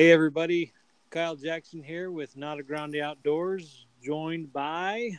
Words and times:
Hey, 0.00 0.12
everybody. 0.12 0.72
Kyle 1.10 1.36
Jackson 1.36 1.82
here 1.82 2.10
with 2.10 2.34
Nata 2.34 2.62
Grande 2.62 3.02
Outdoors, 3.02 3.84
joined 4.02 4.50
by 4.50 5.10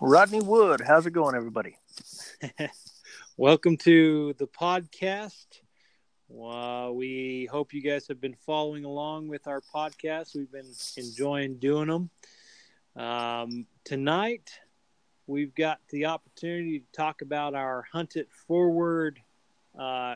Rodney 0.00 0.40
Wood. 0.40 0.80
How's 0.80 1.04
it 1.04 1.10
going, 1.10 1.34
everybody? 1.34 1.76
Welcome 3.36 3.76
to 3.76 4.32
the 4.38 4.46
podcast. 4.46 5.44
Uh, 6.34 6.90
we 6.90 7.50
hope 7.52 7.74
you 7.74 7.82
guys 7.82 8.08
have 8.08 8.18
been 8.18 8.34
following 8.46 8.86
along 8.86 9.28
with 9.28 9.46
our 9.46 9.60
podcast. 9.60 10.34
We've 10.34 10.50
been 10.50 10.72
enjoying 10.96 11.58
doing 11.58 11.88
them. 11.88 12.10
Um, 12.96 13.66
tonight, 13.84 14.58
we've 15.26 15.54
got 15.54 15.80
the 15.90 16.06
opportunity 16.06 16.78
to 16.78 16.86
talk 16.92 17.20
about 17.20 17.54
our 17.54 17.84
Hunt 17.92 18.16
It 18.16 18.30
Forward 18.48 19.20
uh, 19.78 20.14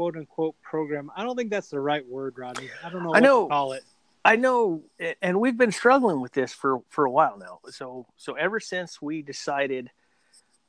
quote 0.00 0.16
unquote 0.16 0.56
program. 0.62 1.10
I 1.14 1.24
don't 1.24 1.36
think 1.36 1.50
that's 1.50 1.68
the 1.68 1.78
right 1.78 2.06
word, 2.08 2.38
Rodney. 2.38 2.70
I 2.82 2.88
don't 2.88 3.02
know 3.02 3.14
I 3.14 3.20
know. 3.20 3.44
to 3.44 3.50
call 3.50 3.72
it. 3.74 3.84
I 4.24 4.36
know, 4.36 4.82
and 5.20 5.38
we've 5.38 5.58
been 5.58 5.72
struggling 5.72 6.22
with 6.22 6.32
this 6.32 6.54
for 6.54 6.80
for 6.88 7.04
a 7.04 7.10
while 7.10 7.36
now. 7.36 7.60
So 7.68 8.06
so 8.16 8.32
ever 8.32 8.60
since 8.60 9.02
we 9.02 9.20
decided 9.20 9.90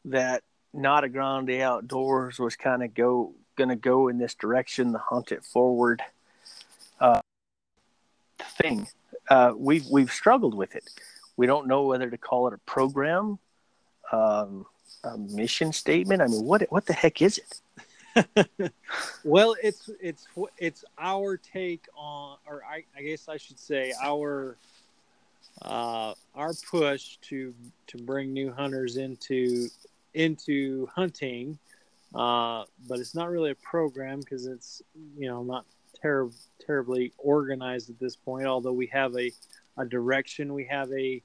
that 0.04 0.44
Nata 0.74 1.08
Grande 1.08 1.62
Outdoors 1.62 2.40
was 2.40 2.58
kind 2.58 2.84
of 2.84 2.94
go 2.94 3.34
going 3.56 3.70
to 3.70 3.78
go 3.78 4.10
in 4.10 4.18
this 4.18 4.36
direction, 4.36 4.92
the 4.92 5.00
Hunt 5.00 5.32
It 5.32 5.46
Forward 5.46 6.02
uh, 7.00 7.22
thing, 8.62 8.86
uh, 9.30 9.54
we've 9.56 9.86
we've 9.90 10.12
struggled 10.12 10.56
with 10.56 10.76
it. 10.76 10.90
We 11.38 11.48
don't 11.48 11.68
know 11.68 11.84
whether 11.84 12.10
to 12.10 12.18
call 12.18 12.50
it 12.50 12.54
a 12.54 12.58
program, 12.58 13.40
um, 14.12 14.66
a 15.06 15.18
mission 15.18 15.72
statement. 15.72 16.22
I 16.22 16.28
mean, 16.28 16.44
what 16.44 16.64
what 16.70 16.86
the 16.86 16.94
heck 16.94 17.22
is 17.22 17.38
it? 17.38 17.62
well, 19.24 19.56
it's 19.62 19.90
it's 20.02 20.28
it's 20.58 20.84
our 20.98 21.38
take 21.38 21.86
on, 21.96 22.38
or 22.46 22.64
I, 22.64 22.84
I 22.98 23.02
guess 23.02 23.28
I 23.28 23.38
should 23.38 23.60
say 23.60 23.94
our 24.02 24.58
uh, 25.62 26.14
our 26.36 26.54
push 26.70 27.18
to 27.30 27.54
to 27.88 27.98
bring 27.98 28.34
new 28.34 28.52
hunters 28.52 28.98
into 28.98 29.70
into 30.14 30.88
hunting, 30.94 31.58
uh, 32.14 32.64
but 32.88 33.00
it's 33.00 33.16
not 33.16 33.30
really 33.30 33.52
a 33.52 33.56
program 33.56 34.20
because 34.20 34.46
it's 34.46 34.82
you 35.18 35.28
know 35.28 35.44
not 35.44 35.66
ter- 36.02 36.30
terribly 36.66 37.14
organized 37.18 37.90
at 37.90 38.00
this 38.00 38.16
point. 38.16 38.46
Although 38.46 38.74
we 38.74 38.88
have 38.88 39.16
a 39.18 39.32
a 39.78 39.86
direction, 39.86 40.54
we 40.54 40.66
have 40.66 40.92
a 40.92 41.22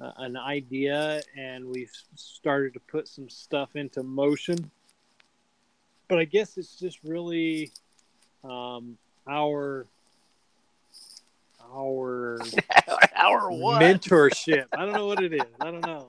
uh, 0.00 0.12
an 0.18 0.36
idea, 0.36 1.20
and 1.36 1.64
we've 1.64 1.92
started 2.14 2.74
to 2.74 2.80
put 2.80 3.08
some 3.08 3.28
stuff 3.28 3.74
into 3.74 4.02
motion 4.02 4.70
but 6.08 6.18
I 6.18 6.24
guess 6.24 6.56
it's 6.56 6.76
just 6.76 6.98
really 7.04 7.70
um, 8.42 8.96
our 9.28 9.86
our 11.72 12.38
our 13.16 13.50
what? 13.50 13.80
mentorship. 13.82 14.66
I 14.72 14.84
don't 14.84 14.94
know 14.94 15.06
what 15.06 15.22
it 15.22 15.34
is. 15.34 15.42
I 15.60 15.70
don't 15.70 15.84
know. 15.84 16.08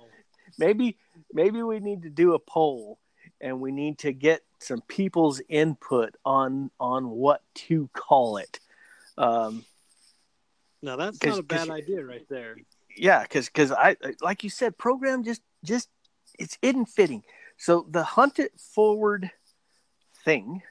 Maybe 0.58 0.98
maybe 1.34 1.62
we 1.62 1.80
need 1.80 2.04
to 2.04 2.10
do 2.10 2.34
a 2.34 2.40
poll 2.40 2.98
and 3.42 3.60
we 3.62 3.72
need 3.72 3.98
to 4.00 4.14
get 4.14 4.42
some 4.60 4.82
people's 4.82 5.42
input 5.50 6.16
on 6.26 6.72
on 6.80 7.10
what 7.10 7.42
to 7.54 7.90
call 7.94 8.38
it. 8.38 8.60
Um, 9.18 9.66
no, 10.82 10.96
that's 10.96 11.24
not 11.24 11.40
a 11.40 11.44
bad 11.44 11.70
idea 11.70 12.04
right 12.04 12.28
there. 12.30 12.56
Yeah, 12.96 13.24
because 13.24 13.48
because 13.48 13.72
I 13.72 13.96
like 14.22 14.44
you 14.44 14.50
said, 14.50 14.78
program 14.78 15.24
just 15.24 15.42
just 15.64 15.90
it's 16.38 16.58
isn't 16.62 16.88
fitting. 16.88 17.24
So 17.58 17.86
the 17.90 18.04
hunt 18.04 18.40
it 18.40 18.54
forward 18.58 19.32
thing 20.30 20.62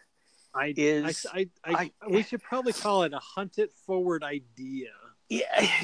I, 0.54 0.74
is 0.76 1.26
I, 1.32 1.48
I, 1.64 1.72
I, 1.74 1.90
we 2.08 2.22
should 2.22 2.42
probably 2.42 2.72
call 2.72 3.02
it 3.02 3.12
a 3.12 3.18
hunt 3.18 3.58
it 3.58 3.72
forward 3.86 4.22
idea. 4.22 4.90
Yeah. 5.28 5.66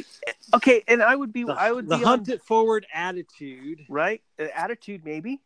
Okay, 0.52 0.84
and 0.86 1.02
I 1.02 1.16
would 1.16 1.32
be 1.32 1.42
the, 1.42 1.52
I 1.52 1.72
would 1.72 1.88
the 1.88 1.96
be 1.96 2.04
hunt 2.04 2.28
on, 2.28 2.34
it 2.34 2.42
forward 2.42 2.86
attitude. 2.94 3.80
Right? 3.88 4.22
Uh, 4.38 4.44
attitude 4.54 5.04
maybe. 5.04 5.40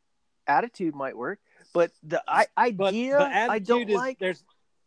Attitude 0.47 0.95
might 0.95 1.17
work, 1.17 1.39
but 1.73 1.93
the 2.03 2.23
I, 2.29 2.47
idea 2.59 3.17
but, 3.17 3.33
I 3.33 3.59
don't 3.59 3.89
is, 3.89 3.95
like. 3.95 4.19
There's 4.19 4.45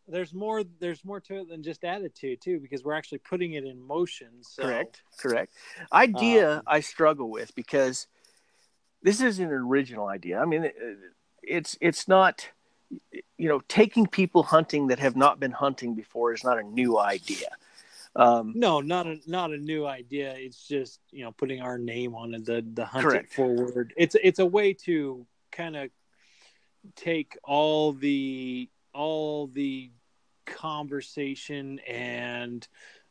there's 0.08 0.34
more 0.34 0.64
there's 0.80 1.04
more 1.04 1.20
to 1.22 1.40
it 1.40 1.50
than 1.50 1.64
just 1.64 1.84
attitude 1.84 2.42
too 2.42 2.60
because 2.60 2.84
we're 2.84 2.94
actually 2.94 3.20
putting 3.20 3.54
it 3.54 3.64
in 3.64 3.82
motion. 3.82 4.28
So. 4.42 4.64
Correct. 4.64 5.02
Correct. 5.18 5.54
Idea 5.92 6.58
um, 6.58 6.64
I 6.68 6.82
struggle 6.82 7.32
with 7.32 7.56
because 7.56 8.08
this 9.02 9.22
is 9.22 9.40
an 9.40 9.50
original 9.50 10.08
idea. 10.08 10.40
I 10.40 10.46
mean, 10.46 10.70
it's 11.42 11.78
it's 11.82 12.08
not 12.08 12.50
you 13.38 13.48
know, 13.50 13.62
taking 13.68 14.08
people 14.08 14.44
hunting 14.44 14.88
that 14.88 15.00
have 15.00 15.16
not 15.16 15.40
been 15.40 15.52
hunting 15.52 15.96
before 15.96 16.34
is 16.34 16.44
not 16.44 16.60
a 16.60 16.64
new 16.64 17.00
idea. 17.00 17.48
Um, 18.16 18.54
no, 18.56 18.82
not 18.82 19.08
a 19.08 19.20
not 19.26 19.52
a 19.52 19.58
new 19.58 19.86
idea. 19.86 20.34
It's 20.36 20.68
just 20.68 21.00
you 21.12 21.24
know 21.24 21.32
putting 21.32 21.62
our 21.62 21.78
name 21.78 22.14
on 22.14 22.34
it, 22.34 22.46
the 22.46 22.66
the 22.74 22.86
hunt 22.86 23.06
correct. 23.06 23.32
it 23.32 23.34
forward. 23.34 23.94
It's 23.96 24.16
it's 24.22 24.40
a 24.40 24.46
way 24.46 24.74
to 24.86 25.26
kind 25.52 25.76
of 25.76 25.90
take 26.96 27.38
all 27.44 27.94
the 27.94 28.70
all 28.94 29.48
the 29.48 29.92
conversation 30.46 31.80
and 31.88 32.68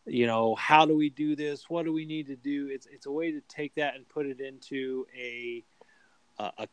you 0.06 0.26
know 0.26 0.54
how 0.54 0.84
do 0.84 0.97
we 0.97 1.08
do 1.08 1.36
this 1.36 1.70
what 1.70 1.84
do 1.84 1.92
we 1.92 2.04
need 2.04 2.26
to 2.26 2.36
do 2.36 2.68
it's 2.68 2.86
it's 2.86 3.06
a 3.06 3.10
way 3.10 3.30
to 3.30 3.41
take 3.48 3.74
that 3.74 3.94
and 3.94 4.08
put 4.08 4.26
it 4.26 4.41
into 4.41 5.06
a 5.16 5.64
a, 6.40 6.52
a, 6.58 6.68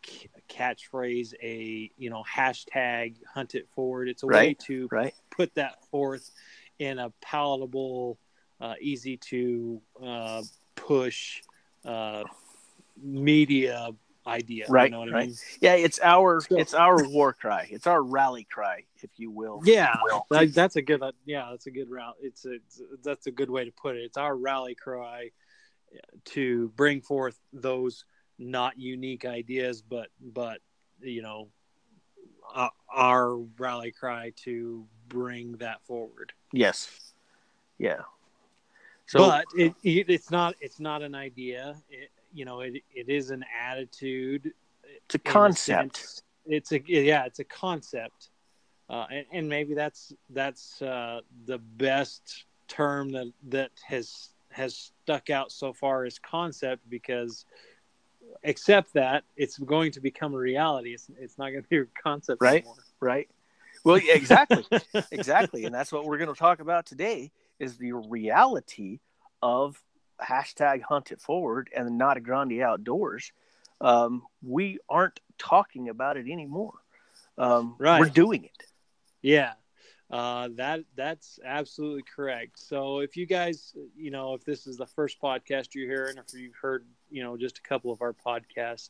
catchphrase, 0.49 1.33
a 1.41 1.91
you 1.97 2.09
know 2.09 2.23
hashtag, 2.29 3.15
hunt 3.33 3.55
it 3.55 3.67
forward. 3.75 4.07
It's 4.07 4.23
a 4.23 4.27
right, 4.27 4.49
way 4.49 4.53
to 4.65 4.87
right. 4.91 5.13
put 5.29 5.53
that 5.55 5.83
forth 5.91 6.31
in 6.79 6.99
a 6.99 7.11
palatable, 7.21 8.17
uh, 8.61 8.75
easy 8.79 9.17
to 9.17 9.81
uh, 10.03 10.43
push 10.75 11.41
uh, 11.85 12.23
media 13.01 13.89
idea. 14.25 14.65
Right, 14.69 14.85
you 14.85 14.91
know 14.91 14.99
what 14.99 15.11
right. 15.11 15.23
I 15.23 15.27
mean? 15.27 15.35
Yeah, 15.61 15.73
it's 15.73 15.99
our 16.01 16.41
so, 16.41 16.57
it's 16.57 16.73
our 16.73 17.07
war 17.09 17.33
cry. 17.33 17.67
It's 17.69 17.87
our 17.87 18.01
rally 18.01 18.47
cry, 18.49 18.83
if 19.01 19.09
you 19.17 19.31
will. 19.31 19.61
Yeah, 19.63 19.95
that, 20.29 20.53
that's 20.53 20.75
a 20.77 20.81
good. 20.81 21.01
Yeah, 21.25 21.47
that's 21.51 21.67
a 21.67 21.71
good 21.71 21.89
route. 21.89 22.15
It's 22.21 22.45
a 22.45 22.53
it's, 22.53 22.81
that's 23.03 23.27
a 23.27 23.31
good 23.31 23.49
way 23.49 23.65
to 23.65 23.71
put 23.71 23.95
it. 23.97 24.01
It's 24.01 24.17
our 24.17 24.35
rally 24.35 24.75
cry 24.75 25.31
to 26.25 26.69
bring 26.75 27.01
forth 27.01 27.39
those 27.53 28.05
not 28.39 28.79
unique 28.79 29.25
ideas, 29.25 29.81
but 29.81 30.09
but 30.33 30.59
you 31.01 31.21
know, 31.21 31.47
uh, 32.53 32.69
our 32.93 33.37
rally 33.57 33.91
cry 33.91 34.31
to 34.37 34.85
bring 35.07 35.53
that 35.57 35.81
forward. 35.85 36.33
Yes. 36.51 37.13
Yeah. 37.77 38.01
So, 39.05 39.19
but 39.19 39.45
it, 39.55 39.73
it, 39.83 40.09
it's 40.09 40.31
not 40.31 40.55
it's 40.59 40.79
not 40.79 41.01
an 41.01 41.15
idea. 41.15 41.75
It, 41.89 42.09
you 42.33 42.45
know, 42.45 42.61
it 42.61 42.83
it 42.93 43.09
is 43.09 43.31
an 43.31 43.45
attitude. 43.59 44.51
It's 44.83 45.15
a 45.15 45.19
concept. 45.19 46.23
A 46.49 46.55
it's 46.55 46.71
a 46.71 46.81
yeah, 46.85 47.25
it's 47.25 47.39
a 47.39 47.45
concept, 47.45 48.29
uh, 48.89 49.05
and, 49.11 49.25
and 49.31 49.49
maybe 49.49 49.73
that's 49.73 50.13
that's 50.29 50.81
uh, 50.81 51.21
the 51.45 51.57
best 51.57 52.45
term 52.67 53.11
that 53.13 53.31
that 53.47 53.71
has 53.85 54.29
has 54.51 54.91
stuck 55.03 55.29
out 55.29 55.51
so 55.51 55.71
far 55.71 56.03
as 56.05 56.19
concept 56.19 56.81
because 56.89 57.45
accept 58.43 58.93
that 58.93 59.23
it's 59.35 59.57
going 59.57 59.91
to 59.93 60.01
become 60.01 60.33
a 60.33 60.37
reality. 60.37 60.93
It's, 60.93 61.09
it's 61.19 61.37
not 61.37 61.49
going 61.49 61.63
to 61.63 61.69
be 61.69 61.77
a 61.79 61.85
concept 62.01 62.41
right? 62.41 62.57
Anymore. 62.61 62.75
Right. 62.99 63.29
Well, 63.83 63.95
exactly, 63.95 64.65
exactly, 65.11 65.65
and 65.65 65.73
that's 65.73 65.91
what 65.91 66.05
we're 66.05 66.17
going 66.17 66.33
to 66.33 66.37
talk 66.37 66.59
about 66.59 66.85
today 66.85 67.31
is 67.59 67.77
the 67.77 67.93
reality 67.93 68.99
of 69.41 69.81
hashtag 70.21 70.81
Hunt 70.81 71.11
It 71.11 71.21
Forward 71.21 71.69
and 71.75 71.87
the 71.87 71.91
Nata 71.91 72.19
Grande 72.19 72.61
Outdoors. 72.61 73.31
Um, 73.79 74.23
we 74.41 74.79
aren't 74.89 75.19
talking 75.37 75.89
about 75.89 76.17
it 76.17 76.27
anymore. 76.27 76.73
Um, 77.37 77.75
right. 77.77 77.99
We're 77.99 78.09
doing 78.09 78.43
it. 78.45 78.63
Yeah. 79.21 79.53
Uh, 80.09 80.49
that 80.55 80.81
that's 80.95 81.39
absolutely 81.43 82.03
correct. 82.15 82.57
So 82.57 82.99
if 82.99 83.17
you 83.17 83.25
guys, 83.25 83.73
you 83.95 84.09
know, 84.09 84.33
if 84.33 84.45
this 84.45 84.65
is 84.65 84.77
the 84.77 84.85
first 84.85 85.21
podcast 85.21 85.75
you're 85.75 85.89
hearing, 85.89 86.17
or 86.17 86.23
if 86.27 86.39
you've 86.39 86.55
heard, 86.55 86.85
you 87.09 87.23
know, 87.23 87.37
just 87.37 87.57
a 87.57 87.61
couple 87.61 87.91
of 87.91 88.01
our 88.01 88.13
podcasts, 88.13 88.89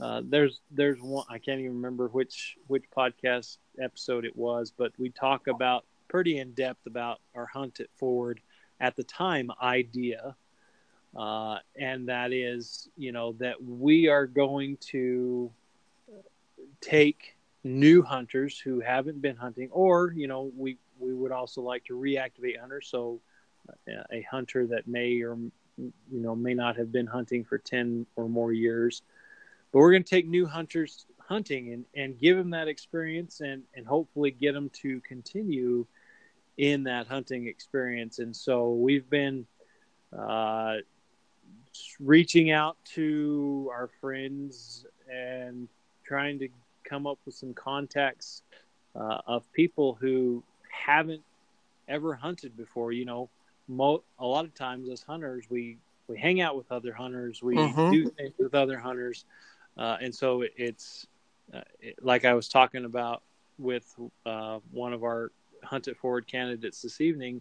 uh, 0.00 0.22
there's 0.24 0.60
there's 0.70 1.00
one 1.00 1.24
I 1.28 1.38
can't 1.38 1.60
even 1.60 1.74
remember 1.76 2.08
which 2.08 2.56
which 2.66 2.84
podcast 2.96 3.58
episode 3.80 4.24
it 4.24 4.36
was, 4.36 4.72
but 4.76 4.92
we 4.98 5.10
talk 5.10 5.46
about 5.46 5.84
pretty 6.08 6.38
in 6.38 6.52
depth 6.52 6.86
about 6.86 7.20
our 7.34 7.46
hunt 7.46 7.80
it 7.80 7.90
forward 7.96 8.40
at 8.80 8.96
the 8.96 9.04
time 9.04 9.50
idea, 9.62 10.36
uh, 11.16 11.58
and 11.78 12.08
that 12.08 12.32
is, 12.32 12.88
you 12.96 13.12
know, 13.12 13.32
that 13.38 13.62
we 13.62 14.08
are 14.08 14.26
going 14.26 14.76
to 14.78 15.50
take 16.80 17.36
new 17.62 18.02
hunters 18.02 18.58
who 18.58 18.80
haven't 18.80 19.20
been 19.22 19.36
hunting, 19.36 19.68
or 19.70 20.12
you 20.14 20.26
know, 20.26 20.50
we 20.56 20.76
we 20.98 21.14
would 21.14 21.32
also 21.32 21.60
like 21.62 21.84
to 21.84 21.94
reactivate 21.94 22.58
hunters. 22.58 22.88
So, 22.88 23.20
uh, 23.88 24.02
a 24.12 24.22
hunter 24.22 24.66
that 24.68 24.86
may 24.86 25.20
or 25.22 25.36
you 25.78 25.92
know 26.10 26.34
may 26.34 26.54
not 26.54 26.76
have 26.76 26.92
been 26.92 27.06
hunting 27.06 27.44
for 27.44 27.58
ten 27.58 28.06
or 28.16 28.28
more 28.28 28.52
years, 28.52 29.02
but 29.72 29.78
we're 29.78 29.92
going 29.92 30.04
to 30.04 30.10
take 30.10 30.26
new 30.26 30.46
hunters 30.46 31.06
hunting 31.18 31.72
and 31.72 31.84
and 31.94 32.18
give 32.18 32.36
them 32.36 32.50
that 32.50 32.68
experience 32.68 33.40
and 33.40 33.62
and 33.74 33.86
hopefully 33.86 34.30
get 34.30 34.52
them 34.52 34.70
to 34.70 35.00
continue 35.00 35.86
in 36.56 36.84
that 36.84 37.06
hunting 37.06 37.46
experience. 37.46 38.18
And 38.18 38.34
so 38.34 38.70
we've 38.70 39.08
been 39.10 39.46
uh, 40.16 40.76
reaching 41.98 42.50
out 42.50 42.76
to 42.94 43.70
our 43.72 43.90
friends 44.00 44.86
and 45.12 45.68
trying 46.04 46.38
to 46.38 46.48
come 46.84 47.06
up 47.06 47.18
with 47.24 47.34
some 47.34 47.54
contacts 47.54 48.42
uh, 48.94 49.18
of 49.26 49.50
people 49.52 49.96
who 50.00 50.42
haven't 50.70 51.22
ever 51.88 52.14
hunted 52.14 52.56
before. 52.56 52.92
You 52.92 53.04
know, 53.04 53.30
mo- 53.68 54.04
a 54.18 54.26
lot 54.26 54.44
of 54.44 54.54
times 54.54 54.88
as 54.88 55.02
hunters, 55.02 55.44
we 55.48 55.78
we 56.06 56.18
hang 56.18 56.40
out 56.40 56.56
with 56.56 56.70
other 56.70 56.92
hunters, 56.92 57.42
we 57.42 57.56
mm-hmm. 57.56 57.90
do 57.90 58.08
things 58.10 58.34
with 58.38 58.54
other 58.54 58.78
hunters, 58.78 59.24
uh, 59.78 59.96
and 60.00 60.14
so 60.14 60.44
it's 60.56 61.06
uh, 61.52 61.60
it, 61.80 61.96
like 62.02 62.24
I 62.24 62.34
was 62.34 62.48
talking 62.48 62.84
about 62.84 63.22
with 63.58 63.94
uh, 64.26 64.58
one 64.70 64.92
of 64.92 65.02
our 65.02 65.30
hunt 65.62 65.88
it 65.88 65.96
forward 65.96 66.26
candidates 66.26 66.82
this 66.82 67.00
evening. 67.00 67.40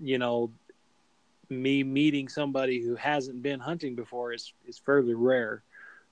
You 0.00 0.18
know, 0.18 0.50
me 1.48 1.82
meeting 1.82 2.28
somebody 2.28 2.80
who 2.80 2.94
hasn't 2.96 3.42
been 3.42 3.60
hunting 3.60 3.94
before 3.94 4.32
is 4.32 4.52
is 4.66 4.78
fairly 4.78 5.14
rare, 5.14 5.62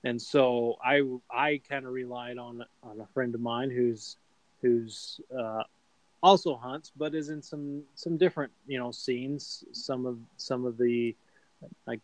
and 0.03 0.21
so 0.21 0.77
I 0.83 1.03
I 1.31 1.61
kind 1.69 1.85
of 1.85 1.93
relied 1.93 2.37
on 2.37 2.65
on 2.83 2.99
a 2.99 3.07
friend 3.13 3.33
of 3.33 3.41
mine 3.41 3.69
who's 3.71 4.17
who's 4.61 5.21
uh, 5.37 5.63
also 6.21 6.55
hunts, 6.55 6.91
but 6.95 7.15
is 7.15 7.29
in 7.29 7.41
some 7.41 7.83
some 7.95 8.17
different 8.17 8.51
you 8.67 8.79
know 8.79 8.91
scenes. 8.91 9.63
Some 9.71 10.05
of 10.05 10.17
some 10.37 10.65
of 10.65 10.77
the 10.77 11.15
I 11.87 11.99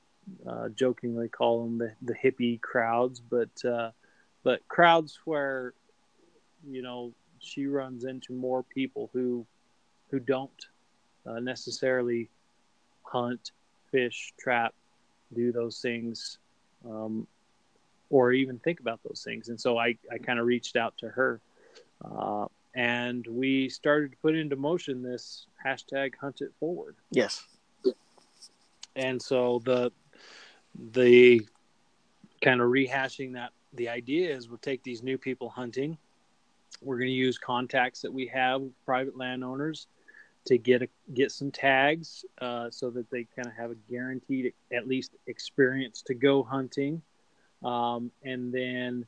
uh, 0.47 0.69
jokingly 0.69 1.29
call 1.29 1.63
them 1.63 1.77
the, 1.77 1.91
the 2.01 2.15
hippie 2.15 2.59
crowds, 2.61 3.19
but 3.19 3.65
uh, 3.65 3.91
but 4.43 4.67
crowds 4.67 5.19
where 5.25 5.73
you 6.67 6.81
know 6.81 7.13
she 7.39 7.67
runs 7.67 8.05
into 8.05 8.33
more 8.33 8.63
people 8.63 9.09
who 9.13 9.45
who 10.09 10.19
don't 10.19 10.67
uh, 11.25 11.39
necessarily 11.39 12.29
hunt, 13.03 13.51
fish, 13.91 14.33
trap, 14.37 14.73
do 15.33 15.51
those 15.51 15.79
things, 15.79 16.37
um, 16.87 17.27
or 18.09 18.31
even 18.31 18.59
think 18.59 18.79
about 18.79 18.99
those 19.03 19.23
things. 19.23 19.49
And 19.49 19.59
so 19.59 19.77
I, 19.77 19.97
I 20.11 20.17
kind 20.17 20.39
of 20.39 20.45
reached 20.45 20.75
out 20.75 20.97
to 20.99 21.09
her. 21.09 21.39
And 22.75 23.25
we 23.27 23.69
started 23.69 24.11
to 24.11 24.17
put 24.17 24.35
into 24.35 24.55
motion 24.55 25.01
this 25.01 25.47
hashtag 25.65 26.13
hunt 26.19 26.41
it 26.41 26.51
forward. 26.59 26.95
Yes. 27.09 27.43
And 28.95 29.21
so 29.21 29.61
the 29.63 29.91
the 30.91 31.45
kind 32.41 32.61
of 32.61 32.69
rehashing 32.69 33.33
that 33.33 33.51
the 33.73 33.89
idea 33.89 34.35
is 34.35 34.49
we'll 34.49 34.57
take 34.57 34.83
these 34.83 35.03
new 35.03 35.17
people 35.17 35.49
hunting. 35.49 35.97
We're 36.81 36.97
going 36.97 37.09
to 37.09 37.13
use 37.13 37.37
contacts 37.37 38.01
that 38.01 38.13
we 38.13 38.27
have 38.27 38.61
with 38.61 38.85
private 38.85 39.17
landowners 39.17 39.87
to 40.45 40.57
get 40.57 40.81
a, 40.81 40.87
get 41.13 41.31
some 41.31 41.51
tags 41.51 42.25
uh, 42.39 42.69
so 42.69 42.89
that 42.91 43.09
they 43.09 43.25
kind 43.35 43.47
of 43.47 43.53
have 43.53 43.71
a 43.71 43.75
guaranteed 43.89 44.53
at 44.71 44.87
least 44.87 45.11
experience 45.27 46.01
to 46.03 46.13
go 46.13 46.43
hunting 46.43 47.01
um, 47.63 48.11
and 48.23 48.53
then 48.53 49.05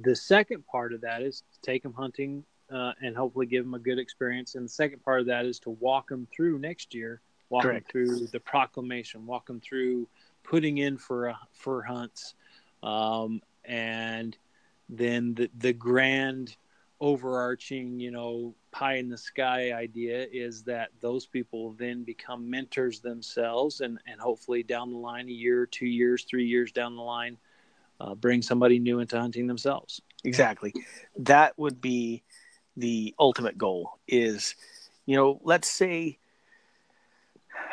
the 0.00 0.14
second 0.14 0.66
part 0.66 0.92
of 0.92 1.00
that 1.00 1.22
is 1.22 1.42
to 1.52 1.60
take 1.60 1.82
them 1.82 1.92
hunting 1.92 2.44
uh, 2.72 2.92
and 3.00 3.16
hopefully 3.16 3.46
give 3.46 3.64
them 3.64 3.74
a 3.74 3.78
good 3.78 3.98
experience 3.98 4.54
and 4.54 4.64
the 4.64 4.72
second 4.72 5.02
part 5.02 5.20
of 5.20 5.26
that 5.26 5.46
is 5.46 5.58
to 5.60 5.70
walk 5.70 6.08
them 6.08 6.26
through 6.34 6.58
next 6.58 6.94
year 6.94 7.20
walk 7.48 7.62
Correct. 7.62 7.92
them 7.92 8.06
through 8.06 8.26
the 8.26 8.40
proclamation 8.40 9.26
walk 9.26 9.46
them 9.46 9.60
through 9.60 10.08
putting 10.42 10.78
in 10.78 10.98
for 10.98 11.30
uh, 11.30 11.34
for 11.52 11.82
hunts 11.82 12.34
um, 12.82 13.40
and 13.64 14.36
then 14.88 15.34
the 15.34 15.50
the 15.58 15.72
grand 15.72 16.56
overarching, 17.00 18.00
you 18.00 18.10
know, 18.10 18.54
pie 18.70 18.94
in 18.94 19.08
the 19.08 19.18
sky 19.18 19.72
idea 19.72 20.26
is 20.32 20.62
that 20.62 20.90
those 21.00 21.26
people 21.26 21.72
then 21.72 22.02
become 22.04 22.48
mentors 22.48 23.00
themselves 23.00 23.80
and, 23.80 23.98
and 24.06 24.20
hopefully 24.20 24.62
down 24.62 24.90
the 24.90 24.98
line, 24.98 25.28
a 25.28 25.32
year, 25.32 25.66
two 25.66 25.86
years, 25.86 26.24
three 26.24 26.46
years 26.46 26.72
down 26.72 26.96
the 26.96 27.02
line, 27.02 27.36
uh, 28.00 28.14
bring 28.14 28.42
somebody 28.42 28.78
new 28.78 29.00
into 29.00 29.18
hunting 29.18 29.46
themselves. 29.46 30.00
Exactly. 30.24 30.72
That 31.18 31.58
would 31.58 31.80
be 31.80 32.22
the 32.76 33.14
ultimate 33.18 33.56
goal 33.56 33.98
is, 34.06 34.54
you 35.06 35.16
know, 35.16 35.40
let's 35.42 35.68
say, 35.68 36.18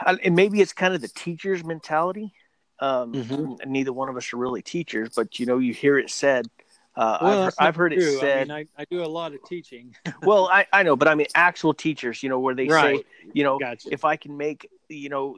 and 0.05 0.35
maybe 0.35 0.61
it's 0.61 0.73
kind 0.73 0.93
of 0.93 1.01
the 1.01 1.07
teacher's 1.07 1.63
mentality. 1.63 2.33
Um, 2.79 3.13
mm-hmm. 3.13 3.71
Neither 3.71 3.93
one 3.93 4.09
of 4.09 4.17
us 4.17 4.33
are 4.33 4.37
really 4.37 4.61
teachers, 4.61 5.09
but 5.15 5.39
you 5.39 5.45
know, 5.45 5.57
you 5.57 5.73
hear 5.73 5.97
it 5.97 6.09
said, 6.09 6.47
uh, 6.95 7.17
well, 7.21 7.43
I've, 7.43 7.53
I've, 7.57 7.75
heard 7.75 7.91
true. 7.91 8.01
it 8.03 8.19
said. 8.19 8.51
I, 8.51 8.55
mean, 8.57 8.67
I, 8.77 8.81
I, 8.81 8.85
do 8.85 9.03
a 9.03 9.05
lot 9.05 9.33
of 9.33 9.43
teaching. 9.45 9.95
well, 10.21 10.47
I, 10.47 10.67
I 10.71 10.83
know, 10.83 10.95
but 10.95 11.07
I 11.07 11.15
mean 11.15 11.25
actual 11.33 11.73
teachers. 11.73 12.21
You 12.21 12.29
know, 12.29 12.39
where 12.39 12.53
they 12.53 12.67
right. 12.67 12.99
say, 12.99 13.03
you 13.33 13.43
know, 13.43 13.57
gotcha. 13.57 13.89
if 13.91 14.05
I 14.05 14.15
can 14.15 14.37
make, 14.37 14.69
you 14.89 15.09
know, 15.09 15.37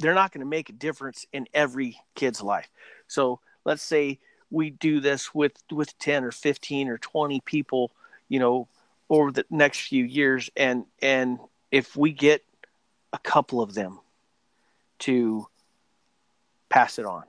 they're 0.00 0.14
not 0.14 0.32
going 0.32 0.40
to 0.40 0.46
make 0.46 0.68
a 0.68 0.72
difference 0.72 1.24
in 1.32 1.46
every 1.54 2.00
kid's 2.16 2.42
life. 2.42 2.68
So 3.06 3.40
let's 3.66 3.82
say 3.82 4.18
we 4.50 4.70
do 4.70 5.00
this 5.00 5.34
with 5.34 5.52
with 5.70 5.98
ten 5.98 6.24
or 6.24 6.30
fifteen 6.30 6.88
or 6.88 6.96
twenty 6.98 7.40
people, 7.40 7.90
you 8.28 8.38
know, 8.38 8.68
over 9.10 9.30
the 9.32 9.44
next 9.50 9.80
few 9.80 10.04
years, 10.04 10.48
and 10.56 10.86
and 11.02 11.38
if 11.70 11.96
we 11.96 12.12
get 12.12 12.42
a 13.12 13.18
couple 13.18 13.60
of 13.60 13.74
them 13.74 13.98
to 15.00 15.46
pass 16.68 16.98
it 16.98 17.04
on, 17.04 17.24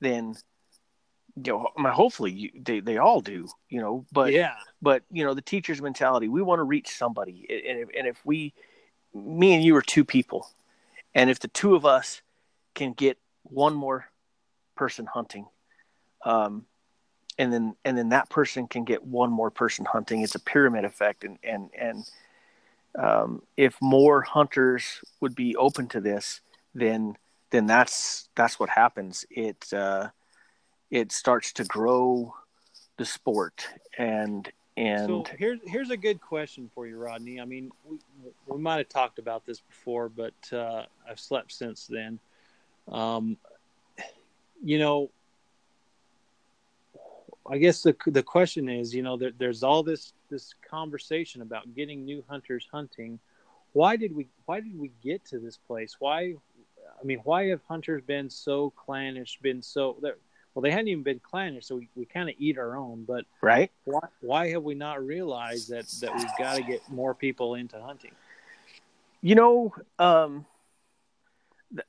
then 0.00 0.34
you 1.36 1.52
know, 1.52 1.68
I 1.76 1.82
mean, 1.82 1.92
hopefully 1.92 2.32
you, 2.32 2.50
they, 2.54 2.80
they 2.80 2.96
all 2.96 3.20
do, 3.20 3.46
you 3.68 3.80
know, 3.80 4.06
but, 4.10 4.32
yeah, 4.32 4.54
but 4.80 5.02
you 5.10 5.22
know, 5.24 5.34
the 5.34 5.42
teacher's 5.42 5.82
mentality, 5.82 6.28
we 6.28 6.40
want 6.40 6.60
to 6.60 6.64
reach 6.64 6.88
somebody. 6.88 7.46
And 7.50 7.80
if, 7.80 7.88
and 7.96 8.06
if 8.06 8.24
we, 8.24 8.54
me 9.14 9.54
and 9.54 9.62
you 9.62 9.76
are 9.76 9.82
two 9.82 10.04
people, 10.04 10.48
and 11.14 11.28
if 11.28 11.38
the 11.38 11.48
two 11.48 11.74
of 11.74 11.84
us 11.84 12.22
can 12.74 12.94
get 12.94 13.18
one 13.42 13.74
more 13.74 14.06
person 14.76 15.06
hunting, 15.06 15.46
um, 16.24 16.66
and 17.38 17.52
then, 17.52 17.76
and 17.84 17.98
then 17.98 18.10
that 18.10 18.30
person 18.30 18.66
can 18.66 18.84
get 18.84 19.04
one 19.04 19.30
more 19.30 19.50
person 19.50 19.84
hunting, 19.84 20.22
it's 20.22 20.34
a 20.34 20.40
pyramid 20.40 20.84
effect. 20.84 21.24
And, 21.24 21.38
and, 21.42 21.70
and, 21.78 22.10
um, 22.98 23.42
if 23.56 23.76
more 23.82 24.22
hunters 24.22 25.00
would 25.20 25.34
be 25.34 25.54
open 25.56 25.86
to 25.88 26.00
this, 26.00 26.40
then, 26.74 27.16
then 27.50 27.66
that's, 27.66 28.28
that's 28.34 28.58
what 28.58 28.70
happens. 28.70 29.26
It, 29.30 29.72
uh, 29.72 30.08
it 30.90 31.12
starts 31.12 31.52
to 31.54 31.64
grow 31.64 32.34
the 32.96 33.04
sport. 33.04 33.66
And 33.98 34.50
and 34.78 35.06
so 35.06 35.24
here's 35.38 35.60
here's 35.64 35.90
a 35.90 35.96
good 35.96 36.20
question 36.20 36.70
for 36.74 36.86
you 36.86 36.98
rodney. 36.98 37.40
I 37.40 37.46
mean 37.46 37.70
we, 37.88 37.98
we 38.46 38.58
might 38.58 38.76
have 38.76 38.88
talked 38.90 39.18
about 39.18 39.46
this 39.46 39.60
before 39.60 40.10
but 40.10 40.34
uh, 40.52 40.84
i've 41.08 41.20
slept 41.20 41.52
since 41.52 41.86
then. 41.86 42.18
Um, 42.88 43.38
you 44.62 44.78
know 44.78 45.10
i 47.48 47.58
guess 47.58 47.82
the 47.82 47.94
the 48.06 48.22
question 48.22 48.68
is 48.68 48.94
you 48.94 49.02
know 49.02 49.16
there, 49.16 49.32
there's 49.38 49.62
all 49.62 49.82
this 49.82 50.12
this 50.30 50.54
conversation 50.68 51.42
about 51.42 51.74
getting 51.74 52.04
new 52.04 52.24
hunters 52.28 52.66
hunting 52.72 53.18
why 53.72 53.96
did 53.96 54.14
we 54.14 54.28
why 54.46 54.60
did 54.60 54.78
we 54.78 54.90
get 55.02 55.24
to 55.24 55.38
this 55.38 55.56
place 55.56 55.96
why 55.98 56.34
i 57.00 57.04
mean 57.04 57.20
why 57.24 57.46
have 57.46 57.60
hunters 57.68 58.02
been 58.06 58.30
so 58.30 58.70
clannish 58.70 59.38
been 59.42 59.62
so 59.62 59.96
well, 60.56 60.62
they 60.62 60.70
hadn't 60.70 60.88
even 60.88 61.02
been 61.02 61.20
clannish, 61.20 61.66
so 61.66 61.76
we, 61.76 61.88
we 61.94 62.06
kind 62.06 62.30
of 62.30 62.34
eat 62.38 62.56
our 62.56 62.78
own. 62.78 63.04
But 63.06 63.26
right, 63.42 63.70
why, 63.84 64.00
why 64.22 64.48
have 64.52 64.62
we 64.62 64.74
not 64.74 65.04
realized 65.04 65.68
that 65.68 65.86
that 66.00 66.16
we've 66.16 66.30
got 66.38 66.56
to 66.56 66.62
get 66.62 66.80
more 66.90 67.14
people 67.14 67.56
into 67.56 67.78
hunting? 67.78 68.12
You 69.20 69.34
know, 69.34 69.74
um, 69.98 70.46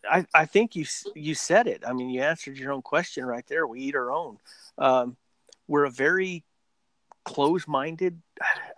I 0.10 0.26
I 0.34 0.46
think 0.46 0.76
you 0.76 0.86
you 1.16 1.36
said 1.36 1.68
it. 1.68 1.84
I 1.86 1.94
mean, 1.94 2.10
you 2.10 2.22
answered 2.22 2.58
your 2.58 2.72
own 2.72 2.82
question 2.82 3.26
right 3.26 3.46
there. 3.48 3.68
We 3.68 3.82
eat 3.82 3.96
our 3.96 4.12
own. 4.12 4.38
Um, 4.78 5.18
we're 5.68 5.86
a 5.86 5.92
very 5.92 6.44
close-minded 7.28 8.22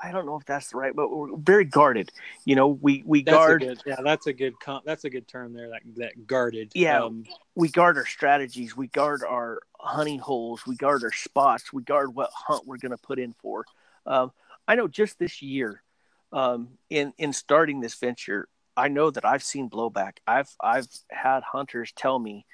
i 0.01 0.12
don't 0.12 0.25
know 0.25 0.36
if 0.36 0.44
that's 0.44 0.72
the 0.72 0.77
right 0.77 0.96
but 0.96 1.12
we're 1.12 1.38
very 1.38 1.63
guarded 1.63 2.12
you 2.46 2.56
know 2.56 2.68
we 2.68 3.03
we 3.06 3.22
that's 3.22 3.38
guard 3.38 3.62
good, 3.62 3.79
yeah 3.86 3.98
that's 4.03 4.25
a 4.25 4.34
good 4.34 4.56
that's 4.84 5.03
a 5.03 5.10
good 5.10 5.27
term 5.27 5.53
there 5.53 5.70
that 5.70 5.82
that 5.96 6.25
guarded 6.25 6.72
yeah 6.74 7.03
um, 7.03 7.24
we 7.53 7.70
guard 7.70 7.96
our 7.96 8.08
strategies 8.08 8.75
we 8.75 8.88
guard 8.88 9.22
our 9.24 9.60
hunting 9.79 10.18
holes 10.18 10.65
we 10.65 10.75
guard 10.75 11.03
our 11.03 11.12
spots 11.12 11.72
we 11.72 11.84
guard 11.84 12.15
what 12.15 12.32
hunt 12.34 12.65
we're 12.65 12.77
going 12.77 12.91
to 12.91 12.98
put 12.98 13.20
in 13.20 13.34
for 13.34 13.65
um, 14.08 14.32
i 14.68 14.74
know 14.74 14.88
just 14.88 15.20
this 15.20 15.44
year 15.44 15.84
um, 16.32 16.70
in 16.89 17.13
in 17.20 17.34
starting 17.34 17.82
this 17.82 17.94
venture 17.94 18.48
i 18.80 18.88
know 18.88 19.12
that 19.12 19.26
i've 19.26 19.44
seen 19.44 19.70
blowback. 19.70 20.18
I've 20.26 20.50
i've 20.62 20.88
had 21.10 21.44
hunters 21.44 21.92
tell 21.96 22.18
me 22.18 22.46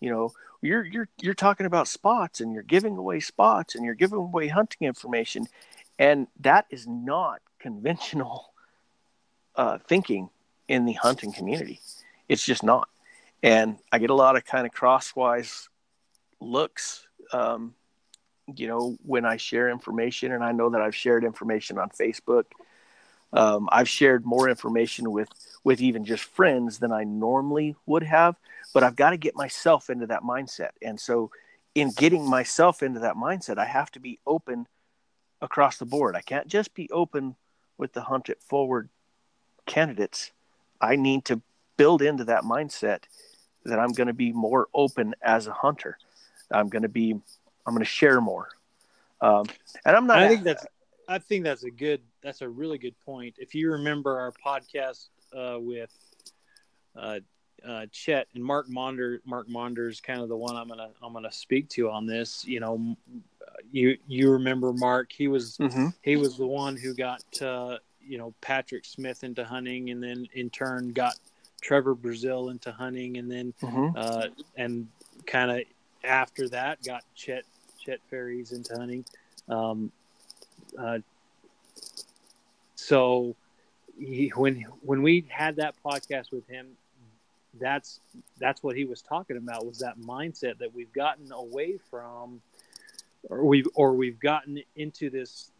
you 0.00 0.10
know 0.10 0.32
you're 0.62 0.84
you're 0.84 1.08
you're 1.20 1.34
talking 1.34 1.66
about 1.66 1.88
spots 1.88 2.40
and 2.40 2.52
you're 2.52 2.62
giving 2.62 2.96
away 2.96 3.20
spots 3.20 3.74
and 3.74 3.84
you're 3.84 3.94
giving 3.94 4.18
away 4.18 4.48
hunting 4.48 4.86
information. 4.86 5.46
And 5.98 6.26
that 6.40 6.66
is 6.70 6.86
not 6.86 7.40
conventional 7.58 8.52
uh, 9.56 9.78
thinking 9.86 10.30
in 10.68 10.86
the 10.86 10.94
hunting 10.94 11.32
community. 11.32 11.80
It's 12.28 12.44
just 12.44 12.62
not. 12.62 12.88
And 13.42 13.78
i 13.90 13.98
get 13.98 14.10
a 14.10 14.14
lot 14.14 14.36
of 14.36 14.44
kind 14.44 14.66
of 14.66 14.72
crosswise 14.72 15.68
looks 16.40 17.06
um, 17.32 17.74
you 18.56 18.66
know 18.66 18.96
when 19.04 19.24
i 19.24 19.36
share 19.36 19.70
information 19.70 20.32
and 20.32 20.42
i 20.42 20.52
know 20.52 20.70
that 20.70 20.80
i've 20.80 20.94
shared 20.94 21.24
information 21.24 21.78
on 21.78 21.88
facebook 21.90 22.44
Um, 23.32 23.68
I've 23.70 23.88
shared 23.88 24.26
more 24.26 24.48
information 24.48 25.10
with 25.10 25.28
with 25.62 25.80
even 25.80 26.04
just 26.04 26.24
friends 26.24 26.78
than 26.78 26.90
I 26.90 27.04
normally 27.04 27.76
would 27.86 28.02
have, 28.02 28.36
but 28.72 28.82
I've 28.82 28.96
got 28.96 29.10
to 29.10 29.16
get 29.16 29.36
myself 29.36 29.90
into 29.90 30.06
that 30.06 30.22
mindset. 30.22 30.70
And 30.82 30.98
so, 30.98 31.30
in 31.74 31.90
getting 31.90 32.28
myself 32.28 32.82
into 32.82 33.00
that 33.00 33.14
mindset, 33.14 33.58
I 33.58 33.66
have 33.66 33.90
to 33.92 34.00
be 34.00 34.18
open 34.26 34.66
across 35.42 35.78
the 35.78 35.86
board. 35.86 36.16
I 36.16 36.22
can't 36.22 36.48
just 36.48 36.74
be 36.74 36.88
open 36.90 37.36
with 37.78 37.92
the 37.92 38.02
hunt 38.02 38.28
it 38.28 38.42
forward 38.42 38.88
candidates. 39.66 40.32
I 40.80 40.96
need 40.96 41.24
to 41.26 41.40
build 41.76 42.02
into 42.02 42.24
that 42.24 42.42
mindset 42.42 43.04
that 43.64 43.78
I'm 43.78 43.92
going 43.92 44.06
to 44.06 44.12
be 44.14 44.32
more 44.32 44.68
open 44.74 45.14
as 45.22 45.46
a 45.46 45.52
hunter. 45.52 45.98
I'm 46.50 46.68
going 46.68 46.82
to 46.82 46.88
be, 46.88 47.12
I'm 47.12 47.74
going 47.74 47.78
to 47.78 47.84
share 47.84 48.20
more. 48.20 48.48
Um, 49.20 49.46
and 49.84 49.96
I'm 49.96 50.06
not. 50.06 50.18
I 50.18 50.28
think 50.28 50.44
that's, 50.44 50.66
I 51.08 51.18
think 51.18 51.44
that's 51.44 51.64
a 51.64 51.70
good, 51.70 52.00
that's 52.22 52.42
a 52.42 52.48
really 52.48 52.78
good 52.78 52.94
point. 53.04 53.34
If 53.38 53.54
you 53.54 53.72
remember 53.72 54.18
our 54.18 54.32
podcast 54.32 55.08
uh, 55.36 55.58
with 55.58 55.90
uh, 56.96 57.20
uh, 57.66 57.86
Chet 57.92 58.28
and 58.34 58.44
Mark 58.44 58.68
Monder, 58.68 59.18
Mark 59.24 59.48
Monder 59.48 59.88
is 59.88 60.00
kind 60.00 60.20
of 60.20 60.28
the 60.28 60.36
one 60.36 60.56
I'm 60.56 60.68
gonna, 60.68 60.90
I'm 61.02 61.12
gonna 61.12 61.32
speak 61.32 61.68
to 61.70 61.90
on 61.90 62.06
this. 62.06 62.44
You 62.44 62.60
know, 62.60 62.96
you 63.70 63.96
you 64.06 64.30
remember 64.30 64.72
Mark? 64.72 65.12
He 65.12 65.28
was, 65.28 65.56
mm-hmm. 65.58 65.88
he 66.02 66.16
was 66.16 66.36
the 66.36 66.46
one 66.46 66.76
who 66.76 66.94
got, 66.94 67.22
uh, 67.42 67.78
you 68.00 68.18
know, 68.18 68.34
Patrick 68.40 68.84
Smith 68.84 69.24
into 69.24 69.44
hunting, 69.44 69.90
and 69.90 70.02
then 70.02 70.26
in 70.34 70.50
turn 70.50 70.92
got 70.92 71.16
Trevor 71.60 71.94
Brazil 71.94 72.48
into 72.50 72.72
hunting, 72.72 73.18
and 73.18 73.30
then 73.30 73.52
mm-hmm. 73.62 73.96
uh, 73.96 74.26
and 74.56 74.88
kind 75.26 75.50
of 75.50 75.60
after 76.04 76.48
that 76.48 76.82
got 76.82 77.04
Chet 77.14 77.44
Chet 77.78 78.00
Ferries 78.08 78.52
into 78.52 78.74
hunting. 78.74 79.04
Um, 79.48 79.92
uh, 80.78 80.98
so 82.80 83.36
he, 83.98 84.32
when 84.34 84.62
when 84.82 85.02
we 85.02 85.26
had 85.28 85.56
that 85.56 85.74
podcast 85.84 86.32
with 86.32 86.46
him, 86.48 86.68
that's 87.60 88.00
that's 88.38 88.62
what 88.62 88.76
he 88.76 88.84
was 88.84 89.02
talking 89.02 89.36
about 89.36 89.66
was 89.66 89.78
that 89.78 89.98
mindset 89.98 90.58
that 90.58 90.74
we've 90.74 90.92
gotten 90.92 91.30
away 91.32 91.78
from, 91.90 92.40
or 93.28 93.44
we've 93.44 93.68
or 93.74 93.92
we've 93.92 94.18
gotten 94.18 94.62
into 94.76 95.10
this 95.10 95.50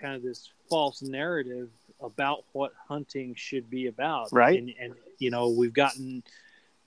kind 0.00 0.14
of 0.14 0.22
this 0.22 0.48
false 0.68 1.02
narrative 1.02 1.68
about 2.00 2.44
what 2.52 2.72
hunting 2.88 3.34
should 3.34 3.68
be 3.68 3.86
about, 3.86 4.28
right? 4.32 4.58
And, 4.58 4.72
and 4.80 4.94
you 5.18 5.30
know 5.30 5.48
we've 5.48 5.74
gotten 5.74 6.22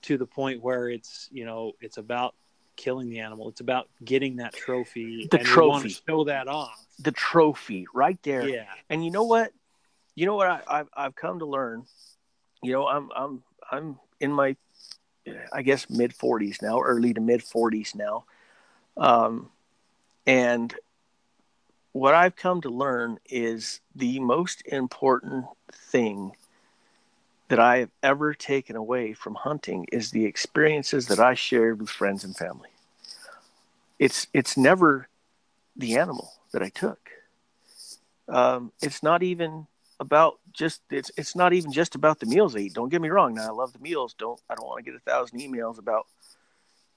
to 0.02 0.16
the 0.16 0.26
point 0.26 0.62
where 0.62 0.88
it's 0.88 1.28
you 1.30 1.44
know 1.44 1.72
it's 1.80 1.98
about 1.98 2.34
killing 2.76 3.08
the 3.08 3.20
animal. 3.20 3.48
It's 3.50 3.60
about 3.60 3.88
getting 4.04 4.36
that 4.36 4.54
trophy. 4.54 5.28
The 5.30 5.38
and 5.38 5.46
trophy. 5.46 5.60
We 5.60 5.68
want 5.68 5.84
to 5.84 6.02
show 6.08 6.24
that 6.24 6.48
off. 6.48 6.86
The 7.00 7.12
trophy, 7.12 7.86
right 7.94 8.18
there. 8.22 8.48
Yeah. 8.48 8.64
And 8.88 9.04
you 9.04 9.10
know 9.10 9.24
what? 9.24 9.52
You 10.14 10.26
know 10.26 10.36
what 10.36 10.48
I, 10.48 10.60
I've 10.68 10.88
I've 10.96 11.14
come 11.16 11.40
to 11.40 11.46
learn. 11.46 11.84
You 12.62 12.72
know, 12.72 12.86
I'm 12.86 13.10
I'm 13.14 13.42
I'm 13.70 13.98
in 14.20 14.32
my, 14.32 14.56
I 15.52 15.62
guess 15.62 15.90
mid 15.90 16.12
40s 16.16 16.62
now, 16.62 16.80
early 16.80 17.12
to 17.14 17.20
mid 17.20 17.40
40s 17.40 17.94
now, 17.94 18.24
um, 18.96 19.50
and 20.26 20.74
what 21.92 22.14
I've 22.14 22.36
come 22.36 22.60
to 22.62 22.70
learn 22.70 23.18
is 23.26 23.80
the 23.94 24.18
most 24.18 24.62
important 24.66 25.46
thing 25.72 26.32
that 27.48 27.60
I 27.60 27.78
have 27.78 27.90
ever 28.02 28.34
taken 28.34 28.74
away 28.74 29.12
from 29.12 29.34
hunting 29.34 29.86
is 29.92 30.10
the 30.10 30.24
experiences 30.24 31.06
that 31.08 31.20
I 31.20 31.34
shared 31.34 31.80
with 31.80 31.90
friends 31.90 32.24
and 32.24 32.36
family. 32.36 32.70
It's 33.98 34.26
it's 34.32 34.56
never 34.56 35.08
the 35.76 35.96
animal 35.96 36.32
that 36.52 36.62
I 36.62 36.68
took. 36.68 37.10
Um, 38.28 38.72
it's 38.82 39.02
not 39.02 39.22
even 39.22 39.66
about 40.00 40.40
just 40.52 40.82
it's 40.90 41.10
it's 41.16 41.36
not 41.36 41.52
even 41.52 41.72
just 41.72 41.94
about 41.94 42.20
the 42.20 42.26
meals 42.26 42.56
I 42.56 42.60
eat. 42.60 42.74
Don't 42.74 42.88
get 42.88 43.00
me 43.00 43.08
wrong. 43.08 43.34
Now 43.34 43.48
I 43.48 43.52
love 43.52 43.72
the 43.72 43.78
meals. 43.78 44.14
Don't 44.14 44.40
I 44.48 44.54
don't 44.54 44.66
want 44.66 44.84
to 44.84 44.90
get 44.90 44.96
a 44.98 45.10
thousand 45.10 45.40
emails 45.40 45.78
about 45.78 46.06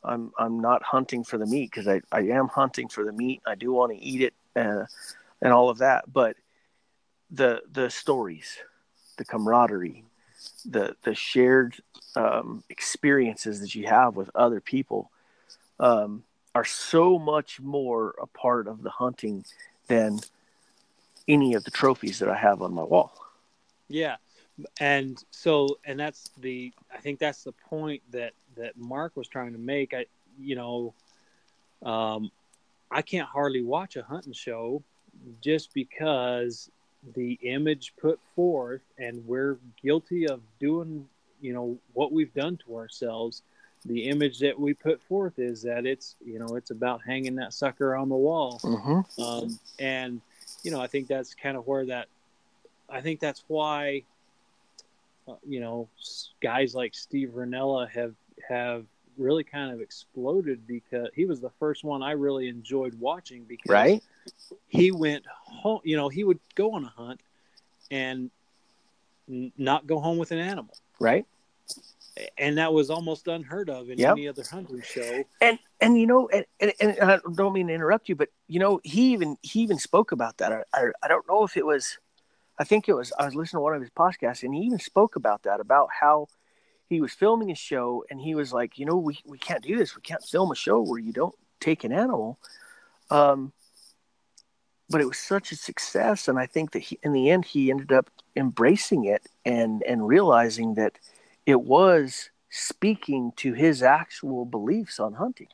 I'm 0.04 0.32
I'm 0.38 0.60
not 0.60 0.84
hunting 0.84 1.24
for 1.24 1.38
the 1.38 1.46
meat 1.46 1.72
because 1.72 1.88
I, 1.88 2.02
I 2.12 2.22
am 2.22 2.48
hunting 2.48 2.88
for 2.88 3.04
the 3.04 3.12
meat. 3.12 3.42
I 3.46 3.56
do 3.56 3.72
want 3.72 3.92
to 3.92 3.98
eat 3.98 4.22
it 4.22 4.34
uh, 4.56 4.86
and 5.42 5.54
all 5.54 5.70
of 5.70 5.80
that. 5.80 6.12
But 6.12 6.36
the 7.32 7.62
the 7.72 7.90
stories, 7.90 8.58
the 9.18 9.26
camaraderie, 9.26 10.04
the 10.66 10.96
the 11.04 11.16
shared 11.16 11.76
um, 12.16 12.64
experiences 12.70 13.60
that 13.62 13.76
you 13.76 13.88
have 13.88 14.16
with 14.16 14.30
other 14.34 14.62
people 14.62 15.12
um, 15.80 16.24
are 16.56 16.66
so 16.66 17.20
much 17.20 17.60
more 17.60 18.16
a 18.22 18.28
part 18.28 18.68
of 18.68 18.82
the 18.82 18.90
hunting 18.90 19.46
than 19.88 20.20
any 21.28 21.54
of 21.54 21.64
the 21.64 21.72
trophies 21.72 22.20
that 22.20 22.30
I 22.30 22.36
have 22.38 22.62
on 22.62 22.74
my 22.74 22.84
wall. 22.84 23.14
Yeah. 23.88 24.16
And 24.80 25.24
so 25.32 25.78
and 25.86 26.00
that's 26.00 26.32
the 26.40 26.72
I 26.94 26.98
think 26.98 27.20
that's 27.20 27.44
the 27.44 27.52
point 27.70 28.02
that 28.12 28.34
that 28.56 28.78
Mark 28.78 29.16
was 29.16 29.28
trying 29.28 29.54
to 29.54 29.60
make. 29.60 29.94
I 29.94 30.06
you 30.40 30.56
know 30.56 30.94
um 31.84 32.32
I 32.90 33.02
can't 33.02 33.28
hardly 33.28 33.62
watch 33.62 33.98
a 33.98 34.04
hunting 34.04 34.34
show 34.34 34.82
just 35.42 35.74
because 35.74 36.70
the 37.16 37.38
image 37.44 37.94
put 38.00 38.20
forth 38.36 38.82
and 38.98 39.26
we're 39.28 39.58
guilty 39.82 40.28
of 40.28 40.42
doing 40.60 41.08
you 41.40 41.54
know 41.54 41.78
what 41.94 42.12
we've 42.12 42.34
done 42.34 42.58
to 42.66 42.76
ourselves 42.76 43.44
the 43.86 44.06
image 44.06 44.40
that 44.40 44.60
we 44.60 44.74
put 44.74 45.02
forth 45.04 45.38
is 45.38 45.62
that 45.62 45.86
it's 45.86 46.16
you 46.26 46.40
know 46.40 46.56
it's 46.56 46.72
about 46.72 47.00
hanging 47.06 47.36
that 47.36 47.54
sucker 47.54 47.96
on 47.96 48.10
the 48.10 48.16
wall 48.16 48.60
Mm-hmm. 48.64 49.22
um, 49.22 49.60
and 49.80 50.22
you 50.64 50.72
know 50.72 50.80
i 50.82 50.88
think 50.88 51.08
that's 51.08 51.34
kind 51.34 51.58
of 51.58 51.66
where 51.68 51.86
that 51.86 52.08
i 52.90 53.02
think 53.02 53.20
that's 53.20 53.44
why 53.48 54.04
uh, 55.28 55.36
you 55.48 55.60
know 55.60 55.88
guys 56.42 56.74
like 56.76 56.94
steve 56.94 57.30
Rinella 57.36 57.90
have 57.90 58.14
have 58.48 58.86
really 59.18 59.44
kind 59.44 59.72
of 59.74 59.82
exploded 59.82 60.68
because 60.68 61.10
he 61.16 61.26
was 61.26 61.40
the 61.42 61.50
first 61.60 61.84
one 61.84 62.04
i 62.04 62.12
really 62.12 62.48
enjoyed 62.48 62.94
watching 63.00 63.44
because 63.44 63.70
Right? 63.70 64.04
he 64.68 64.92
went 64.92 65.26
home 65.28 65.82
you 65.84 65.98
know 65.98 66.10
he 66.10 66.24
would 66.24 66.40
go 66.56 66.74
on 66.74 66.84
a 66.86 66.90
hunt 66.90 67.22
and 67.92 68.30
n- 69.30 69.52
not 69.58 69.88
go 69.88 70.00
home 70.00 70.18
with 70.18 70.32
an 70.32 70.40
animal 70.40 70.76
Right? 71.00 71.26
And 72.38 72.58
that 72.58 72.74
was 72.74 72.90
almost 72.90 73.28
unheard 73.28 73.70
of 73.70 73.90
in 73.90 74.00
Yep. 74.00 74.12
any 74.14 74.28
other 74.28 74.44
hunting 74.50 74.82
show. 74.82 75.26
And 75.42 75.60
and 75.80 76.00
you 76.00 76.08
know 76.08 76.30
and, 76.30 76.46
and, 76.60 76.74
and 76.80 77.12
I 77.12 77.20
don't 77.36 77.54
mean 77.54 77.68
to 77.68 77.74
interrupt 77.74 78.10
you 78.10 78.16
but 78.16 78.30
you 78.48 78.60
know 78.60 78.80
he 78.84 79.14
even 79.14 79.38
he 79.42 79.62
even 79.62 79.78
spoke 79.78 80.12
about 80.12 80.38
that. 80.38 80.52
I, 80.52 80.64
I 80.74 80.88
i 81.04 81.08
don't 81.08 81.28
know 81.28 81.44
if 81.44 81.56
it 81.58 81.66
was 81.66 82.00
i 82.60 82.64
think 82.64 82.90
it 82.90 82.94
was 82.94 83.14
i 83.20 83.26
was 83.26 83.36
listening 83.36 83.60
to 83.60 83.64
one 83.64 83.76
of 83.76 83.82
his 83.82 83.92
podcasts 83.92 84.44
and 84.44 84.54
he 84.54 84.62
even 84.62 84.80
spoke 84.80 85.16
about 85.16 85.44
that 85.44 85.60
about 85.60 85.90
how 86.02 86.28
he 86.90 87.02
was 87.02 87.14
filming 87.14 87.52
a 87.52 87.56
show 87.56 88.04
and 88.10 88.20
he 88.20 88.34
was 88.34 88.52
like 88.54 88.80
you 88.80 88.86
know 88.86 88.98
we, 88.98 89.20
we 89.26 89.38
can't 89.38 89.64
do 89.64 89.78
this. 89.78 89.96
We 89.96 90.02
can't 90.02 90.24
film 90.24 90.52
a 90.52 90.56
show 90.56 90.82
where 90.82 91.00
you 91.00 91.14
don't 91.14 91.36
take 91.60 91.84
an 91.84 91.92
animal. 91.92 92.40
Um 93.12 93.54
but 94.90 95.02
it 95.02 95.08
was 95.08 95.18
such 95.18 95.52
a 95.52 95.56
success 95.56 96.28
and 96.30 96.40
i 96.40 96.46
think 96.46 96.72
that 96.72 96.80
he, 96.80 96.98
in 97.04 97.12
the 97.14 97.30
end 97.30 97.44
he 97.46 97.70
ended 97.70 97.92
up 97.92 98.10
embracing 98.36 99.06
it 99.06 99.28
and 99.46 99.84
and 99.84 100.08
realizing 100.08 100.76
that 100.76 100.98
it 101.48 101.62
was 101.62 102.30
speaking 102.50 103.32
to 103.38 103.54
his 103.54 103.82
actual 103.82 104.46
beliefs 104.46 105.00
on 105.00 105.14
hunting. 105.14 105.48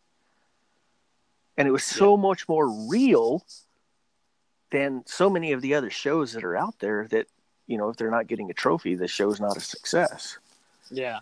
And 1.55 1.67
it 1.67 1.71
was 1.71 1.83
so 1.83 2.17
much 2.17 2.49
more 2.49 2.67
real 2.89 3.45
than 4.71 5.03
so 5.05 5.29
many 5.29 5.51
of 5.51 5.61
the 5.61 5.75
other 5.75 5.91
shows 5.91 6.33
that 6.33 6.43
are 6.43 6.57
out 6.57 6.79
there 6.79 7.07
that 7.11 7.27
you 7.67 7.77
know 7.77 7.89
if 7.89 7.95
they're 7.95 8.09
not 8.09 8.25
getting 8.25 8.49
a 8.49 8.53
trophy 8.53 8.95
the 8.95 9.07
show's 9.07 9.39
not 9.39 9.55
a 9.55 9.61
success. 9.61 10.39
Yeah. 10.89 11.19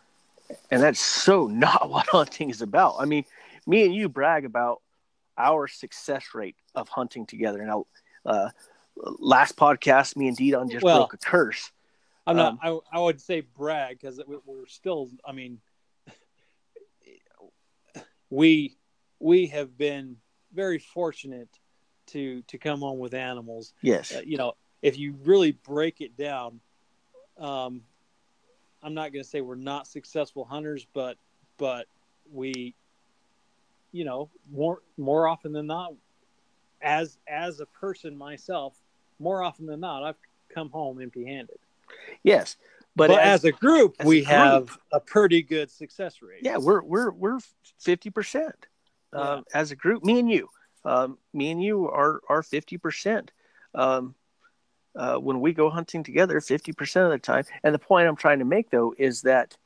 And 0.72 0.82
that's 0.82 1.02
so 1.02 1.48
not 1.66 1.90
what 1.90 2.08
hunting 2.08 2.50
is 2.50 2.62
about. 2.62 2.96
I 2.98 3.06
mean 3.06 3.26
me 3.68 3.84
and 3.84 3.94
you 3.94 4.08
brag 4.08 4.46
about 4.46 4.82
our 5.38 5.68
success 5.68 6.28
rate 6.34 6.56
of 6.76 6.88
hunting 6.88 7.26
together. 7.26 7.66
Now 7.66 7.88
uh, 8.26 8.50
last 8.96 9.58
podcast 9.58 10.16
me 10.16 10.30
and 10.30 10.38
Didon 10.38 10.72
just 10.72 10.86
Well, 10.86 11.00
broke 11.00 11.14
a 11.16 11.18
curse 11.18 11.72
i'm 12.28 12.38
Um, 12.38 12.60
not 12.62 12.84
I, 12.94 12.98
I 12.98 13.00
would 13.00 13.20
say 13.22 13.42
brag 13.42 14.00
because 14.00 14.22
we're 14.46 14.68
still 14.68 15.10
i 15.26 15.32
mean 15.32 15.60
we 18.30 18.76
we 19.20 19.48
have 19.48 19.78
been 19.78 20.18
very 20.54 20.80
fortunate 20.80 21.50
to 22.08 22.42
to 22.44 22.58
come 22.58 22.80
home 22.80 23.00
with 23.00 23.14
animals. 23.14 23.74
Yes. 23.82 24.16
Uh, 24.16 24.22
you 24.26 24.38
know 24.38 24.54
if 24.82 24.98
you 24.98 25.16
really 25.24 25.52
break 25.52 26.02
it 26.02 26.18
down 26.18 26.60
um 27.38 27.82
i'm 28.82 28.94
not 28.94 29.14
going 29.14 29.24
to 29.24 29.30
say 29.30 29.42
we're 29.42 29.56
not 29.56 29.88
successful 29.88 30.44
hunters 30.44 30.86
but 30.94 31.18
but 31.58 31.86
we 32.32 32.74
you 33.92 34.04
know 34.04 34.30
more 34.52 34.80
more 34.98 35.28
often 35.28 35.52
than 35.54 35.68
not 35.68 35.94
as 36.82 37.18
as 37.28 37.60
a 37.60 37.66
person 37.68 38.18
myself 38.18 38.76
more 39.20 39.44
often 39.44 39.66
than 39.68 39.80
not 39.80 40.04
i've 40.04 40.16
come 40.54 40.70
home 40.72 41.00
empty 41.00 41.26
handed 41.26 41.60
yes 42.24 42.58
but, 42.94 43.08
but, 43.08 43.22
as, 43.22 43.46
a 43.46 43.52
group 43.52 43.96
as 44.00 44.06
a 44.06 44.10
we 44.10 44.18
group- 44.18 44.28
have 44.28 44.78
a 44.92 45.00
pretty 45.00 45.42
good 45.42 45.72
success 45.72 46.22
rate 46.22 46.42
yeah 46.42 46.58
we're 46.58 46.82
we're 46.82 47.12
we're 47.12 47.40
50% 47.86 48.52
um, 49.14 49.44
as 49.54 49.72
a 49.72 49.76
group 49.76 50.04
me 50.04 50.20
and 50.20 50.30
you 50.30 50.50
um, 50.84 51.18
me 51.34 51.52
and 51.52 51.64
you 51.64 51.88
are 51.88 52.22
are 52.28 52.42
50% 52.42 53.30
um, 53.76 54.16
uh, 54.96 55.16
when 55.16 55.40
we 55.40 55.54
go 55.54 55.70
hunting 55.70 56.04
together 56.04 56.40
50% 56.40 57.06
of 57.06 57.12
the 57.12 57.20
time. 57.20 57.46
And 57.64 57.74
the 57.74 57.80
point 57.80 58.08
I'm 58.08 58.16
trying 58.16 58.40
to 58.40 58.46
make, 58.46 58.70
though, 58.70 58.94
is 58.98 59.22
that, 59.22 59.58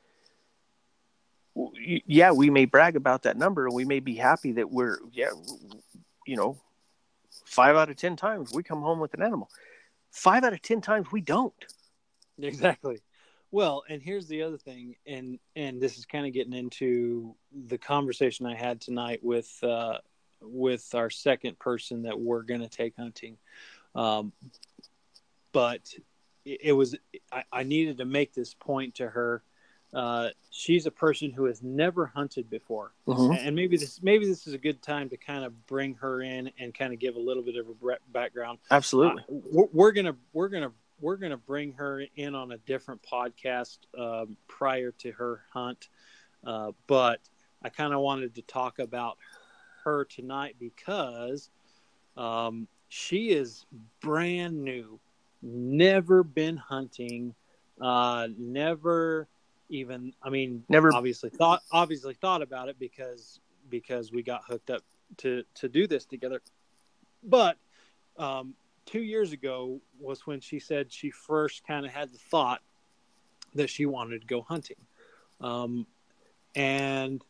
yeah, 2.06 2.32
we 2.32 2.50
may 2.50 2.66
brag 2.66 2.96
about 2.96 3.24
that 3.24 3.38
number 3.38 3.66
and 3.66 3.76
we 3.76 3.86
may 3.86 4.00
be 4.00 4.16
happy 4.16 4.54
that 4.54 4.70
we're, 4.70 5.00
yeah, 5.12 5.30
you 6.28 6.36
know, 6.36 6.58
five 7.46 7.76
out 7.76 7.90
of 7.90 7.96
10 7.96 8.16
times 8.16 8.52
we 8.54 8.64
come 8.64 8.82
home 8.82 9.00
with 9.00 9.14
an 9.14 9.22
animal. 9.22 9.50
Five 10.12 10.44
out 10.44 10.54
of 10.54 10.62
10 10.62 10.82
times 10.82 11.08
we 11.12 11.22
don't. 11.22 11.54
Exactly. 12.42 13.02
Well, 13.52 13.84
and 13.88 14.02
here's 14.02 14.28
the 14.28 14.42
other 14.42 14.58
thing, 14.58 14.96
and 15.08 15.40
and 15.56 15.80
this 15.80 15.98
is 15.98 16.06
kind 16.06 16.28
of 16.28 16.34
getting 16.34 16.52
into 16.52 17.36
the 17.68 17.78
conversation 17.78 18.46
I 18.46 18.56
had 18.56 18.82
tonight 18.82 19.22
with 19.24 19.50
uh, 19.64 20.00
with 20.42 20.94
our 20.94 21.10
second 21.10 21.58
person 21.60 22.04
that 22.04 22.20
we're 22.20 22.42
going 22.42 22.62
to 22.62 22.68
take 22.68 22.96
hunting. 22.98 23.38
Um, 23.96 24.34
but 25.54 25.82
it, 26.44 26.60
it 26.64 26.72
was 26.74 26.96
I, 27.32 27.44
I, 27.52 27.64
needed 27.64 28.00
to 28.00 28.06
make 28.06 28.34
this 28.34 28.54
point 28.54 28.96
to 28.96 29.08
her. 29.08 29.42
Uh, 29.94 30.30
she's 30.50 30.86
a 30.86 30.92
person 30.92 31.32
who 31.32 31.46
has 31.46 31.64
never 31.64 32.06
hunted 32.06 32.50
before, 32.50 32.92
mm-hmm. 33.08 33.34
and 33.48 33.56
maybe 33.56 33.78
this 33.78 34.02
maybe 34.04 34.26
this 34.26 34.46
is 34.48 34.54
a 34.54 34.58
good 34.58 34.82
time 34.82 35.08
to 35.10 35.16
kind 35.16 35.46
of 35.46 35.66
bring 35.68 35.94
her 35.96 36.22
in 36.22 36.52
and 36.60 36.74
kind 36.74 36.92
of 36.92 37.00
give 37.00 37.16
a 37.16 37.20
little 37.20 37.44
bit 37.44 37.56
of 37.56 37.68
a 37.70 37.98
background. 38.12 38.60
Absolutely, 38.70 39.22
uh, 39.22 39.40
we're, 39.50 39.68
we're, 39.72 39.92
gonna 39.94 40.18
we're 40.34 40.50
gonna 40.50 40.74
we're 41.00 41.18
gonna 41.18 41.38
bring 41.38 41.74
her 41.74 42.04
in 42.16 42.36
on 42.36 42.52
a 42.52 42.58
different 42.60 43.02
podcast 43.04 43.80
um, 43.98 44.38
prior 44.48 44.92
to 44.92 45.12
her 45.12 45.42
hunt, 45.54 45.90
uh, 46.46 46.72
but 46.88 47.20
I 47.64 47.70
kind 47.70 47.94
of 47.94 48.00
wanted 48.02 48.36
to 48.36 48.42
talk 48.44 48.80
about 48.80 49.18
her 49.84 50.06
tonight 50.06 50.56
because 50.60 51.50
um, 52.18 52.68
she 52.90 53.30
is 53.30 53.66
brand 54.02 54.64
new 54.64 55.00
never 55.42 56.24
been 56.24 56.58
hunting, 56.58 57.34
uh, 57.80 58.28
never 58.38 59.28
even. 59.70 60.14
I 60.22 60.30
mean, 60.30 60.64
never 60.70 60.94
obviously 60.94 61.30
thought 61.30 61.62
obviously 61.72 62.14
thought 62.16 62.42
about 62.42 62.70
it 62.70 62.80
because 62.80 63.40
because 63.70 64.12
we 64.12 64.24
got 64.24 64.44
hooked 64.48 64.70
up 64.70 64.82
to 65.18 65.44
to 65.56 65.70
do 65.70 65.88
this 65.88 66.06
together. 66.06 66.42
But 67.24 67.58
um, 68.18 68.56
two 68.86 69.02
years 69.02 69.32
ago 69.32 69.80
was 70.00 70.26
when 70.28 70.40
she 70.40 70.60
said 70.60 70.92
she 70.92 71.10
first 71.10 71.66
kind 71.66 71.86
of 71.86 71.92
had 71.92 72.12
the 72.12 72.18
thought 72.18 72.62
that 73.54 73.70
she 73.70 73.86
wanted 73.86 74.22
to 74.22 74.28
go 74.28 74.42
hunting, 74.42 74.78
um, 75.42 75.86
and 76.56 77.24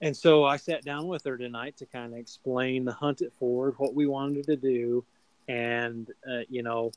and 0.00 0.16
so 0.16 0.44
I 0.44 0.56
sat 0.56 0.84
down 0.84 1.08
with 1.08 1.24
her 1.24 1.36
tonight 1.36 1.76
to 1.78 1.86
kind 1.86 2.12
of 2.12 2.18
explain 2.18 2.84
the 2.84 2.92
hunt 2.92 3.20
it 3.20 3.32
forward, 3.38 3.74
what 3.78 3.94
we 3.94 4.06
wanted 4.06 4.46
to 4.46 4.56
do, 4.56 5.04
and 5.48 6.10
uh, 6.30 6.40
you 6.48 6.62
know, 6.62 6.92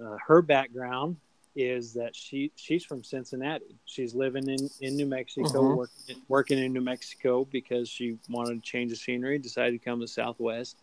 uh, 0.00 0.16
her 0.26 0.42
background 0.42 1.16
is 1.56 1.92
that 1.94 2.14
she 2.14 2.52
she's 2.54 2.84
from 2.84 3.02
Cincinnati. 3.02 3.74
She's 3.84 4.14
living 4.14 4.48
in 4.48 4.70
in 4.80 4.96
New 4.96 5.06
Mexico, 5.06 5.48
mm-hmm. 5.48 5.76
working 5.76 6.22
working 6.28 6.58
in 6.58 6.72
New 6.72 6.80
Mexico 6.80 7.44
because 7.50 7.88
she 7.88 8.16
wanted 8.28 8.62
to 8.62 8.70
change 8.70 8.90
the 8.90 8.96
scenery. 8.96 9.38
Decided 9.38 9.72
to 9.72 9.84
come 9.84 10.00
to 10.00 10.06
Southwest, 10.06 10.76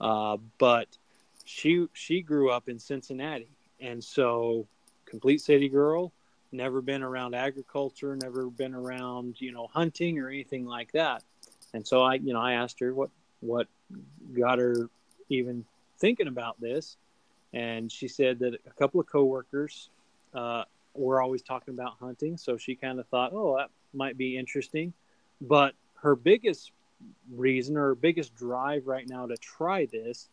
uh, 0.00 0.36
but 0.58 0.88
she 1.50 1.86
she 1.92 2.22
grew 2.22 2.50
up 2.50 2.68
in 2.68 2.78
Cincinnati, 2.78 3.50
and 3.80 4.02
so 4.02 4.66
complete 5.04 5.40
city 5.40 5.68
girl. 5.68 6.12
Never 6.52 6.80
been 6.80 7.02
around 7.02 7.34
agriculture, 7.34 8.16
never 8.16 8.46
been 8.46 8.74
around 8.74 9.40
you 9.40 9.52
know 9.52 9.66
hunting 9.66 10.18
or 10.18 10.28
anything 10.28 10.64
like 10.64 10.92
that. 10.92 11.22
And 11.74 11.86
so 11.86 12.02
I 12.02 12.14
you 12.14 12.32
know 12.32 12.40
I 12.40 12.52
asked 12.52 12.80
her 12.80 12.94
what 12.94 13.10
what 13.40 13.66
got 14.32 14.58
her 14.58 14.88
even 15.28 15.64
thinking 15.98 16.28
about 16.28 16.60
this, 16.60 16.96
and 17.52 17.90
she 17.90 18.06
said 18.06 18.38
that 18.38 18.54
a 18.54 18.70
couple 18.78 19.00
of 19.00 19.06
coworkers 19.06 19.90
uh, 20.34 20.64
were 20.94 21.20
always 21.20 21.42
talking 21.42 21.74
about 21.74 21.94
hunting, 22.00 22.36
so 22.36 22.56
she 22.56 22.76
kind 22.76 23.00
of 23.00 23.06
thought, 23.08 23.32
"Oh, 23.32 23.56
that 23.56 23.70
might 23.92 24.16
be 24.16 24.38
interesting." 24.38 24.92
But 25.40 25.74
her 26.02 26.14
biggest 26.14 26.72
reason 27.32 27.76
or 27.76 27.88
her 27.88 27.94
biggest 27.94 28.36
drive 28.36 28.86
right 28.86 29.08
now 29.08 29.26
to 29.26 29.36
try 29.36 29.86
this, 29.86 30.28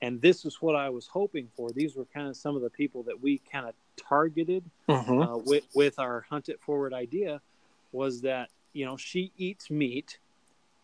and 0.00 0.20
this 0.20 0.44
is 0.44 0.60
what 0.60 0.76
I 0.76 0.90
was 0.90 1.06
hoping 1.06 1.48
for. 1.56 1.70
These 1.70 1.96
were 1.96 2.06
kind 2.06 2.28
of 2.28 2.36
some 2.36 2.56
of 2.56 2.62
the 2.62 2.70
people 2.70 3.02
that 3.04 3.20
we 3.20 3.38
kind 3.50 3.66
of 3.66 3.74
targeted 3.96 4.64
mm-hmm. 4.88 5.20
uh, 5.20 5.36
with 5.38 5.64
with 5.74 5.98
our 5.98 6.26
hunt 6.28 6.48
it 6.48 6.60
forward 6.60 6.94
idea, 6.94 7.40
was 7.92 8.20
that 8.22 8.50
you 8.72 8.86
know 8.86 8.96
she 8.96 9.32
eats 9.36 9.70
meat 9.70 10.18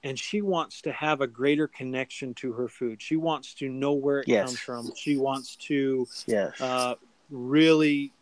and 0.02 0.18
she 0.18 0.42
wants 0.42 0.82
to 0.82 0.92
have 0.92 1.22
a 1.22 1.26
greater 1.26 1.66
connection 1.66 2.34
to 2.34 2.52
her 2.52 2.68
food. 2.68 3.00
She 3.00 3.16
wants 3.16 3.54
to 3.54 3.68
know 3.68 3.94
where 3.94 4.20
it 4.20 4.28
yes. 4.28 4.46
comes 4.46 4.58
from. 4.58 4.90
She 4.94 5.16
wants 5.16 5.56
to 5.56 6.06
yes. 6.26 6.60
uh, 6.60 6.96
really. 7.30 8.12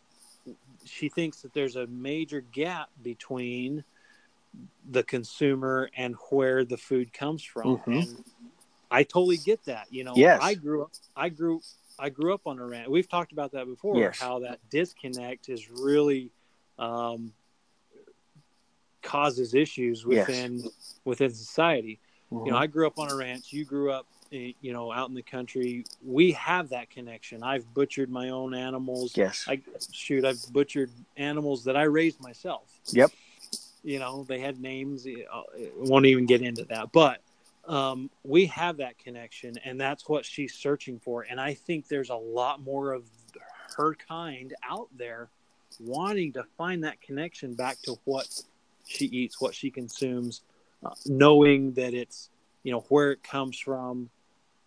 She 0.85 1.07
thinks 1.07 1.41
that 1.41 1.53
there's 1.53 1.77
a 1.77 1.87
major 1.87 2.41
gap 2.41 2.89
between 3.01 3.83
the 4.89 5.03
consumer 5.03 5.89
and 5.95 6.15
where 6.29 6.65
the 6.65 6.77
food 6.77 7.13
comes 7.13 7.43
from. 7.43 7.77
Mm-hmm. 7.77 7.91
And 7.91 8.23
I 8.93 9.03
totally 9.03 9.37
get 9.37 9.65
that. 9.65 9.87
You 9.89 10.03
know, 10.03 10.13
yes. 10.15 10.39
I 10.41 10.53
grew 10.53 10.83
up. 10.83 10.91
I 11.15 11.29
grew. 11.29 11.61
I 11.97 12.09
grew 12.09 12.33
up 12.33 12.41
on 12.45 12.59
a 12.59 12.65
ranch. 12.65 12.87
We've 12.87 13.09
talked 13.09 13.31
about 13.31 13.51
that 13.51 13.65
before. 13.65 13.97
Yes. 13.97 14.19
How 14.19 14.39
that 14.39 14.59
disconnect 14.69 15.49
is 15.49 15.69
really 15.69 16.31
um, 16.79 17.33
causes 19.01 19.53
issues 19.53 20.05
within 20.05 20.59
yes. 20.59 20.99
within 21.05 21.33
society. 21.33 21.99
Mm-hmm. 22.31 22.45
You 22.45 22.51
know, 22.51 22.57
mm-hmm. 22.57 22.63
I 22.63 22.67
grew 22.67 22.87
up 22.87 22.99
on 22.99 23.11
a 23.11 23.15
ranch. 23.15 23.51
You 23.51 23.65
grew 23.65 23.91
up, 23.91 24.05
eh, 24.31 24.53
you 24.61 24.73
know, 24.73 24.91
out 24.91 25.09
in 25.09 25.15
the 25.15 25.23
country. 25.23 25.85
We 26.05 26.31
have 26.33 26.69
that 26.69 26.89
connection. 26.91 27.43
I've 27.43 27.71
butchered 27.73 28.11
my 28.11 28.29
own 28.29 28.53
animals. 28.53 29.17
Yes. 29.17 29.45
I 29.47 29.59
shoot. 29.91 30.23
I've 30.23 30.41
butchered 30.51 30.91
animals 31.17 31.63
that 31.65 31.75
I 31.75 31.83
raised 31.83 32.21
myself. 32.21 32.63
Yep. 32.91 33.11
You 33.83 33.99
know, 33.99 34.23
they 34.23 34.39
had 34.39 34.61
names. 34.61 35.05
I 35.07 35.43
won't 35.77 36.05
even 36.05 36.25
get 36.25 36.41
into 36.41 36.63
that, 36.65 36.91
but 36.91 37.21
um, 37.65 38.09
we 38.23 38.45
have 38.47 38.77
that 38.77 38.97
connection, 38.97 39.55
and 39.63 39.79
that's 39.79 40.07
what 40.09 40.25
she's 40.25 40.53
searching 40.53 40.99
for. 40.99 41.25
And 41.29 41.39
I 41.39 41.53
think 41.53 41.87
there's 41.87 42.09
a 42.09 42.15
lot 42.15 42.61
more 42.61 42.93
of 42.93 43.03
her 43.77 43.95
kind 43.95 44.53
out 44.69 44.89
there 44.95 45.29
wanting 45.79 46.33
to 46.33 46.43
find 46.57 46.83
that 46.83 47.01
connection 47.01 47.53
back 47.53 47.81
to 47.83 47.97
what 48.05 48.27
she 48.85 49.05
eats, 49.05 49.39
what 49.39 49.55
she 49.55 49.71
consumes, 49.71 50.41
uh, 50.85 50.91
knowing 51.05 51.73
that 51.73 51.93
it's 51.93 52.29
you 52.63 52.71
know 52.71 52.81
where 52.89 53.11
it 53.11 53.23
comes 53.23 53.57
from, 53.57 54.09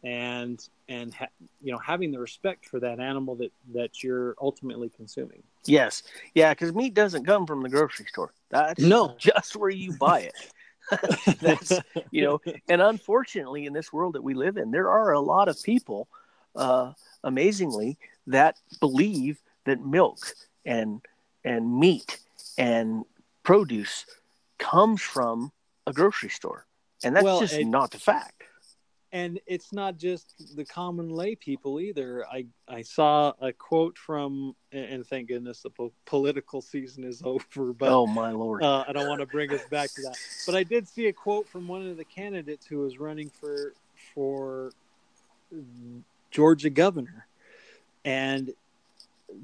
and 0.02 0.66
and 0.88 1.12
ha- 1.12 1.26
you 1.62 1.72
know 1.72 1.78
having 1.78 2.11
the 2.11 2.18
respect 2.18 2.66
for 2.66 2.80
that 2.80 2.98
animal 2.98 3.35
that 3.37 3.52
that 3.74 4.02
you're 4.02 4.35
ultimately 4.40 4.88
consuming. 4.88 5.42
Yes, 5.66 6.02
yeah, 6.35 6.54
because 6.54 6.72
meat 6.74 6.94
doesn't 6.94 7.24
come 7.24 7.46
from 7.46 7.62
the 7.62 7.68
grocery 7.68 8.06
store. 8.06 8.32
That's 8.48 8.82
no, 8.82 9.16
just 9.18 9.56
where 9.56 9.70
you 9.70 9.92
buy 9.92 10.20
it. 10.20 10.35
That's 11.40 11.72
you 12.11 12.22
know, 12.22 12.40
and 12.68 12.81
unfortunately, 12.81 13.66
in 13.66 13.72
this 13.72 13.92
world 13.92 14.14
that 14.14 14.22
we 14.22 14.35
live 14.35 14.57
in, 14.57 14.70
there 14.70 14.90
are 14.90 15.12
a 15.12 15.20
lot 15.20 15.49
of 15.49 15.61
people, 15.62 16.09
uh, 16.55 16.92
amazingly, 17.25 17.99
that 18.27 18.57
believe 18.81 19.40
that 19.64 19.85
milk 19.85 20.18
and 20.64 21.01
and 21.44 21.79
meat 21.79 22.18
and 22.59 23.05
produce 23.42 24.07
comes 24.59 25.03
from 25.03 25.53
a 25.87 25.92
grocery 25.92 26.31
store, 26.31 26.66
and 27.03 27.16
that's 27.16 27.25
well, 27.25 27.40
just 27.40 27.55
it, 27.55 27.66
not 27.66 27.90
the 27.90 27.99
fact. 27.99 28.36
And 29.16 29.40
it's 29.46 29.72
not 29.72 29.96
just 29.96 30.57
the 30.57 30.64
common 30.66 31.09
lay 31.09 31.37
people 31.37 31.81
either. 31.81 32.26
I 32.26 32.44
I 32.68 32.83
saw 32.83 33.33
a 33.40 33.50
quote 33.50 33.96
from, 33.96 34.55
and 34.72 35.07
thank 35.07 35.29
goodness 35.29 35.62
the 35.62 35.70
po- 35.70 35.94
political 36.05 36.61
season 36.61 37.02
is 37.02 37.22
over. 37.24 37.72
But 37.72 37.88
oh 37.88 38.07
my 38.07 38.33
lord, 38.33 38.62
uh, 38.62 38.85
I 38.87 38.92
don't 38.92 39.09
want 39.09 39.22
to 39.22 39.26
bring 39.26 39.55
us 39.55 39.62
back 39.70 39.90
to 39.94 40.02
that. 40.02 40.18
But 40.44 40.55
I 40.55 40.64
did 40.64 40.87
see 40.87 41.07
a 41.07 41.14
quote 41.14 41.48
from 41.48 41.66
one 41.66 41.87
of 41.87 41.96
the 41.96 42.05
candidates 42.05 42.66
who 42.66 42.81
was 42.81 42.98
running 42.98 43.31
for 43.31 43.72
for 44.14 44.72
Georgia 46.31 46.68
governor, 46.68 47.26
and 48.05 48.52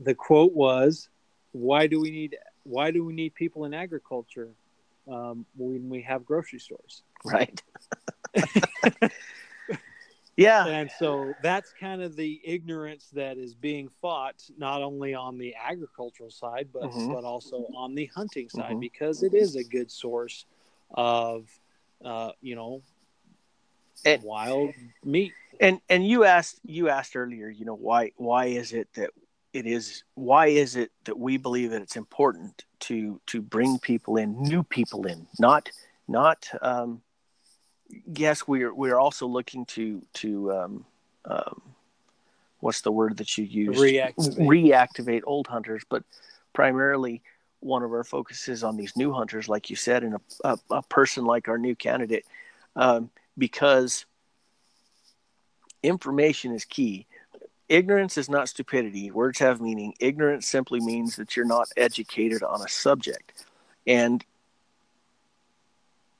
the 0.03 0.15
quote 0.15 0.53
was, 0.53 1.09
"Why 1.53 1.87
do 1.87 1.99
we 1.99 2.11
need 2.11 2.37
why 2.65 2.91
do 2.91 3.07
we 3.07 3.15
need 3.15 3.35
people 3.35 3.65
in 3.65 3.73
agriculture 3.73 4.51
um, 5.09 5.47
when 5.57 5.89
we 5.89 6.03
have 6.03 6.27
grocery 6.27 6.59
stores? 6.59 7.03
Right. 7.25 7.63
yeah. 10.37 10.66
And 10.66 10.90
so 10.99 11.33
that's 11.42 11.73
kind 11.79 12.03
of 12.03 12.16
the 12.16 12.40
ignorance 12.45 13.09
that 13.12 13.37
is 13.37 13.55
being 13.55 13.88
fought 14.01 14.42
not 14.57 14.83
only 14.83 15.14
on 15.14 15.38
the 15.38 15.55
agricultural 15.55 16.31
side, 16.31 16.68
but 16.73 16.85
mm-hmm. 16.85 17.12
but 17.12 17.25
also 17.25 17.66
on 17.77 17.95
the 17.95 18.07
hunting 18.07 18.49
side, 18.49 18.71
mm-hmm. 18.71 18.81
because 18.81 19.23
it 19.23 19.35
is 19.35 19.57
a 19.57 19.64
good 19.64 19.90
source 19.90 20.47
of 20.90 21.49
uh, 22.05 22.33
you 22.40 22.55
know 22.55 22.83
and, 24.05 24.23
wild 24.23 24.73
meat. 25.05 25.33
And 25.61 25.81
and 25.88 26.07
you 26.07 26.25
asked 26.25 26.61
you 26.64 26.88
asked 26.88 27.16
earlier, 27.16 27.49
you 27.49 27.64
know, 27.64 27.77
why 27.77 28.12
why 28.16 28.47
is 28.47 28.73
it 28.73 28.88
that 28.95 29.11
it 29.53 29.66
is 29.66 30.05
why 30.14 30.47
is 30.47 30.77
it 30.77 30.90
that 31.05 31.18
we 31.18 31.37
believe 31.37 31.71
that 31.71 31.83
it's 31.83 31.97
important 31.97 32.64
to 32.81 33.21
to 33.27 33.42
bring 33.42 33.79
people 33.79 34.16
in 34.16 34.40
new 34.42 34.62
people 34.62 35.07
in 35.07 35.27
not 35.38 35.71
not 36.09 36.49
um, 36.62 37.03
yes 38.15 38.47
we're 38.47 38.75
we're 38.75 38.99
also 38.99 39.27
looking 39.27 39.65
to 39.67 40.03
to 40.15 40.53
um, 40.53 40.85
um, 41.25 41.63
what's 42.61 42.81
the 42.83 42.93
word 42.93 43.17
that 43.19 43.37
you 43.39 43.45
use 43.45 43.79
Reactivate. 43.79 44.47
reactivate 44.47 45.23
old 45.25 45.47
hunters 45.47 45.83
but 45.89 46.03
primarily 46.53 47.23
one 47.61 47.83
of 47.83 47.93
our 47.93 48.05
focuses 48.05 48.65
on 48.65 48.77
these 48.77 48.97
new 48.97 49.13
hunters 49.13 49.49
like 49.49 49.71
you 49.71 49.77
said 49.77 50.03
and 50.03 50.15
a, 50.15 50.21
a, 50.45 50.59
a 50.71 50.83
person 50.83 51.25
like 51.25 51.49
our 51.49 51.59
new 51.59 51.75
candidate 51.75 52.25
um, 52.77 53.11
because 53.39 54.07
information 55.83 56.53
is 56.55 56.65
key. 56.65 57.07
Ignorance 57.69 58.19
is 58.19 58.29
not 58.29 58.49
stupidity. 58.49 59.11
Words 59.11 59.39
have 59.39 59.61
meaning. 59.61 59.95
Ignorance 60.01 60.47
simply 60.47 60.81
means 60.81 61.17
that 61.17 61.37
you're 61.37 61.47
not 61.47 61.69
educated 61.77 62.43
on 62.43 62.61
a 62.61 62.69
subject. 62.69 63.45
And 63.87 64.25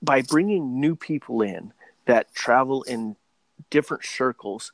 by 0.03 0.23
bringing 0.23 0.81
new 0.81 0.97
people 0.97 1.43
in 1.43 1.73
that 2.07 2.35
travel 2.35 2.83
in 2.83 3.17
different 3.71 4.05
circles, 4.05 4.73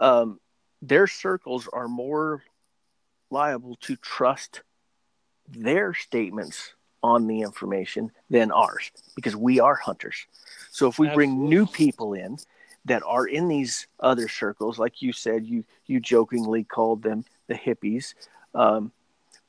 um, 0.00 0.40
their 0.80 1.06
circles 1.06 1.68
are 1.72 1.88
more 1.88 2.42
liable 3.30 3.76
to 3.82 3.96
trust 3.96 4.62
their 5.48 5.94
statements 5.94 6.74
on 7.02 7.26
the 7.26 7.42
information 7.42 8.10
than 8.30 8.50
ours 8.50 8.90
because 9.14 9.36
we 9.36 9.60
are 9.60 9.74
hunters. 9.74 10.26
So 10.70 10.88
if 10.88 10.98
we 10.98 11.08
Absolutely. 11.08 11.14
bring 11.14 11.48
new 11.48 11.66
people 11.66 12.14
in 12.14 12.38
that 12.84 13.02
are 13.04 13.26
in 13.26 13.48
these 13.48 13.86
other 14.00 14.28
circles, 14.28 14.78
like 14.78 15.02
you 15.02 15.12
said, 15.12 15.46
you 15.46 15.64
you 15.86 16.00
jokingly 16.00 16.64
called 16.64 17.02
them 17.02 17.24
the 17.48 17.54
hippies. 17.54 18.14
Um, 18.54 18.92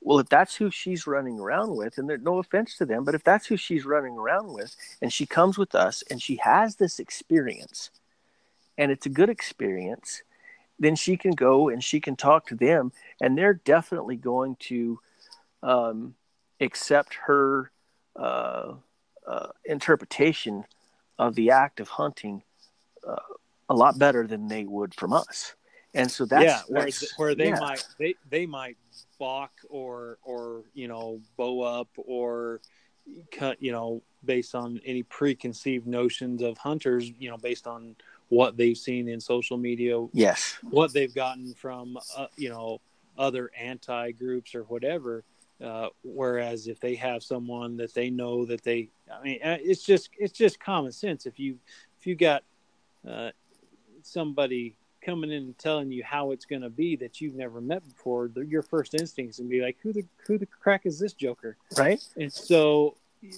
well, 0.02 0.20
if 0.20 0.30
that's 0.30 0.56
who 0.56 0.72
she's 0.72 1.08
running 1.08 1.40
around 1.40 1.76
with, 1.76 1.98
and 1.98 2.10
there's 2.10 2.22
no 2.22 2.38
offense 2.38 2.78
to 2.78 2.86
them, 2.86 3.04
but 3.04 3.16
if 3.16 3.24
that's 3.24 3.48
who 3.48 3.58
she's 3.58 3.86
running 3.86 4.14
around 4.14 4.54
with, 4.54 4.76
and 5.02 5.12
she 5.12 5.26
comes 5.26 5.58
with 5.58 5.76
us 5.76 6.04
and 6.10 6.22
she 6.22 6.38
has 6.44 6.76
this 6.76 7.00
experience, 7.00 7.90
and 8.78 8.92
it's 8.92 9.06
a 9.06 9.10
good 9.10 9.30
experience, 9.30 10.22
then 10.80 10.96
she 10.96 11.18
can 11.18 11.32
go 11.32 11.70
and 11.70 11.84
she 11.84 12.00
can 12.00 12.16
talk 12.16 12.48
to 12.48 12.56
them, 12.56 12.92
and 13.20 13.38
they're 13.38 13.56
definitely 13.56 14.16
going 14.16 14.56
to 14.60 15.00
um, 15.64 16.16
accept 16.62 17.16
her 17.26 17.72
uh, 18.16 18.74
uh, 19.26 19.48
interpretation 19.66 20.64
of 21.20 21.36
the 21.36 21.52
act 21.52 21.80
of 21.80 21.90
hunting 21.90 22.44
uh, 23.06 23.16
a 23.70 23.76
lot 23.76 23.98
better 24.00 24.28
than 24.28 24.48
they 24.48 24.64
would 24.64 24.94
from 24.94 25.14
us. 25.14 25.56
And 25.98 26.12
so 26.12 26.26
that's 26.26 26.46
yeah, 26.46 26.62
where, 26.68 26.84
that's, 26.84 27.18
where 27.18 27.36
they 27.36 27.50
yeah. 27.50 27.60
might 27.60 27.84
they 27.98 28.16
they 28.30 28.46
might 28.46 28.78
balk 29.20 29.52
or 29.70 30.18
or 30.24 30.64
you 30.74 30.88
know 30.88 31.20
bow 31.38 31.62
up 31.62 31.90
or 31.98 32.62
cut 33.32 33.62
you 33.62 33.72
know 33.72 34.02
based 34.26 34.54
on 34.54 34.80
any 34.86 35.04
preconceived 35.04 35.88
notions 35.88 36.42
of 36.42 36.58
hunters 36.58 37.12
you 37.18 37.30
know 37.30 37.38
based 37.38 37.68
on 37.68 37.96
what 38.30 38.58
they've 38.58 38.78
seen 38.78 39.08
in 39.08 39.20
social 39.20 39.58
media 39.58 40.06
yes 40.14 40.58
what 40.70 40.94
they've 40.94 41.16
gotten 41.16 41.54
from 41.54 41.98
uh, 42.16 42.28
you 42.36 42.50
know 42.50 42.80
other 43.18 43.50
anti 43.58 44.12
groups 44.12 44.54
or 44.54 44.64
whatever 44.64 45.24
uh, 45.64 45.88
whereas 46.04 46.68
if 46.68 46.80
they 46.80 46.94
have 46.96 47.24
someone 47.24 47.78
that 47.78 47.94
they 47.94 48.10
know 48.10 48.46
that 48.46 48.64
they 48.64 48.90
i 49.12 49.24
mean 49.24 49.40
uh, 49.44 49.58
it's 49.62 49.84
just 49.84 50.10
it's 50.20 50.38
just 50.38 50.60
common 50.60 50.92
sense 50.92 51.26
if 51.26 51.40
you 51.40 51.58
if 52.00 52.06
you 52.06 52.16
got 52.16 52.44
uh, 53.08 53.32
somebody 54.02 54.76
coming 55.08 55.32
in 55.32 55.44
and 55.44 55.58
telling 55.58 55.90
you 55.92 56.04
how 56.04 56.32
it's 56.32 56.46
going 56.46 56.62
to 56.62 56.70
be 56.70 56.96
that 56.98 57.22
you've 57.22 57.36
never 57.36 57.62
met 57.62 57.88
before, 57.88 58.30
your 58.46 58.62
first 58.62 58.94
instinct 58.94 59.32
is 59.32 59.38
to 59.38 59.44
be 59.44 59.62
like, 59.62 59.78
"Who 59.82 59.94
the 59.94 60.06
who 60.26 60.38
the 60.38 60.46
crack 60.46 60.86
is 60.86 61.00
this 61.00 61.14
Joker?" 61.14 61.56
Right. 61.78 62.04
And 62.18 62.32
so, 62.32 62.96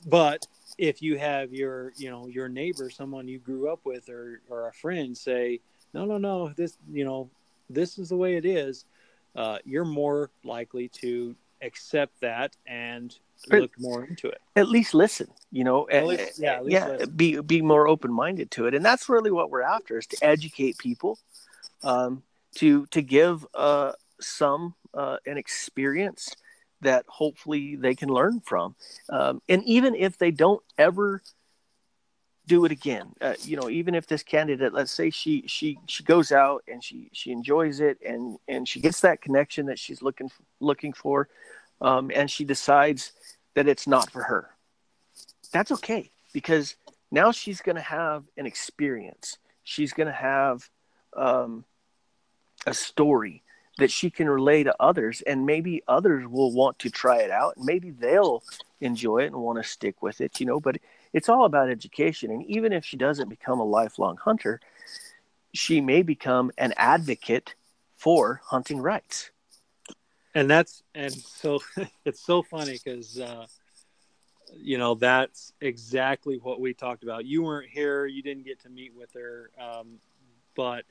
but 0.07 0.47
if 0.77 1.01
you 1.01 1.17
have 1.19 1.53
your 1.53 1.93
you 1.95 2.09
know 2.09 2.27
your 2.27 2.49
neighbor, 2.49 2.89
someone 2.89 3.27
you 3.27 3.37
grew 3.37 3.71
up 3.71 3.81
with, 3.83 4.09
or 4.09 4.41
or 4.49 4.67
a 4.67 4.73
friend 4.73 5.15
say, 5.15 5.59
"No, 5.93 6.05
no, 6.05 6.17
no, 6.17 6.49
this 6.49 6.77
you 6.91 7.05
know 7.05 7.29
this 7.69 7.99
is 7.99 8.09
the 8.09 8.17
way 8.17 8.35
it 8.35 8.45
is," 8.45 8.85
uh, 9.35 9.59
you're 9.63 9.85
more 9.85 10.31
likely 10.43 10.87
to 10.89 11.35
accept 11.61 12.19
that 12.21 12.55
and 12.65 13.15
look 13.51 13.71
more 13.79 14.05
into 14.05 14.27
it. 14.27 14.41
At 14.55 14.69
least 14.69 14.93
listen, 14.93 15.27
you 15.51 15.63
know. 15.63 15.87
At 15.89 16.07
least, 16.07 16.39
yeah, 16.39 16.61
yeah. 16.65 16.87
Listen. 16.87 17.11
Be 17.11 17.39
be 17.41 17.61
more 17.61 17.87
open 17.87 18.11
minded 18.11 18.49
to 18.51 18.65
it, 18.65 18.73
and 18.73 18.83
that's 18.83 19.07
really 19.07 19.29
what 19.31 19.51
we're 19.51 19.61
after: 19.61 19.99
is 19.99 20.07
to 20.07 20.17
educate 20.21 20.77
people, 20.77 21.19
um, 21.83 22.23
to 22.55 22.85
to 22.87 23.01
give 23.01 23.45
uh, 23.53 23.93
some 24.19 24.75
uh, 24.93 25.17
an 25.25 25.37
experience 25.37 26.35
that 26.81 27.05
hopefully 27.07 27.75
they 27.75 27.93
can 27.93 28.09
learn 28.09 28.39
from, 28.39 28.75
um, 29.09 29.41
and 29.49 29.63
even 29.65 29.95
if 29.95 30.17
they 30.17 30.31
don't 30.31 30.63
ever 30.77 31.21
do 32.49 32.65
it 32.65 32.71
again, 32.71 33.13
uh, 33.21 33.35
you 33.43 33.55
know, 33.55 33.69
even 33.69 33.93
if 33.93 34.07
this 34.07 34.23
candidate, 34.23 34.73
let's 34.73 34.91
say 34.91 35.09
she 35.09 35.43
she 35.47 35.77
she 35.85 36.03
goes 36.03 36.31
out 36.31 36.63
and 36.67 36.83
she 36.83 37.09
she 37.13 37.31
enjoys 37.31 37.79
it 37.79 37.99
and 38.05 38.37
and 38.47 38.67
she 38.67 38.81
gets 38.81 39.01
that 39.01 39.21
connection 39.21 39.67
that 39.67 39.77
she's 39.77 40.01
looking 40.01 40.31
looking 40.59 40.91
for, 40.91 41.29
um, 41.79 42.11
and 42.13 42.29
she 42.29 42.43
decides 42.43 43.13
that 43.55 43.67
it's 43.67 43.87
not 43.87 44.09
for 44.09 44.23
her. 44.23 44.49
That's 45.53 45.71
okay 45.73 46.11
because 46.33 46.75
now 47.11 47.31
she's 47.31 47.61
going 47.61 47.75
to 47.75 47.81
have 47.81 48.23
an 48.37 48.45
experience. 48.45 49.37
She's 49.63 49.93
going 49.93 50.07
to 50.07 50.13
have 50.13 50.69
um, 51.15 51.65
a 52.67 52.73
story 52.73 53.43
that 53.77 53.91
she 53.91 54.09
can 54.09 54.29
relay 54.29 54.63
to 54.63 54.75
others 54.79 55.21
and 55.21 55.45
maybe 55.45 55.81
others 55.87 56.27
will 56.27 56.51
want 56.53 56.77
to 56.79 56.89
try 56.89 57.19
it 57.21 57.31
out. 57.31 57.55
And 57.57 57.65
maybe 57.65 57.91
they'll 57.91 58.43
enjoy 58.81 59.19
it 59.19 59.27
and 59.27 59.37
want 59.37 59.61
to 59.61 59.69
stick 59.69 60.01
with 60.01 60.21
it 60.21 60.39
you 60.39 60.45
know 60.45 60.59
but 60.59 60.77
it's 61.11 61.27
all 61.27 61.45
about 61.45 61.69
education. 61.69 62.31
And 62.31 62.45
even 62.45 62.71
if 62.71 62.85
she 62.85 62.95
doesn't 62.95 63.29
become 63.29 63.59
a 63.59 63.65
lifelong 63.65 64.17
hunter 64.17 64.59
she 65.53 65.81
may 65.81 66.03
become 66.03 66.51
an 66.57 66.73
advocate 66.77 67.55
for 67.97 68.41
hunting 68.45 68.79
rights. 68.79 69.31
And 70.35 70.49
that's 70.49 70.83
and 70.93 71.13
so 71.13 71.59
it's 72.05 72.21
so 72.21 72.43
funny 72.43 72.79
because 72.83 73.19
uh 73.19 73.45
you 74.55 74.77
know 74.77 74.95
that's 74.95 75.53
exactly 75.61 76.37
what 76.37 76.59
we 76.59 76.73
talked 76.73 77.03
about. 77.03 77.25
You 77.25 77.43
weren't 77.43 77.69
here 77.69 78.05
you 78.05 78.21
didn't 78.21 78.45
get 78.45 78.61
to 78.61 78.69
meet 78.69 78.93
with 78.95 79.13
her 79.13 79.51
um 79.59 79.99
but 80.55 80.85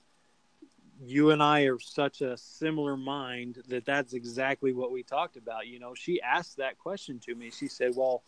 you 1.04 1.30
and 1.30 1.42
I 1.42 1.62
are 1.62 1.78
such 1.78 2.22
a 2.22 2.36
similar 2.36 2.96
mind 2.96 3.62
that 3.68 3.84
that's 3.84 4.14
exactly 4.14 4.72
what 4.72 4.90
we 4.90 5.02
talked 5.02 5.36
about. 5.36 5.66
You 5.66 5.78
know, 5.78 5.94
she 5.94 6.20
asked 6.20 6.56
that 6.56 6.78
question 6.78 7.18
to 7.20 7.34
me. 7.34 7.50
She 7.50 7.68
said, 7.68 7.92
"Well, 7.94 8.22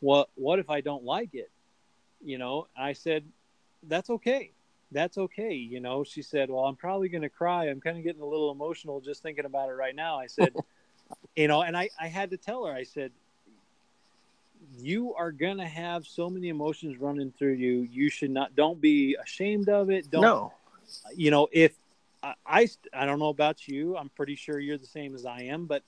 what 0.00 0.28
what 0.34 0.58
if 0.58 0.68
I 0.68 0.80
don't 0.80 1.04
like 1.04 1.34
it?" 1.34 1.50
You 2.22 2.38
know, 2.38 2.68
I 2.76 2.92
said, 2.92 3.24
"That's 3.82 4.10
okay. 4.10 4.52
That's 4.92 5.18
okay." 5.18 5.54
You 5.54 5.80
know, 5.80 6.04
she 6.04 6.22
said, 6.22 6.50
"Well, 6.50 6.64
I'm 6.64 6.76
probably 6.76 7.08
going 7.08 7.22
to 7.22 7.28
cry. 7.28 7.66
I'm 7.66 7.80
kind 7.80 7.96
of 7.96 8.04
getting 8.04 8.22
a 8.22 8.26
little 8.26 8.50
emotional 8.50 9.00
just 9.00 9.22
thinking 9.22 9.44
about 9.44 9.68
it 9.68 9.74
right 9.74 9.94
now." 9.94 10.18
I 10.18 10.26
said, 10.26 10.54
"You 11.36 11.48
know," 11.48 11.62
and 11.62 11.76
I 11.76 11.88
I 12.00 12.08
had 12.08 12.30
to 12.30 12.36
tell 12.36 12.64
her. 12.66 12.72
I 12.72 12.84
said, 12.84 13.12
you 14.78 15.14
are 15.14 15.32
gonna 15.32 15.66
have 15.66 16.06
so 16.06 16.28
many 16.28 16.48
emotions 16.48 16.98
running 16.98 17.32
through 17.38 17.52
you. 17.52 17.88
You 17.90 18.10
should 18.10 18.30
not. 18.30 18.54
Don't 18.56 18.80
be 18.80 19.16
ashamed 19.22 19.68
of 19.68 19.90
it. 19.90 20.10
Don't. 20.10 20.22
No. 20.22 20.52
You 21.14 21.30
know, 21.30 21.48
if 21.52 21.72
I, 22.46 22.68
I, 22.92 23.06
don't 23.06 23.18
know 23.18 23.28
about 23.28 23.68
you. 23.68 23.96
I'm 23.96 24.08
pretty 24.10 24.34
sure 24.34 24.58
you're 24.58 24.78
the 24.78 24.86
same 24.86 25.14
as 25.14 25.26
I 25.26 25.42
am, 25.42 25.66
but 25.66 25.82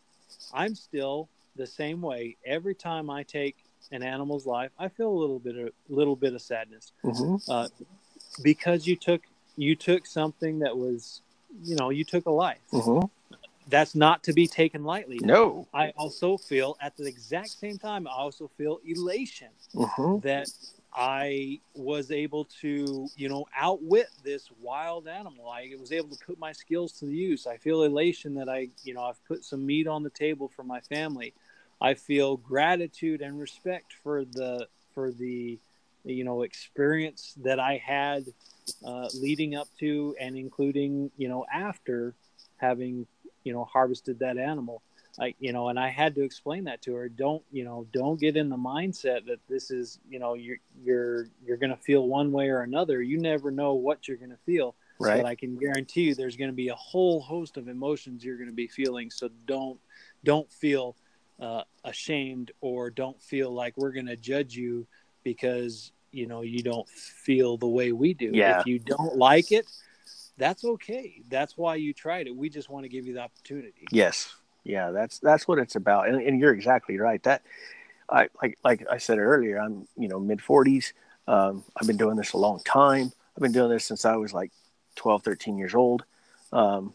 I'm 0.53 0.75
still 0.75 1.29
the 1.57 1.67
same 1.67 2.01
way. 2.01 2.37
Every 2.45 2.75
time 2.75 3.11
I 3.11 3.23
take 3.23 3.57
an 3.91 4.03
animal's 4.03 4.47
life, 4.47 4.71
I 4.79 4.89
feel 4.89 5.09
a 5.09 5.19
little 5.19 5.39
bit 5.39 5.57
of 5.57 5.71
little 5.89 6.17
bit 6.17 6.35
of 6.35 6.43
sadness 6.43 6.93
mm-hmm. 7.05 7.51
uh, 7.51 7.69
because 8.43 8.87
you 8.87 8.97
took 8.97 9.23
you 9.57 9.75
took 9.75 10.07
something 10.07 10.61
that 10.61 10.77
was, 10.77 11.21
you 11.63 11.77
know, 11.77 11.91
you 11.91 12.05
took 12.05 12.27
a 12.27 12.31
life. 12.31 12.59
Mm-hmm. 12.73 13.07
That's 13.69 13.95
not 13.95 14.23
to 14.25 14.33
be 14.33 14.47
taken 14.47 14.85
lightly. 14.85 15.19
No. 15.23 15.67
I 15.75 15.91
also 15.91 16.39
feel 16.39 16.77
at 16.81 16.97
the 16.97 17.07
exact 17.07 17.51
same 17.51 17.77
time. 17.77 18.07
I 18.07 18.13
also 18.13 18.49
feel 18.57 18.81
elation 18.87 19.49
mm-hmm. 19.75 20.21
that 20.21 20.49
I 20.95 21.61
was 21.75 22.11
able 22.11 22.47
to, 22.61 23.09
you 23.17 23.29
know, 23.29 23.47
outwit 23.57 24.09
this 24.25 24.49
wild 24.61 25.07
animal. 25.07 25.49
I 25.49 25.71
was 25.79 25.93
able 25.93 26.09
to 26.17 26.25
put 26.25 26.39
my 26.39 26.53
skills 26.53 26.93
to 26.93 27.07
the 27.07 27.15
use. 27.15 27.47
I 27.47 27.57
feel 27.59 27.83
elation 27.83 28.35
that 28.35 28.49
I, 28.49 28.69
you 28.85 28.95
know, 28.95 29.03
I've 29.03 29.23
put 29.27 29.45
some 29.45 29.65
meat 29.67 29.87
on 29.87 30.03
the 30.03 30.11
table 30.11 30.49
for 30.49 30.63
my 30.63 30.81
family. 30.81 31.35
I 31.81 31.95
feel 31.95 32.37
gratitude 32.37 33.21
and 33.21 33.39
respect 33.39 33.93
for 34.03 34.25
the 34.25 34.67
for 34.95 35.13
the 35.13 35.59
you 36.05 36.25
know 36.25 36.43
experience 36.43 37.35
that 37.45 37.61
I 37.61 37.77
had 37.85 38.25
uh, 38.85 39.09
leading 39.15 39.55
up 39.55 39.69
to 39.81 40.17
and 40.21 40.37
including 40.37 41.11
you 41.17 41.29
know 41.29 41.47
after 41.53 42.15
having 42.57 43.07
you 43.45 43.53
know 43.53 43.65
harvested 43.65 44.19
that 44.21 44.39
animal. 44.39 44.83
I, 45.21 45.35
you 45.41 45.53
know, 45.53 45.69
and 45.69 45.79
I 45.79 45.89
had 45.89 46.15
to 46.15 46.23
explain 46.23 46.65
that 46.65 46.83
to 46.83 46.95
her. 46.95 47.09
Don't, 47.09 47.43
you 47.51 47.65
know, 47.65 47.87
don't 47.93 48.21
get 48.21 48.37
in 48.37 48.49
the 48.49 48.57
mindset 48.57 49.27
that 49.27 49.41
this 49.49 49.71
is, 49.71 49.99
you 50.09 50.19
know, 50.19 50.35
you're 50.35 50.59
you're 50.81 51.27
you're 51.45 51.57
going 51.57 51.71
to 51.71 51.77
feel 51.77 52.07
one 52.07 52.31
way 52.31 52.51
or 52.51 52.61
another. 52.61 53.03
You 53.03 53.19
never 53.19 53.51
know 53.51 53.75
what 53.75 54.07
you're 54.07 54.17
going 54.17 54.31
to 54.31 54.39
feel. 54.47 54.77
Right. 55.01 55.23
But 55.23 55.27
I 55.27 55.35
can 55.35 55.57
guarantee 55.57 56.03
you, 56.03 56.15
there's 56.15 56.37
going 56.37 56.51
to 56.51 56.57
be 56.57 56.69
a 56.69 56.75
whole 56.75 57.21
host 57.21 57.57
of 57.57 57.69
emotions 57.69 58.25
you're 58.25 58.37
going 58.37 58.49
to 58.49 58.55
be 58.55 58.69
feeling. 58.69 59.11
So 59.11 59.29
don't 59.47 59.79
don't 60.25 60.51
feel 60.53 60.97
uh, 61.41 61.63
ashamed 61.85 62.53
or 62.61 62.91
don't 62.91 63.21
feel 63.21 63.51
like 63.51 63.77
we're 63.77 63.93
going 63.93 64.07
to 64.07 64.17
judge 64.17 64.55
you 64.55 64.87
because 65.25 65.93
you 66.13 66.27
know 66.27 66.43
you 66.43 66.63
don't 66.63 66.89
feel 66.89 67.57
the 67.57 67.69
way 67.69 67.93
we 67.93 68.15
do. 68.15 68.31
Yeah. 68.33 68.61
If 68.61 68.67
you 68.67 68.79
don't 68.79 69.17
like 69.17 69.51
it, 69.51 69.67
that's 70.37 70.65
okay. 70.65 71.23
That's 71.29 71.57
why 71.57 71.75
you 71.75 71.93
tried 71.93 72.29
it. 72.29 72.37
We 72.37 72.49
just 72.49 72.71
want 72.71 72.85
to 72.85 72.89
give 72.89 73.07
you 73.07 73.15
the 73.15 73.21
opportunity. 73.21 73.87
Yes, 73.91 74.35
yeah, 74.69 74.91
that's 74.91 75.19
that's 75.19 75.49
what 75.49 75.59
it's 75.59 75.77
about, 75.77 76.09
and, 76.09 76.21
and 76.21 76.39
you're 76.39 76.53
exactly 76.53 76.99
right. 76.99 77.23
That 77.23 77.43
I 78.09 78.29
like 78.43 78.59
like 78.63 78.87
I 78.91 78.99
said 78.99 79.19
earlier, 79.19 79.59
I'm 79.59 79.89
you 79.97 80.09
know 80.09 80.21
mid 80.21 80.41
40s. 80.41 80.93
Um, 81.27 81.65
I've 81.75 81.87
been 81.87 81.97
doing 81.97 82.17
this 82.17 82.35
a 82.35 82.37
long 82.37 82.61
time. 82.65 83.11
I've 83.37 83.43
been 83.43 83.53
doing 83.53 83.71
this 83.71 83.87
since 83.87 84.05
I 84.05 84.17
was 84.17 84.33
like 84.33 84.53
12, 84.97 85.23
13 85.23 85.59
years 85.59 85.75
old. 85.75 86.05
Um, 86.53 86.95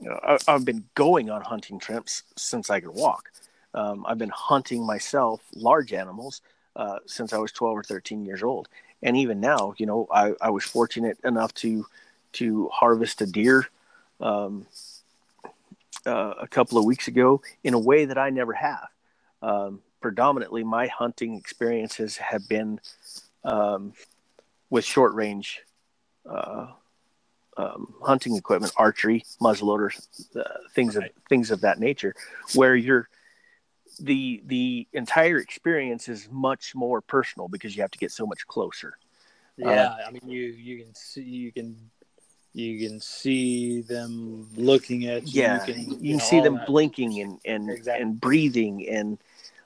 you 0.00 0.08
know, 0.08 0.18
I, 0.22 0.38
have 0.46 0.64
been 0.64 0.84
going 0.94 1.30
on 1.30 1.42
hunting 1.42 1.78
trips 1.78 2.22
since 2.36 2.70
I 2.70 2.80
could 2.80 2.94
walk. 2.94 3.30
Um, 3.74 4.04
I've 4.06 4.18
been 4.18 4.30
hunting 4.30 4.84
myself 4.84 5.40
large 5.54 5.92
animals 5.92 6.40
uh, 6.76 6.98
since 7.06 7.32
I 7.32 7.38
was 7.38 7.52
12 7.52 7.78
or 7.78 7.82
13 7.82 8.24
years 8.24 8.42
old, 8.42 8.68
and 9.04 9.16
even 9.16 9.40
now, 9.40 9.74
you 9.76 9.86
know, 9.86 10.08
I, 10.10 10.34
I 10.40 10.50
was 10.50 10.64
fortunate 10.64 11.18
enough 11.22 11.54
to 11.54 11.86
to 12.32 12.68
harvest 12.72 13.22
a 13.22 13.26
deer 13.26 13.68
um, 14.20 14.66
uh, 16.08 16.34
a 16.40 16.48
couple 16.48 16.78
of 16.78 16.84
weeks 16.84 17.08
ago 17.08 17.42
in 17.62 17.74
a 17.74 17.78
way 17.78 18.06
that 18.06 18.18
I 18.18 18.30
never 18.30 18.54
have. 18.54 18.88
Um, 19.42 19.82
predominantly, 20.00 20.64
my 20.64 20.86
hunting 20.88 21.34
experiences 21.34 22.16
have 22.16 22.48
been 22.48 22.80
um, 23.44 23.92
with 24.70 24.84
short 24.84 25.14
range 25.14 25.60
uh, 26.28 26.68
um, 27.56 27.94
hunting 28.02 28.36
equipment, 28.36 28.72
archery, 28.76 29.24
muzzleloader, 29.40 29.90
uh, 30.36 30.42
things 30.74 30.96
right. 30.96 31.10
of 31.10 31.22
things 31.28 31.50
of 31.50 31.60
that 31.62 31.78
nature, 31.78 32.14
where 32.54 32.74
you're 32.76 33.08
the 34.00 34.42
the 34.46 34.86
entire 34.92 35.38
experience 35.38 36.08
is 36.08 36.28
much 36.30 36.74
more 36.74 37.00
personal 37.00 37.48
because 37.48 37.76
you 37.76 37.82
have 37.82 37.90
to 37.90 37.98
get 37.98 38.12
so 38.12 38.26
much 38.26 38.46
closer. 38.46 38.96
Yeah, 39.56 39.68
uh, 39.68 39.96
I 40.06 40.10
mean 40.12 40.22
you 40.28 40.42
you 40.42 40.84
can 40.84 40.94
see 40.94 41.22
you 41.22 41.52
can 41.52 41.76
you 42.58 42.88
can 42.88 43.00
see 43.00 43.82
them 43.82 44.48
looking 44.56 45.06
at 45.06 45.22
you. 45.22 45.42
Yeah, 45.42 45.66
you 45.66 45.72
can, 45.72 45.90
you 45.90 45.98
you 46.00 46.12
know, 46.14 46.24
see 46.24 46.40
them 46.40 46.54
that. 46.54 46.66
blinking 46.66 47.20
and 47.20 47.38
and 47.44 47.70
exactly. 47.70 48.02
and 48.02 48.20
breathing, 48.20 48.88
and 48.88 49.18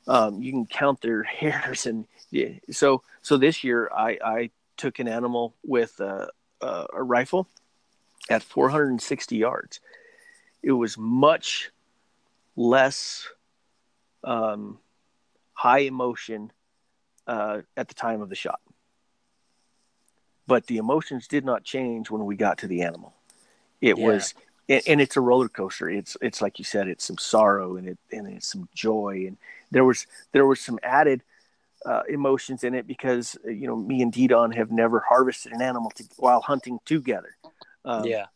um, 0.07 0.42
you 0.42 0.52
can 0.52 0.66
count 0.66 1.00
their 1.00 1.22
hairs. 1.40 1.87
And 1.87 2.07
yeah, 2.31 2.50
so 2.70 3.02
so 3.22 3.37
this 3.38 3.64
year 3.64 3.90
I 3.94 4.18
I 4.24 4.50
took 4.76 4.98
an 4.98 5.09
animal 5.09 5.55
with 5.64 5.98
a, 6.00 6.28
a, 6.61 6.87
a 6.94 7.02
rifle 7.02 7.48
at 8.28 8.42
460 8.42 9.37
yards. 9.37 9.81
It 10.62 10.72
was 10.72 10.96
much 10.98 11.70
less 12.57 13.28
um, 14.24 14.78
high 15.55 15.81
emotion 15.81 16.52
uh, 17.26 17.61
at 17.76 17.88
the 17.88 17.94
time 17.94 18.20
of 18.22 18.28
the 18.28 18.35
shot 18.35 18.61
but 20.46 20.66
the 20.66 20.78
emotions 20.78 21.28
did 21.28 21.44
not 21.44 21.64
change 21.64 22.11
when 22.11 22.24
we 22.24 22.37
got 22.37 22.59
to 22.59 22.66
the 22.66 22.83
animal. 22.83 23.14
It 23.81 23.98
yeah. 23.98 24.07
was, 24.07 24.35
and, 24.68 24.83
and, 24.87 25.00
it's 25.00 25.16
a 25.16 25.20
roller 25.20 25.48
coaster. 25.48 25.90
It's 25.90 26.16
it's 26.20 26.40
like 26.40 26.59
you 26.59 26.64
said, 26.64 26.88
it's 26.88 27.05
some 27.05 27.18
sorrow 27.18 27.76
and 27.76 27.88
it 27.88 27.98
and 28.11 28.28
it's 28.28 28.48
some 28.48 28.68
joy, 28.74 29.24
and 29.26 29.37
there 29.70 29.85
was 29.85 30.07
there 30.33 30.46
was 30.46 30.61
some 30.61 30.78
added 30.83 31.22
uh, 31.85 32.02
emotions 32.09 32.64
in 32.64 32.74
it 32.74 32.87
because 32.87 33.37
you 33.44 33.66
know 33.66 33.76
me 33.76 34.02
and 34.02 34.12
Didon 34.12 34.55
have 34.55 34.70
never 34.70 35.00
harvested 35.00 35.52
an 35.52 35.62
animal 35.62 35.90
to, 35.96 36.05
while 36.16 36.40
hunting 36.40 36.78
together. 36.85 37.37
Um, 37.85 38.05
yeah, 38.05 38.26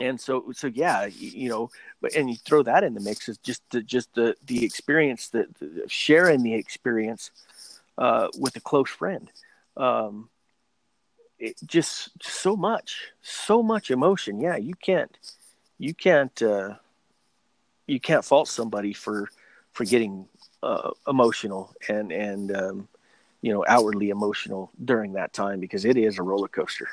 and 0.00 0.20
so 0.20 0.50
so 0.52 0.66
yeah, 0.66 1.06
you, 1.06 1.48
know, 1.48 1.70
but 2.00 2.14
and 2.14 2.28
you 2.28 2.36
throw 2.36 2.62
that 2.62 2.82
in 2.82 2.94
the 2.94 3.00
mix 3.00 3.28
is 3.28 3.38
just 3.38 3.62
the, 3.70 3.82
just 3.82 4.12
the 4.14 4.34
the 4.46 4.64
experience 4.64 5.28
that 5.28 5.46
sharing 5.88 6.42
the 6.42 6.54
experience 6.54 7.30
uh, 7.98 8.28
with 8.38 8.56
a 8.56 8.60
close 8.60 8.90
friend. 8.90 9.30
Um, 9.76 10.28
it 11.40 11.56
just 11.64 12.10
so 12.22 12.54
much, 12.54 13.08
so 13.22 13.62
much 13.62 13.90
emotion. 13.90 14.40
Yeah, 14.40 14.56
you 14.56 14.74
can't, 14.74 15.16
you 15.78 15.94
can't, 15.94 16.40
uh, 16.42 16.74
you 17.86 17.98
can't 17.98 18.24
fault 18.24 18.46
somebody 18.46 18.92
for 18.92 19.30
for 19.72 19.84
getting 19.84 20.26
uh, 20.62 20.90
emotional 21.08 21.74
and 21.88 22.12
and 22.12 22.54
um, 22.54 22.88
you 23.40 23.52
know 23.52 23.64
outwardly 23.66 24.10
emotional 24.10 24.70
during 24.84 25.14
that 25.14 25.32
time 25.32 25.58
because 25.58 25.84
it 25.84 25.96
is 25.96 26.18
a 26.18 26.22
roller 26.22 26.48
coaster. 26.48 26.88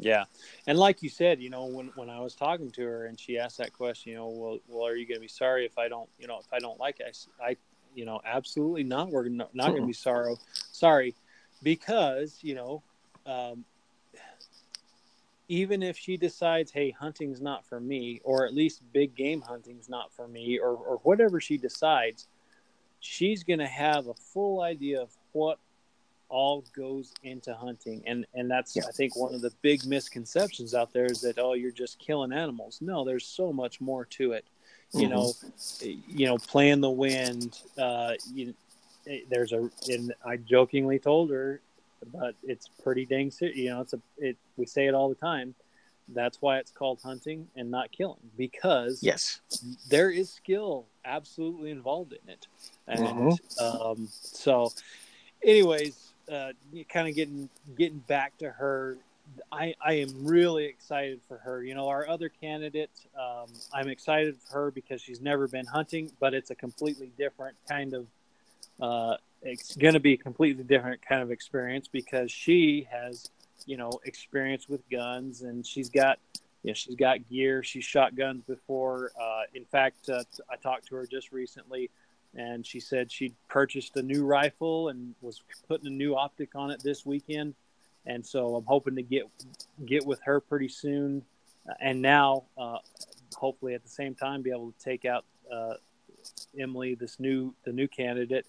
Yeah, 0.00 0.24
and 0.66 0.78
like 0.78 1.02
you 1.02 1.08
said, 1.08 1.40
you 1.40 1.50
know, 1.50 1.66
when 1.66 1.90
when 1.94 2.10
I 2.10 2.20
was 2.20 2.34
talking 2.34 2.70
to 2.72 2.82
her 2.82 3.06
and 3.06 3.18
she 3.18 3.38
asked 3.38 3.58
that 3.58 3.72
question, 3.72 4.12
you 4.12 4.18
know, 4.18 4.28
well, 4.28 4.58
well, 4.68 4.86
are 4.86 4.96
you 4.96 5.06
going 5.06 5.16
to 5.16 5.22
be 5.22 5.28
sorry 5.28 5.64
if 5.64 5.78
I 5.78 5.88
don't, 5.88 6.08
you 6.18 6.26
know, 6.26 6.38
if 6.38 6.52
I 6.52 6.58
don't 6.58 6.78
like 6.78 7.00
it? 7.00 7.26
I, 7.40 7.50
I 7.50 7.56
you 7.94 8.04
know, 8.04 8.20
absolutely 8.24 8.84
not. 8.84 9.10
We're 9.10 9.28
not, 9.28 9.54
not 9.54 9.70
going 9.70 9.82
to 9.82 9.86
be 9.86 9.92
sorrow, 10.08 10.36
sorry, 10.72 11.14
because 11.62 12.38
you 12.42 12.54
know 12.54 12.82
um, 13.28 13.64
even 15.48 15.82
if 15.82 15.96
she 15.96 16.16
decides, 16.16 16.70
hey, 16.70 16.90
hunting's 16.90 17.40
not 17.40 17.64
for 17.66 17.80
me, 17.80 18.20
or 18.24 18.46
at 18.46 18.54
least 18.54 18.82
big 18.92 19.14
game 19.14 19.40
hunting's 19.40 19.88
not 19.88 20.12
for 20.12 20.26
me, 20.26 20.58
or, 20.58 20.70
or 20.70 20.96
whatever 21.04 21.40
she 21.40 21.56
decides, 21.56 22.26
she's 23.00 23.44
going 23.44 23.58
to 23.58 23.66
have 23.66 24.08
a 24.08 24.14
full 24.14 24.60
idea 24.60 25.00
of 25.00 25.10
what 25.32 25.58
all 26.28 26.62
goes 26.76 27.14
into 27.22 27.54
hunting. 27.54 28.02
And, 28.06 28.26
and 28.34 28.50
that's, 28.50 28.76
yeah. 28.76 28.82
I 28.86 28.92
think, 28.92 29.16
one 29.16 29.34
of 29.34 29.40
the 29.40 29.52
big 29.62 29.86
misconceptions 29.86 30.74
out 30.74 30.92
there 30.92 31.06
is 31.06 31.22
that, 31.22 31.38
oh, 31.38 31.54
you're 31.54 31.70
just 31.70 31.98
killing 31.98 32.32
animals. 32.32 32.80
No, 32.82 33.04
there's 33.04 33.24
so 33.24 33.52
much 33.52 33.80
more 33.80 34.04
to 34.06 34.32
it. 34.32 34.44
Mm-hmm. 34.92 35.00
You 35.00 35.08
know, 35.08 35.32
you 36.08 36.26
know, 36.26 36.36
playing 36.36 36.82
the 36.82 36.90
wind, 36.90 37.58
uh, 37.78 38.14
you, 38.34 38.52
there's 39.30 39.52
a, 39.52 39.70
and 39.88 40.12
I 40.22 40.36
jokingly 40.36 40.98
told 40.98 41.30
her, 41.30 41.62
but 42.12 42.34
it's 42.42 42.68
pretty 42.82 43.06
dang 43.06 43.30
serious. 43.30 43.56
You 43.56 43.70
know, 43.70 43.80
it's 43.80 43.92
a 43.92 44.00
it. 44.18 44.36
We 44.56 44.66
say 44.66 44.86
it 44.86 44.94
all 44.94 45.08
the 45.08 45.14
time. 45.14 45.54
That's 46.14 46.40
why 46.40 46.58
it's 46.58 46.70
called 46.70 47.00
hunting 47.04 47.48
and 47.54 47.70
not 47.70 47.92
killing 47.92 48.30
because 48.36 49.02
yes, 49.02 49.40
there 49.90 50.10
is 50.10 50.30
skill 50.30 50.86
absolutely 51.04 51.70
involved 51.70 52.12
in 52.12 52.30
it, 52.30 52.46
and 52.86 53.00
mm-hmm. 53.00 53.64
um, 53.64 54.08
so, 54.10 54.72
anyways, 55.42 56.12
uh, 56.30 56.52
kind 56.88 57.08
of 57.08 57.14
getting 57.14 57.48
getting 57.76 57.98
back 57.98 58.36
to 58.38 58.50
her. 58.50 58.96
I, 59.52 59.74
I 59.84 59.92
am 59.94 60.24
really 60.26 60.64
excited 60.64 61.20
for 61.28 61.36
her. 61.36 61.62
You 61.62 61.74
know, 61.74 61.88
our 61.88 62.08
other 62.08 62.30
candidate, 62.30 62.90
um, 63.14 63.48
I'm 63.74 63.88
excited 63.88 64.36
for 64.36 64.54
her 64.54 64.70
because 64.70 65.02
she's 65.02 65.20
never 65.20 65.46
been 65.46 65.66
hunting, 65.66 66.10
but 66.18 66.32
it's 66.32 66.48
a 66.48 66.54
completely 66.54 67.12
different 67.18 67.54
kind 67.68 67.92
of 67.92 68.06
uh, 68.80 69.16
it's 69.42 69.76
going 69.76 69.94
to 69.94 70.00
be 70.00 70.14
a 70.14 70.16
completely 70.16 70.64
different 70.64 71.00
kind 71.06 71.22
of 71.22 71.30
experience 71.30 71.88
because 71.88 72.30
she 72.30 72.88
has 72.90 73.30
you 73.66 73.76
know 73.76 73.90
experience 74.04 74.68
with 74.68 74.88
guns 74.90 75.42
and 75.42 75.66
she's 75.66 75.88
got 75.88 76.18
you 76.62 76.70
know, 76.70 76.74
she's 76.74 76.96
got 76.96 77.28
gear. 77.28 77.62
She's 77.62 77.84
shot 77.84 78.16
guns 78.16 78.42
before. 78.42 79.12
Uh, 79.20 79.42
in 79.54 79.64
fact 79.64 80.08
uh, 80.08 80.24
i 80.50 80.56
talked 80.56 80.88
to 80.88 80.96
her 80.96 81.06
just 81.06 81.32
recently 81.32 81.90
and 82.34 82.66
she 82.66 82.78
said 82.80 83.10
she 83.10 83.32
purchased 83.48 83.96
a 83.96 84.02
new 84.02 84.24
rifle 84.24 84.88
and 84.88 85.14
was 85.20 85.42
putting 85.66 85.86
a 85.86 85.90
new 85.90 86.14
optic 86.14 86.54
on 86.54 86.70
it 86.70 86.82
this 86.82 87.06
weekend. 87.06 87.54
And 88.06 88.24
so 88.24 88.56
i'm 88.56 88.64
hoping 88.64 88.96
to 88.96 89.02
get 89.02 89.24
get 89.84 90.06
with 90.06 90.20
her 90.24 90.40
pretty 90.40 90.68
soon. 90.68 91.22
And 91.80 92.00
now 92.00 92.44
uh, 92.56 92.78
hopefully 93.36 93.74
at 93.74 93.82
the 93.82 93.90
same 93.90 94.14
time 94.14 94.42
be 94.42 94.50
able 94.50 94.72
to 94.72 94.84
take 94.84 95.04
out 95.04 95.24
uh, 95.52 95.74
emily 96.58 96.94
this 96.94 97.18
new 97.20 97.54
the 97.64 97.72
new 97.72 97.88
candidate 97.88 98.46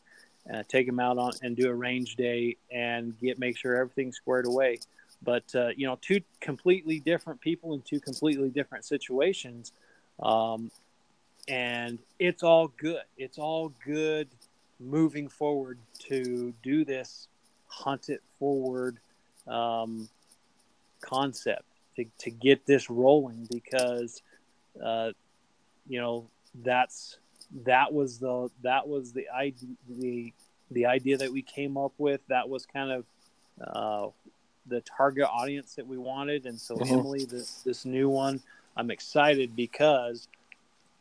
uh, 0.53 0.63
take 0.67 0.87
them 0.87 0.99
out 0.99 1.17
on 1.17 1.31
and 1.41 1.55
do 1.55 1.69
a 1.69 1.73
range 1.73 2.15
day 2.15 2.57
and 2.71 3.19
get 3.19 3.39
make 3.39 3.57
sure 3.57 3.75
everything's 3.75 4.15
squared 4.15 4.45
away. 4.45 4.79
But 5.21 5.43
uh, 5.53 5.69
you 5.75 5.85
know, 5.85 5.97
two 6.01 6.21
completely 6.39 6.99
different 6.99 7.41
people 7.41 7.73
in 7.73 7.81
two 7.81 7.99
completely 7.99 8.49
different 8.49 8.85
situations, 8.85 9.73
um, 10.21 10.71
and 11.47 11.99
it's 12.19 12.43
all 12.43 12.69
good. 12.77 13.01
It's 13.17 13.37
all 13.37 13.73
good 13.85 14.29
moving 14.79 15.27
forward 15.27 15.77
to 16.07 16.53
do 16.63 16.85
this 16.85 17.27
hunt 17.67 18.09
it 18.09 18.21
forward 18.39 18.97
um, 19.47 20.09
concept 21.01 21.63
to, 21.95 22.05
to 22.17 22.31
get 22.31 22.65
this 22.65 22.89
rolling 22.89 23.47
because 23.51 24.21
uh, 24.83 25.11
you 25.87 25.99
know 25.99 26.27
that's 26.63 27.17
that 27.65 27.93
was 27.93 28.19
the 28.19 28.49
that 28.63 28.87
was 28.87 29.13
the 29.13 29.27
idea 29.29 29.69
the 29.87 30.33
the 30.71 30.85
idea 30.85 31.17
that 31.17 31.31
we 31.31 31.41
came 31.41 31.77
up 31.77 31.93
with. 31.97 32.21
That 32.27 32.47
was 32.47 32.65
kind 32.65 32.91
of 32.91 33.05
uh, 33.61 34.09
the 34.67 34.81
target 34.81 35.25
audience 35.25 35.75
that 35.75 35.87
we 35.87 35.97
wanted, 35.97 36.45
and 36.45 36.59
so 36.59 36.75
mm-hmm. 36.75 36.93
Emily, 36.93 37.25
this 37.25 37.61
this 37.63 37.85
new 37.85 38.09
one, 38.09 38.41
I'm 38.77 38.91
excited 38.91 39.55
because 39.55 40.27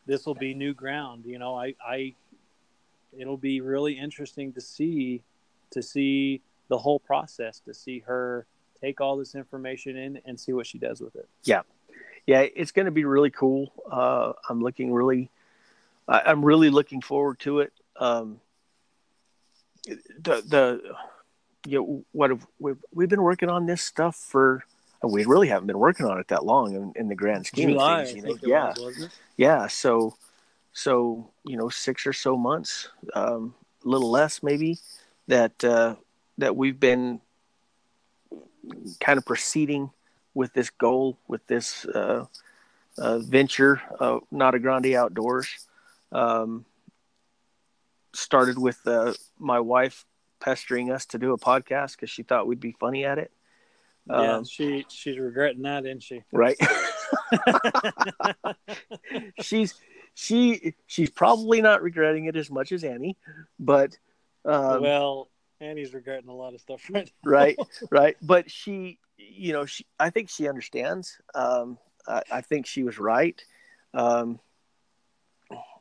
this 0.07 0.25
will 0.27 0.35
be 0.35 0.55
new 0.55 0.75
ground. 0.75 1.25
You 1.27 1.39
know, 1.39 1.55
I, 1.55 1.75
I 1.87 2.15
it'll 3.17 3.37
be 3.37 3.61
really 3.61 3.99
interesting 3.99 4.53
to 4.55 4.61
see 4.61 5.23
to 5.71 5.83
see 5.83 6.41
the 6.69 6.79
whole 6.79 7.01
process 7.01 7.61
to 7.61 7.75
see 7.75 8.01
her 8.01 8.47
take 8.81 9.01
all 9.01 9.17
this 9.17 9.35
information 9.35 9.97
in 9.97 10.21
and 10.25 10.39
see 10.39 10.53
what 10.53 10.67
she 10.67 10.79
does 10.79 11.01
with 11.01 11.17
it. 11.17 11.29
Yeah, 11.45 11.63
yeah, 12.27 12.41
it's 12.41 12.73
going 12.73 12.87
to 12.87 12.93
be 12.93 13.05
really 13.05 13.31
cool. 13.31 13.73
Uh, 13.91 14.33
I'm 14.49 14.63
looking 14.63 14.93
really 14.93 15.31
I, 16.09 16.31
am 16.31 16.45
really 16.45 16.71
looking 16.71 17.03
forward 17.03 17.39
to 17.41 17.61
it. 17.61 17.73
Um, 17.97 18.41
the 19.87 20.43
the 20.47 20.81
you 21.67 21.79
know 21.79 22.05
what 22.13 22.31
have, 22.31 22.47
we've 22.59 22.83
we've 22.93 23.09
been 23.09 23.23
working 23.23 23.49
on 23.49 23.67
this 23.67 23.83
stuff 23.83 24.17
for 24.17 24.65
we 25.03 25.25
really 25.25 25.49
haven't 25.49 25.67
been 25.67 25.79
working 25.79 26.07
on 26.07 26.19
it 26.19 26.29
that 26.29 26.45
long 26.45 26.75
in, 26.75 26.93
in 26.97 27.09
the 27.09 27.15
grand 27.15 27.47
scheme 27.47 27.71
July, 27.71 28.03
of 28.03 28.09
things. 28.09 28.17
You 28.17 28.23
know, 28.23 28.39
yeah, 28.43 28.75
was, 28.79 29.09
yeah. 29.37 29.67
So, 29.69 30.17
so 30.73 31.31
you 31.45 31.57
know, 31.57 31.69
six 31.69 32.07
or 32.07 32.13
so 32.13 32.37
months, 32.37 32.89
um, 33.15 33.55
a 33.85 33.89
little 33.89 34.11
less 34.11 34.43
maybe, 34.43 34.79
that 35.29 35.63
uh, 35.63 35.95
that 36.39 36.57
we've 36.57 36.81
been 36.81 37.21
kind 39.01 39.19
of 39.19 39.25
proceeding 39.25 39.91
with 40.35 40.53
this 40.53 40.71
goal, 40.71 41.17
with 41.29 41.47
this 41.47 41.85
uh, 41.87 42.27
uh, 42.99 43.19
venture, 43.19 43.81
uh, 44.01 44.19
Nata 44.31 44.59
Grande 44.59 44.95
Outdoors. 44.95 45.68
Um, 46.13 46.65
started 48.15 48.59
with 48.59 48.81
uh, 48.87 49.13
my 49.39 49.61
wife 49.61 50.05
pestering 50.41 50.91
us 50.91 51.07
to 51.07 51.19
do 51.19 51.33
a 51.33 51.39
podcast 51.39 51.93
because 51.93 52.11
she 52.11 52.23
thought 52.23 52.47
we'd 52.47 52.61
be 52.61 52.73
funny 52.73 53.05
at 53.05 53.19
it. 53.19 53.31
Yeah, 54.09 54.37
Um, 54.37 54.45
she 54.45 54.87
she's 54.89 55.19
regretting 55.19 55.63
that, 55.63 55.85
isn't 55.85 56.03
she? 56.03 56.23
right 56.33 56.57
she's 59.43 59.75
she 60.15 60.75
she's 60.87 61.11
probably 61.11 61.63
not 61.63 61.83
regretting 61.83 62.25
it 62.25 62.37
as 62.37 62.51
much 62.51 62.73
as 62.73 62.85
annie 62.85 63.17
but 63.59 63.97
um, 64.45 64.83
well, 64.83 65.29
Annie's 65.61 65.93
regretting 65.93 66.29
a 66.31 66.35
lot 66.35 66.55
of 66.55 66.61
stuff 66.61 66.81
right 66.91 67.11
now. 67.25 67.31
right 67.31 67.59
right 67.91 68.17
but 68.23 68.51
she 68.51 68.99
you 69.17 69.53
know 69.53 69.67
she 69.67 69.85
i 69.99 70.11
think 70.11 70.31
she 70.31 70.49
understands 70.49 71.19
um, 71.35 71.79
I, 72.07 72.23
I 72.31 72.41
think 72.41 72.67
she 72.67 72.83
was 72.85 72.99
right 72.99 73.43
um, 73.95 74.39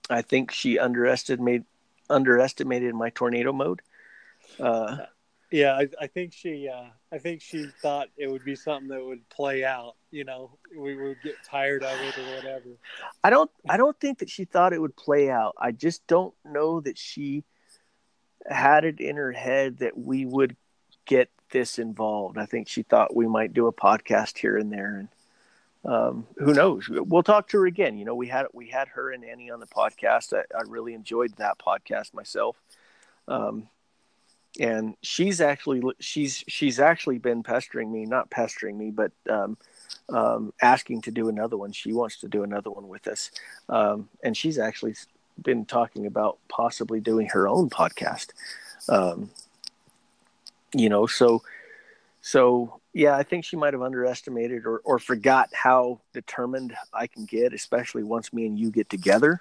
i 0.10 0.22
think 0.22 0.52
she 0.52 0.80
underestimated 0.80 1.66
underestimated 2.10 2.96
my 2.96 3.10
tornado 3.10 3.52
mode 3.52 3.82
uh, 4.60 4.98
Yeah, 5.52 5.74
I, 5.74 5.88
I 6.02 6.08
think 6.08 6.34
she 6.34 6.68
uh, 6.68 6.90
I 7.12 7.18
think 7.20 7.42
she 7.42 7.68
thought 7.82 8.10
it 8.18 8.30
would 8.30 8.44
be 8.44 8.56
something 8.56 8.90
that 8.90 9.04
would 9.04 9.28
play 9.30 9.64
out. 9.64 9.96
You 10.12 10.26
know, 10.26 10.58
we 10.78 10.96
would 10.96 11.18
get 11.24 11.36
tired 11.44 11.84
of 11.84 12.00
it 12.02 12.18
or 12.18 12.36
whatever. 12.36 12.66
I 13.24 13.30
don't 13.30 13.50
I 13.70 13.78
don't 13.78 13.98
think 14.00 14.20
that 14.20 14.30
she 14.30 14.46
thought 14.46 14.74
it 14.74 14.82
would 14.82 14.96
play 14.96 15.30
out. 15.30 15.56
I 15.58 15.72
just 15.72 16.06
don't 16.08 16.34
know 16.44 16.82
that 16.82 16.98
she 16.98 17.44
had 18.50 18.84
it 18.84 19.00
in 19.00 19.16
her 19.16 19.32
head 19.32 19.78
that 19.80 19.98
we 19.98 20.26
would 20.26 20.56
get 21.06 21.30
this 21.52 21.80
involved. 21.80 22.38
I 22.38 22.46
think 22.46 22.68
she 22.68 22.84
thought 22.84 23.16
we 23.16 23.28
might 23.28 23.54
do 23.54 23.68
a 23.68 23.74
podcast 23.74 24.38
here 24.38 24.58
and 24.58 24.72
there 24.72 24.98
and 24.98 25.08
um, 25.88 26.28
who 26.38 26.54
knows? 26.54 26.90
We'll 26.90 27.24
talk 27.24 27.48
to 27.50 27.60
her 27.60 27.66
again. 27.66 27.98
You 27.98 28.04
know, 28.04 28.14
we 28.14 28.28
had 28.28 28.48
we 28.54 28.68
had 28.68 28.90
her 28.90 29.12
and 29.12 29.24
Annie 29.24 29.50
on 29.50 29.62
the 29.62 29.66
podcast. 29.66 30.38
I, 30.38 30.42
I 30.56 30.64
really 30.68 30.94
enjoyed 30.94 31.36
that 31.38 31.58
podcast 31.58 32.14
myself. 32.14 32.62
Um, 33.28 33.70
and 34.60 34.96
she's 35.02 35.40
actually 35.40 35.82
she's 36.00 36.44
she's 36.48 36.80
actually 36.80 37.20
been 37.20 37.42
pestering 37.42 37.92
me, 37.92 38.06
not 38.06 38.30
pestering 38.30 38.78
me, 38.78 38.92
but 38.92 39.14
um, 39.30 39.58
um, 40.10 40.54
asking 40.62 41.02
to 41.04 41.12
do 41.12 41.30
another 41.30 41.56
one. 41.56 41.72
She 41.72 41.94
wants 41.94 42.20
to 42.20 42.28
do 42.28 42.44
another 42.44 42.70
one 42.70 42.90
with 42.90 43.08
us, 43.08 43.32
um, 43.70 44.10
and 44.24 44.36
she's 44.36 44.60
actually 44.60 44.96
been 45.42 45.66
talking 45.66 46.06
about 46.06 46.40
possibly 46.50 47.00
doing 47.00 47.28
her 47.28 47.48
own 47.48 47.70
podcast. 47.70 48.30
Um, 48.90 49.30
you 50.74 50.90
know, 50.90 51.06
so 51.06 51.44
so 52.22 52.82
yeah, 52.98 53.16
I 53.16 53.22
think 53.22 53.46
she 53.46 53.56
might 53.56 53.74
have 53.74 53.84
underestimated 53.84 54.66
or 54.66 54.80
or 54.80 54.98
forgot 54.98 55.50
how 55.54 56.02
determined 56.14 56.76
I 56.92 57.06
can 57.06 57.26
get, 57.26 57.54
especially 57.54 58.04
once 58.04 58.34
me 58.34 58.48
and 58.48 58.58
you 58.58 58.72
get 58.72 58.90
together 58.90 59.40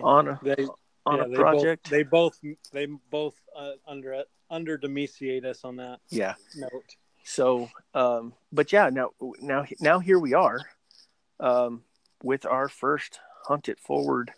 on 0.00 0.28
a 0.28 0.40
They 0.42 0.66
on 1.06 1.18
yeah, 1.18 1.24
a 1.24 1.28
they 1.28 1.34
project. 1.36 1.84
Both, 1.84 1.90
they 1.90 2.02
both 2.02 2.40
they 2.72 2.86
both 3.10 3.34
uh, 3.56 3.72
under 3.86 4.24
under 4.50 4.76
demeciate 4.76 5.44
us 5.44 5.64
on 5.64 5.76
that 5.76 6.00
yeah. 6.10 6.34
note. 6.56 6.96
So, 7.22 7.70
um, 7.94 8.34
but 8.52 8.72
yeah, 8.72 8.90
now 8.90 9.10
now 9.40 9.64
now 9.80 10.00
here 10.00 10.18
we 10.18 10.34
are 10.34 10.58
um, 11.38 11.84
with 12.24 12.44
our 12.44 12.68
first 12.68 13.20
hunt 13.44 13.68
it 13.68 13.78
forward 13.78 14.32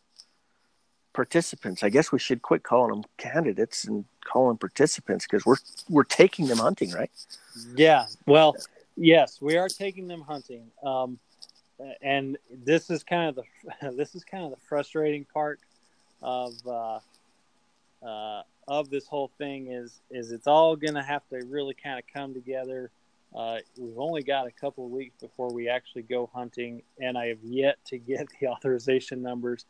participants. 1.15 1.83
I 1.83 1.89
guess 1.89 2.13
we 2.13 2.19
should 2.19 2.43
quit 2.43 2.65
calling 2.65 2.91
them 2.91 3.05
candidates 3.17 3.85
and 3.87 4.05
call 4.25 4.49
them 4.49 4.59
participants 4.59 5.27
because 5.27 5.45
we're 5.47 5.57
we're 5.89 6.05
taking 6.05 6.47
them 6.47 6.59
hunting, 6.59 6.91
right? 6.91 7.11
Yeah. 7.77 8.07
Well, 8.27 8.57
yes, 8.97 9.41
we 9.41 9.57
are 9.57 9.69
taking 9.69 10.09
them 10.09 10.23
hunting. 10.23 10.71
Um, 10.83 11.19
and 12.03 12.39
this 12.51 12.91
is 12.91 13.03
kind 13.03 13.29
of 13.29 13.45
the 13.83 13.93
this 13.97 14.15
is 14.15 14.25
kind 14.25 14.45
of 14.45 14.51
the 14.51 14.67
frustrating 14.69 15.25
part 15.25 15.61
of 16.23 16.55
uh, 16.67 16.99
uh, 18.05 18.43
of 18.69 18.91
this 18.91 19.07
whole 19.07 19.31
thing 19.39 19.69
is 19.69 20.01
is 20.11 20.33
it's 20.33 20.47
all 20.47 20.77
going 20.77 20.95
to 20.95 21.03
have 21.03 21.27
to 21.29 21.45
really 21.47 21.75
kind 21.75 21.99
of 21.99 22.05
come 22.13 22.35
together. 22.35 22.91
Uh, 23.35 23.59
we've 23.77 23.99
only 23.99 24.23
got 24.23 24.47
a 24.47 24.51
couple 24.53 24.85
of 24.85 24.93
weeks 24.93 25.17
before 25.21 25.53
we 25.53 25.69
actually 25.69 26.03
go 26.03 26.31
hunting, 26.33 26.83
and 27.01 27.19
I 27.19 27.27
have 27.29 27.43
yet 27.43 27.79
to 27.87 27.99
get 27.99 28.29
the 28.41 28.49
authorization 28.49 29.23
numbers. 29.23 29.67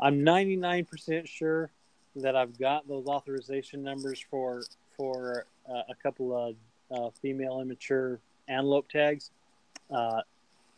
I'm 0.00 0.20
99% 0.20 1.26
sure 1.26 1.70
that 2.16 2.36
I've 2.36 2.58
got 2.58 2.88
those 2.88 3.06
authorization 3.06 3.82
numbers 3.82 4.24
for 4.30 4.62
for 4.96 5.44
uh, 5.68 5.82
a 5.88 5.94
couple 6.02 6.36
of 6.36 6.56
uh, 6.90 7.10
female 7.22 7.60
immature 7.60 8.20
antelope 8.48 8.88
tags. 8.88 9.30
Uh, 9.90 10.22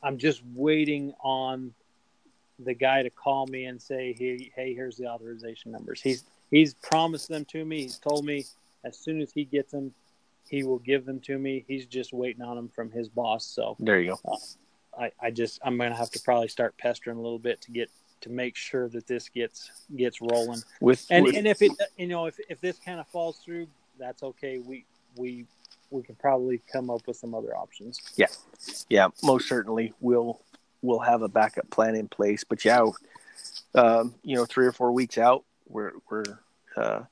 I'm 0.03 0.19
just 0.19 0.43
waiting 0.55 1.13
on 1.23 1.75
the 2.59 2.75
guy 2.75 3.03
to 3.03 3.11
call 3.11 3.47
me 3.47 3.65
and 3.67 3.81
say, 3.81 4.15
"Hey, 4.19 4.51
hey, 4.55 4.75
here's 4.75 4.97
the 4.97 5.07
authorization 5.07 5.73
numbers." 5.73 6.01
He's 6.01 6.25
he's 6.51 6.75
promised 6.75 7.29
them 7.29 7.45
to 7.47 7.65
me. 7.65 7.83
He's 7.83 7.99
told 7.99 8.25
me 8.25 8.45
as 8.85 8.99
soon 8.99 9.21
as 9.21 9.33
he 9.33 9.45
gets 9.45 9.73
them, 9.73 9.93
he 10.49 10.63
will 10.65 10.79
give 10.79 11.05
them 11.05 11.21
to 11.21 11.39
me. 11.39 11.65
He's 11.69 11.87
just 11.87 12.13
waiting 12.13 12.43
on 12.43 12.57
them 12.57 12.69
from 12.69 12.91
his 12.91 13.09
boss. 13.09 13.45
So 13.45 13.77
There 13.79 14.01
you 14.01 14.17
go. 14.25 14.37
I, 14.99 15.13
I 15.21 15.31
just 15.31 15.61
I'm 15.65 15.79
gonna 15.79 15.95
have 15.95 16.11
to 16.11 16.21
probably 16.21 16.49
start 16.49 16.77
pestering 16.79 17.17
a 17.17 17.21
little 17.21 17.39
bit 17.39 17.61
to 17.63 17.71
get 17.71 17.91
to 18.23 18.29
make 18.29 18.57
sure 18.57 18.89
that 18.89 19.07
this 19.07 19.29
gets 19.29 19.71
gets 19.97 20.21
rolling. 20.21 20.61
With, 20.81 21.07
And 21.11 21.25
with- 21.25 21.37
and 21.37 21.47
if 21.47 21.63
it 21.63 21.73
you 21.97 22.07
know 22.07 22.27
if 22.27 22.39
if 22.49 22.61
this 22.61 22.79
kind 22.79 23.01
of 23.01 23.07
falls 23.09 23.39
through, 23.39 23.67
that's 23.99 24.23
okay. 24.23 24.59
We 24.59 24.85
we 25.17 25.47
we 25.91 26.03
can 26.03 26.15
probably 26.15 26.61
come 26.73 26.91
up 26.91 27.07
with 27.07 27.17
some 27.17 27.35
other 27.35 27.57
options. 27.57 28.01
yeah, 28.17 28.27
yeah, 28.89 29.09
most 29.23 29.49
certainly 29.49 29.93
we'll 30.01 30.41
we'll 30.83 31.01
have 31.01 31.23
a 31.23 31.29
backup 31.29 31.69
plan 31.71 31.95
in 31.95 32.09
place. 32.09 32.45
But 32.45 32.65
yeah, 32.65 32.87
um, 33.75 34.15
you 34.23 34.37
know, 34.37 34.45
three 34.47 34.67
or 34.67 34.73
four 34.73 34.93
weeks 34.93 35.19
out, 35.19 35.45
we're 35.69 35.93
we're 36.09 36.25
uh, 36.77 37.03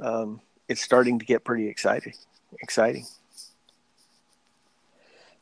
um, 0.00 0.40
it's 0.68 0.82
starting 0.82 1.18
to 1.18 1.24
get 1.24 1.44
pretty 1.44 1.68
exciting. 1.68 2.14
Exciting. 2.60 3.06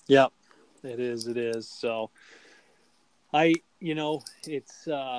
Yep, 0.08 0.32
it 0.82 1.00
is. 1.00 1.26
It 1.26 1.36
is. 1.36 1.68
So, 1.68 2.10
I, 3.32 3.54
you 3.82 3.96
know, 3.96 4.22
it's 4.46 4.86
uh, 4.86 5.18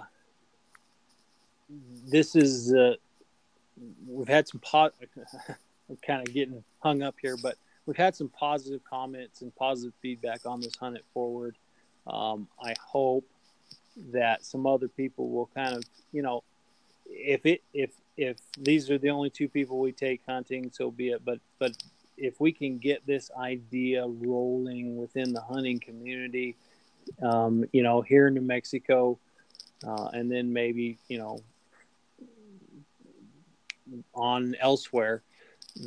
this 2.07 2.33
is 2.33 2.73
uh, 2.73 2.95
we've 4.07 4.27
had 4.27 4.47
some 4.47 4.61
pot. 4.61 4.93
I'm 5.89 5.97
kind 5.97 6.25
of 6.25 6.33
getting 6.33 6.63
hung 6.79 7.03
up 7.03 7.15
here, 7.21 7.35
but 7.43 7.57
we've 7.85 7.97
had 7.97 8.15
some 8.15 8.29
positive 8.29 8.81
comments 8.89 9.41
and 9.41 9.53
positive 9.57 9.93
feedback 10.01 10.45
on 10.45 10.61
this 10.61 10.75
hunt 10.75 10.95
it 10.95 11.03
forward. 11.13 11.57
Um, 12.07 12.47
I 12.61 12.73
hope 12.81 13.25
that 14.13 14.45
some 14.45 14.65
other 14.65 14.87
people 14.87 15.29
will 15.29 15.49
kind 15.53 15.75
of, 15.75 15.83
you 16.13 16.21
know, 16.21 16.43
if 17.05 17.45
it 17.45 17.61
if 17.73 17.91
if 18.15 18.37
these 18.57 18.89
are 18.89 18.97
the 18.97 19.09
only 19.09 19.29
two 19.29 19.49
people 19.49 19.79
we 19.79 19.91
take 19.91 20.21
hunting, 20.25 20.71
so 20.71 20.89
be 20.89 21.09
it. 21.09 21.25
But 21.25 21.39
but 21.59 21.73
if 22.17 22.39
we 22.39 22.53
can 22.53 22.77
get 22.77 23.05
this 23.05 23.29
idea 23.37 24.07
rolling 24.07 24.95
within 24.95 25.33
the 25.33 25.41
hunting 25.41 25.81
community, 25.81 26.55
um, 27.21 27.65
you 27.71 27.83
know, 27.83 28.01
here 28.01 28.27
in 28.27 28.33
New 28.33 28.41
Mexico, 28.41 29.17
uh, 29.85 30.09
and 30.13 30.31
then 30.31 30.51
maybe 30.53 30.97
you 31.07 31.17
know 31.17 31.39
on 34.13 34.55
elsewhere, 34.59 35.23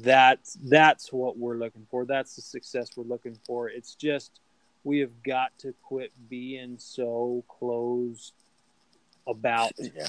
that's 0.02 0.54
that's 0.64 1.12
what 1.12 1.38
we're 1.38 1.56
looking 1.56 1.86
for. 1.90 2.04
That's 2.04 2.36
the 2.36 2.42
success 2.42 2.90
we're 2.96 3.04
looking 3.04 3.38
for. 3.46 3.68
It's 3.68 3.94
just 3.94 4.40
we 4.84 5.00
have 5.00 5.22
got 5.22 5.56
to 5.58 5.74
quit 5.82 6.12
being 6.28 6.76
so 6.78 7.44
closed 7.48 8.32
about 9.26 9.72
Yeah. 9.78 10.06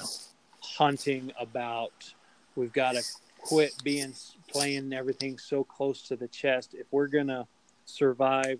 hunting 0.61 1.31
about 1.39 2.13
we've 2.55 2.73
got 2.73 2.93
to 2.93 3.03
quit 3.39 3.73
being 3.83 4.13
playing 4.47 4.93
everything 4.93 5.37
so 5.37 5.63
close 5.63 6.01
to 6.03 6.15
the 6.15 6.27
chest 6.27 6.73
if 6.73 6.85
we're 6.91 7.07
gonna 7.07 7.47
survive 7.85 8.59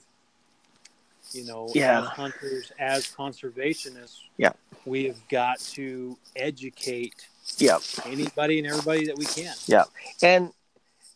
you 1.32 1.46
know 1.46 1.70
Yeah. 1.74 2.02
as 2.02 2.08
hunters 2.08 2.72
as 2.80 3.08
conservationists 3.08 4.20
Yeah. 4.38 4.54
we 4.86 5.06
have 5.06 5.28
got 5.30 5.60
to 5.76 6.18
educate 6.36 7.28
Yeah. 7.58 7.80
anybody 8.06 8.60
and 8.60 8.68
everybody 8.68 9.06
that 9.08 9.18
we 9.18 9.26
can 9.26 9.54
Yeah. 9.66 9.86
and 10.22 10.52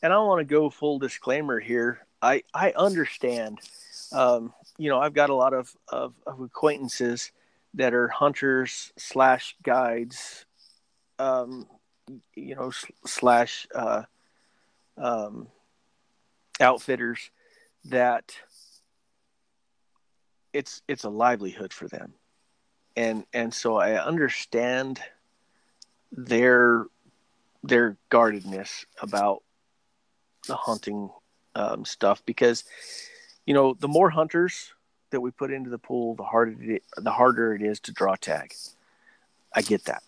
and 0.04 0.12
I 0.12 0.18
want 0.20 0.40
to 0.40 0.46
go 0.46 0.70
full 0.72 0.98
disclaimer 0.98 1.60
here. 1.60 2.06
I 2.24 2.44
I 2.54 2.72
understand. 2.72 3.60
Um, 4.12 4.52
you 4.78 4.90
know, 4.90 5.00
I've 5.00 5.14
got 5.14 5.30
a 5.30 5.36
lot 5.36 5.54
of, 5.54 5.76
of 5.88 6.16
of 6.26 6.42
acquaintances 6.42 7.32
that 7.76 7.94
are 7.94 8.08
hunters 8.08 8.92
slash 8.98 9.56
guides. 9.64 10.46
Um, 11.20 11.68
you 12.36 12.56
know, 12.56 12.72
slash 13.06 13.68
uh, 13.76 14.04
um, 14.98 15.48
outfitters 16.60 17.30
that 17.86 18.36
it's 20.54 20.82
it's 20.88 21.04
a 21.04 21.10
livelihood 21.10 21.74
for 21.74 21.88
them, 21.88 22.14
and 22.96 23.26
and 23.34 23.54
so 23.54 23.78
I 23.78 24.02
understand 24.04 25.00
their 26.12 26.86
their 27.64 27.98
guardedness 28.10 28.86
about 29.02 29.44
the 30.48 30.56
hunting 30.56 31.10
um, 31.56 31.86
stuff 31.86 32.24
because 32.26 32.64
you 33.46 33.54
know 33.54 33.76
the 33.80 33.88
more 33.88 34.10
hunters 34.10 34.74
that 35.12 35.22
we 35.22 35.32
put 35.32 35.52
into 35.52 35.70
the 35.70 35.78
pool, 35.78 36.16
the 36.16 36.24
harder 36.24 36.56
it, 36.60 36.84
the 36.98 37.12
harder 37.12 37.54
it 37.54 37.62
is 37.62 37.80
to 37.82 37.92
draw 37.92 38.16
tag. 38.16 38.54
I 39.54 39.62
get 39.62 39.86
that. 39.86 40.04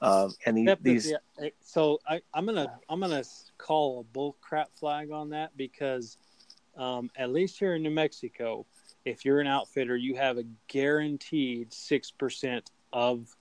Um, 0.00 0.34
and 0.44 0.68
the, 0.68 0.78
these, 0.80 1.10
yeah, 1.10 1.48
so 1.62 1.98
I, 2.06 2.20
I, 2.34 2.38
am 2.38 2.46
gonna 2.46 2.78
I'm 2.88 3.00
gonna 3.00 3.24
call 3.56 4.00
a 4.00 4.04
bull 4.04 4.36
crap 4.40 4.68
flag 4.74 5.10
on 5.10 5.30
that 5.30 5.56
because 5.56 6.18
um, 6.76 7.10
at 7.16 7.30
least 7.30 7.58
here 7.58 7.74
in 7.74 7.82
New 7.82 7.90
Mexico, 7.90 8.66
if 9.04 9.24
you're 9.24 9.40
an 9.40 9.46
outfitter, 9.46 9.96
you 9.96 10.16
have 10.16 10.38
a 10.38 10.44
guaranteed 10.68 11.72
six 11.72 12.10
percent 12.10 12.70
of 12.92 13.34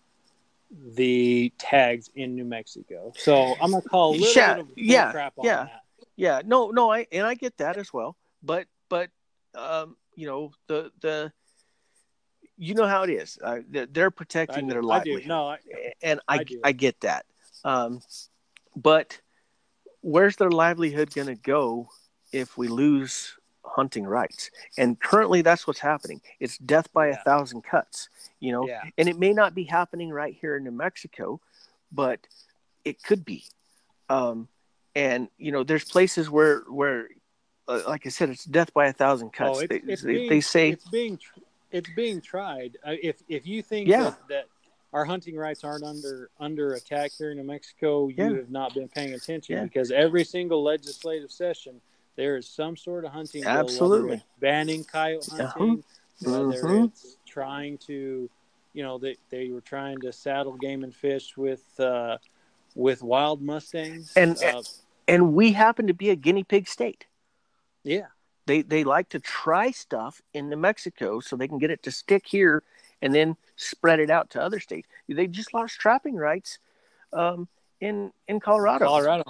the 0.95 1.51
tags 1.57 2.09
in 2.15 2.35
New 2.35 2.45
Mexico. 2.45 3.13
So 3.15 3.55
I'm 3.61 3.71
gonna 3.71 3.81
call 3.81 4.11
a 4.11 4.17
little 4.17 4.33
yeah, 4.35 4.53
bit 4.55 4.61
of 4.61 4.69
yeah, 4.75 5.11
crap 5.11 5.33
on 5.37 5.45
yeah, 5.45 5.63
that. 5.63 5.83
Yeah, 6.15 6.41
no, 6.45 6.71
no, 6.71 6.91
I 6.91 7.07
and 7.11 7.25
I 7.25 7.35
get 7.35 7.57
that 7.57 7.77
as 7.77 7.93
well. 7.93 8.15
But 8.41 8.67
but 8.89 9.09
um, 9.55 9.95
you 10.15 10.27
know 10.27 10.51
the 10.67 10.91
the 11.01 11.31
you 12.57 12.75
know 12.75 12.87
how 12.87 13.03
it 13.03 13.09
is. 13.09 13.37
Uh, 13.43 13.59
they're 13.69 14.11
protecting 14.11 14.67
their 14.67 14.83
livelihood. 14.83 15.27
No, 15.27 15.49
I, 15.49 15.57
and 16.01 16.19
I 16.27 16.37
I, 16.37 16.45
I, 16.65 16.71
get 16.71 17.01
that. 17.01 17.25
Um, 17.65 17.99
but 18.75 19.19
where's 20.01 20.35
their 20.35 20.51
livelihood 20.51 21.13
going 21.13 21.27
to 21.27 21.35
go 21.35 21.87
if 22.31 22.57
we 22.57 22.67
lose 22.67 23.35
hunting 23.75 24.05
rights? 24.05 24.51
And 24.77 24.99
currently, 24.99 25.41
that's 25.41 25.65
what's 25.67 25.79
happening. 25.79 26.21
It's 26.39 26.57
death 26.57 26.91
by 26.93 27.07
Yeah. 27.09 27.19
a 27.19 27.23
thousand 27.23 27.63
cuts. 27.63 28.09
You 28.39 28.51
know, 28.51 28.67
Yeah. 28.67 28.83
and 28.97 29.09
it 29.09 29.17
may 29.17 29.33
not 29.33 29.55
be 29.55 29.63
happening 29.63 30.09
right 30.09 30.35
here 30.39 30.55
in 30.57 30.63
New 30.63 30.71
Mexico, 30.71 31.39
but 31.91 32.19
it 32.85 33.01
could 33.03 33.23
be. 33.25 33.43
Um, 34.09 34.47
and 34.95 35.29
you 35.37 35.51
know, 35.51 35.63
there's 35.63 35.85
places 35.85 36.29
where 36.29 36.61
where, 36.69 37.07
uh, 37.67 37.81
like 37.87 38.05
I 38.05 38.09
said, 38.09 38.29
it's 38.29 38.43
death 38.45 38.73
by 38.73 38.87
a 38.87 38.93
thousand 38.93 39.31
cuts. 39.33 39.57
Oh, 39.57 39.61
it's, 39.61 39.69
they, 39.69 39.91
it's 39.93 40.01
they, 40.03 40.13
being, 40.13 40.29
they 40.29 40.41
say 40.41 40.69
it's 40.71 40.89
being 40.89 41.17
tr- 41.17 41.39
it's 41.71 41.89
being 41.95 42.21
tried. 42.21 42.77
Uh, 42.85 42.95
if 43.01 43.21
if 43.27 43.47
you 43.47 43.61
think 43.63 43.87
Yeah. 43.87 44.03
that, 44.03 44.27
that 44.29 44.45
our 44.91 45.05
hunting 45.05 45.35
rights 45.35 45.63
aren't 45.63 45.83
under 45.83 46.29
under 46.39 46.73
attack 46.75 47.11
here 47.17 47.31
in 47.31 47.37
New 47.37 47.43
Mexico, 47.43 48.09
you 48.09 48.15
Yeah. 48.17 48.33
have 48.35 48.51
not 48.51 48.73
been 48.75 48.87
paying 48.89 49.13
attention 49.13 49.55
Yeah. 49.55 49.63
because 49.63 49.89
every 49.89 50.23
single 50.25 50.61
legislative 50.61 51.31
session 51.31 51.81
there 52.15 52.37
is 52.37 52.47
some 52.47 52.75
sort 52.77 53.05
of 53.05 53.11
hunting 53.11 53.43
Absolutely. 53.45 54.15
it's 54.17 54.25
banning 54.39 54.83
coyote 54.83 55.29
hunting, 55.31 55.83
whether 56.21 56.61
Mhm. 56.61 56.85
it's 56.87 57.17
trying 57.25 57.77
to, 57.79 58.29
you 58.73 58.83
know, 58.83 58.97
they 58.97 59.17
they 59.29 59.49
were 59.49 59.61
trying 59.61 59.99
to 60.01 60.11
saddle 60.11 60.53
game 60.57 60.83
and 60.83 60.93
fish 60.95 61.35
with 61.37 61.79
uh, 61.79 62.17
with 62.75 63.01
wild 63.03 63.41
mustangs 63.41 64.13
And- 64.15 64.41
uh, 64.43 64.61
and 65.07 65.33
we 65.33 65.51
happen 65.51 65.87
to 65.87 65.93
be 65.93 66.09
a 66.09 66.15
guinea 66.15 66.43
pig 66.43 66.67
state. 66.67 67.05
yeah. 67.83 68.07
they 68.45 68.61
they 68.61 68.83
like 68.83 69.07
to 69.09 69.19
try 69.19 69.71
stuff 69.71 70.21
in 70.33 70.49
New 70.49 70.57
Mexico 70.57 71.19
so 71.21 71.35
they 71.37 71.47
can 71.47 71.59
get 71.59 71.71
it 71.71 71.81
to 71.83 71.91
stick 71.91 72.27
here 72.27 72.61
and 73.01 73.13
then 73.15 73.37
spread 73.55 73.99
it 74.01 74.09
out 74.09 74.29
to 74.31 74.41
other 74.41 74.59
states. 74.59 74.87
They 75.07 75.27
just 75.27 75.53
lost 75.53 75.79
trapping 75.79 76.15
rights 76.15 76.59
um, 77.13 77.47
in 77.79 78.11
in 78.27 78.39
Colorado. 78.41 78.85
Colorado. 78.85 79.23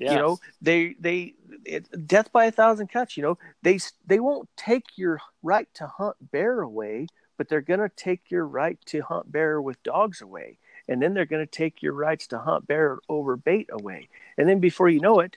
Yeah. 0.00 0.12
You 0.14 0.18
know, 0.18 0.38
they 0.62 0.94
they 0.98 1.34
it, 1.64 2.06
death 2.08 2.32
by 2.32 2.46
a 2.46 2.50
thousand 2.50 2.88
cuts. 2.88 3.16
You 3.16 3.22
know, 3.22 3.38
they 3.62 3.78
they 4.06 4.18
won't 4.18 4.48
take 4.56 4.86
your 4.96 5.20
right 5.42 5.68
to 5.74 5.86
hunt 5.86 6.16
bear 6.32 6.62
away, 6.62 7.06
but 7.36 7.48
they're 7.48 7.60
going 7.60 7.80
to 7.80 7.90
take 7.90 8.30
your 8.30 8.46
right 8.46 8.78
to 8.86 9.02
hunt 9.02 9.30
bear 9.30 9.60
with 9.62 9.82
dogs 9.82 10.22
away, 10.22 10.58
and 10.88 11.02
then 11.02 11.14
they're 11.14 11.26
going 11.26 11.46
to 11.46 11.50
take 11.50 11.82
your 11.82 11.92
rights 11.92 12.26
to 12.28 12.38
hunt 12.38 12.66
bear 12.66 12.98
over 13.08 13.36
bait 13.36 13.68
away, 13.70 14.08
and 14.38 14.48
then 14.48 14.58
before 14.58 14.88
you 14.88 15.00
know 15.00 15.20
it, 15.20 15.36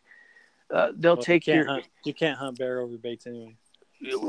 uh, 0.72 0.92
they'll 0.96 1.18
Well, 1.18 1.24
take 1.24 1.46
you 1.48 1.54
can't 1.54 1.66
your 1.66 1.66
hunt, 1.66 1.90
you 2.06 2.14
can't 2.14 2.38
hunt 2.40 2.58
bear 2.58 2.80
over 2.82 2.98
baits 2.98 3.28
anyway. 3.28 3.56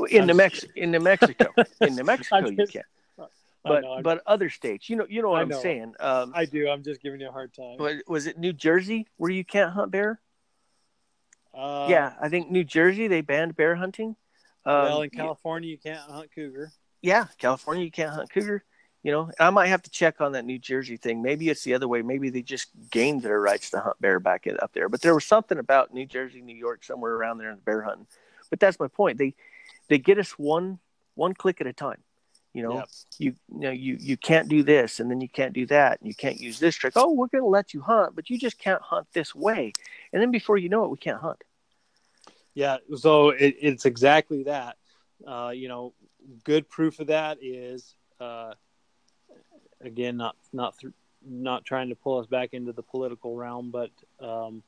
in 0.09 0.25
New 0.27 0.33
Mex 0.33 0.63
in 0.75 0.91
New 0.91 0.99
Mexico. 0.99 1.53
in 1.81 1.95
New 1.95 2.03
Mexico, 2.11 2.49
you 2.49 2.65
can, 2.65 2.83
but 3.63 3.81
know, 3.83 4.01
but 4.01 4.21
other 4.25 4.49
states, 4.49 4.89
you 4.89 4.95
know, 4.95 5.05
you 5.09 5.21
know 5.21 5.29
what 5.29 5.39
I 5.39 5.41
I'm 5.41 5.49
know. 5.49 5.59
saying. 5.61 5.93
Um, 5.99 6.31
I 6.35 6.45
do. 6.45 6.69
I'm 6.69 6.83
just 6.83 7.01
giving 7.01 7.19
you 7.19 7.29
a 7.29 7.31
hard 7.31 7.53
time. 7.53 7.77
was, 7.79 8.01
was 8.07 8.27
it 8.27 8.37
New 8.37 8.53
Jersey 8.53 9.07
where 9.17 9.31
you 9.31 9.43
can't 9.43 9.71
hunt 9.71 9.91
bear? 9.91 10.19
Uh, 11.55 11.87
yeah, 11.89 12.13
I 12.21 12.29
think 12.29 12.51
New 12.51 12.63
Jersey 12.63 13.07
they 13.07 13.21
banned 13.21 13.55
bear 13.55 13.75
hunting. 13.75 14.15
Um, 14.65 14.83
well, 14.83 15.01
in 15.03 15.09
California, 15.09 15.69
you 15.69 15.77
can't 15.77 15.99
hunt 15.99 16.29
cougar. 16.33 16.71
yeah, 17.01 17.27
California 17.37 17.83
you 17.85 17.91
can't 17.91 18.11
hunt 18.11 18.29
cougar. 18.31 18.63
You 19.03 19.11
know, 19.11 19.29
I 19.39 19.51
might 19.51 19.67
have 19.67 19.83
to 19.83 19.91
check 19.91 20.19
on 20.19 20.31
that 20.31 20.45
New 20.45 20.57
Jersey 20.57 20.97
thing. 20.97 21.21
Maybe 21.21 21.49
it's 21.49 21.63
the 21.63 21.75
other 21.75 21.87
way. 21.87 22.01
Maybe 22.01 22.31
they 22.31 22.41
just 22.41 22.69
gained 22.89 23.21
their 23.21 23.39
rights 23.39 23.69
to 23.69 23.79
hunt 23.79 24.01
bear 24.01 24.19
back 24.19 24.47
up 24.59 24.73
there. 24.73 24.89
But 24.89 25.01
there 25.01 25.13
was 25.13 25.25
something 25.25 25.59
about 25.59 25.93
New 25.93 26.07
Jersey, 26.07 26.41
New 26.41 26.55
York, 26.55 26.83
somewhere 26.83 27.13
around 27.13 27.37
there 27.37 27.51
in 27.51 27.57
the 27.57 27.61
bear 27.61 27.83
hunting. 27.83 28.07
But 28.49 28.59
that's 28.59 28.79
my 28.79 28.87
point. 28.87 29.19
They 29.19 29.35
they 29.89 29.99
get 29.99 30.17
us 30.17 30.31
one 30.39 30.79
one 31.13 31.33
click 31.35 31.61
at 31.61 31.67
a 31.67 31.73
time. 31.73 31.99
You 32.53 32.63
know, 32.63 32.75
Yep. 32.75 32.89
you, 33.19 33.35
you 33.53 33.59
know 33.59 33.71
you 33.71 33.97
you 33.99 34.17
can't 34.17 34.47
do 34.47 34.63
this, 34.63 34.99
and 34.99 35.11
then 35.11 35.21
you 35.21 35.29
can't 35.29 35.53
do 35.53 35.67
that, 35.67 35.99
and 35.99 36.07
you 36.07 36.15
can't 36.15 36.39
use 36.39 36.57
this 36.57 36.75
trick. 36.75 36.93
Oh, 36.95 37.11
we're 37.11 37.27
going 37.27 37.43
to 37.43 37.47
let 37.47 37.73
you 37.75 37.81
hunt, 37.81 38.15
but 38.15 38.29
you 38.29 38.39
just 38.39 38.57
can't 38.57 38.81
hunt 38.81 39.07
this 39.13 39.35
way. 39.35 39.73
And 40.13 40.21
then 40.21 40.31
before 40.31 40.57
you 40.57 40.69
know 40.69 40.83
it, 40.85 40.89
we 40.89 40.97
can't 40.97 41.19
hunt. 41.19 41.43
Yeah, 42.55 42.77
so 42.95 43.29
it, 43.29 43.55
it's 43.61 43.85
exactly 43.85 44.43
that. 44.43 44.77
Uh, 45.27 45.51
you 45.53 45.67
know, 45.67 45.93
good 46.45 46.67
proof 46.69 46.99
of 46.99 47.07
that 47.07 47.37
is 47.41 47.95
uh, 48.19 48.53
again 49.81 50.17
not 50.17 50.35
not 50.53 50.77
th- 50.79 50.93
not 51.27 51.65
trying 51.65 51.89
to 51.89 51.95
pull 51.95 52.19
us 52.19 52.27
back 52.27 52.53
into 52.53 52.71
the 52.71 52.81
political 52.81 53.35
realm, 53.35 53.71
but 53.71 53.91
um, 54.25 54.63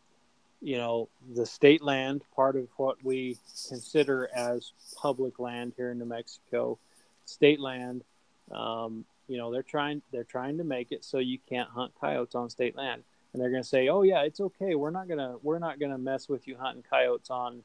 you 0.62 0.78
know, 0.78 1.08
the 1.34 1.46
state 1.46 1.82
land, 1.82 2.24
part 2.36 2.56
of 2.56 2.68
what 2.78 3.04
we 3.04 3.38
consider 3.70 4.30
as 4.36 4.74
public 5.02 5.40
land 5.40 5.74
here 5.78 5.92
in 5.92 6.00
New 6.00 6.06
Mexico, 6.06 6.78
state 7.26 7.60
land. 7.60 8.04
Um, 8.52 9.06
you 9.30 9.38
know, 9.38 9.52
they're 9.52 9.64
trying 9.64 10.02
they're 10.12 10.24
trying 10.26 10.58
to 10.58 10.64
make 10.66 10.92
it 10.92 11.06
so 11.06 11.20
you 11.20 11.38
can't 11.48 11.70
hunt 11.70 11.94
coyotes 12.00 12.36
on 12.36 12.50
state 12.50 12.76
land, 12.76 13.04
and 13.32 13.42
they're 13.42 13.52
going 13.52 13.64
to 13.64 13.68
say, 13.68 13.88
"Oh 13.88 14.02
yeah, 14.02 14.24
it's 14.24 14.42
okay. 14.42 14.76
We're 14.76 14.92
not 14.92 15.08
gonna 15.08 15.36
we're 15.42 15.60
not 15.60 15.80
gonna 15.80 15.98
mess 15.98 16.28
with 16.28 16.48
you 16.48 16.58
hunting 16.58 16.84
coyotes 16.90 17.30
on 17.30 17.64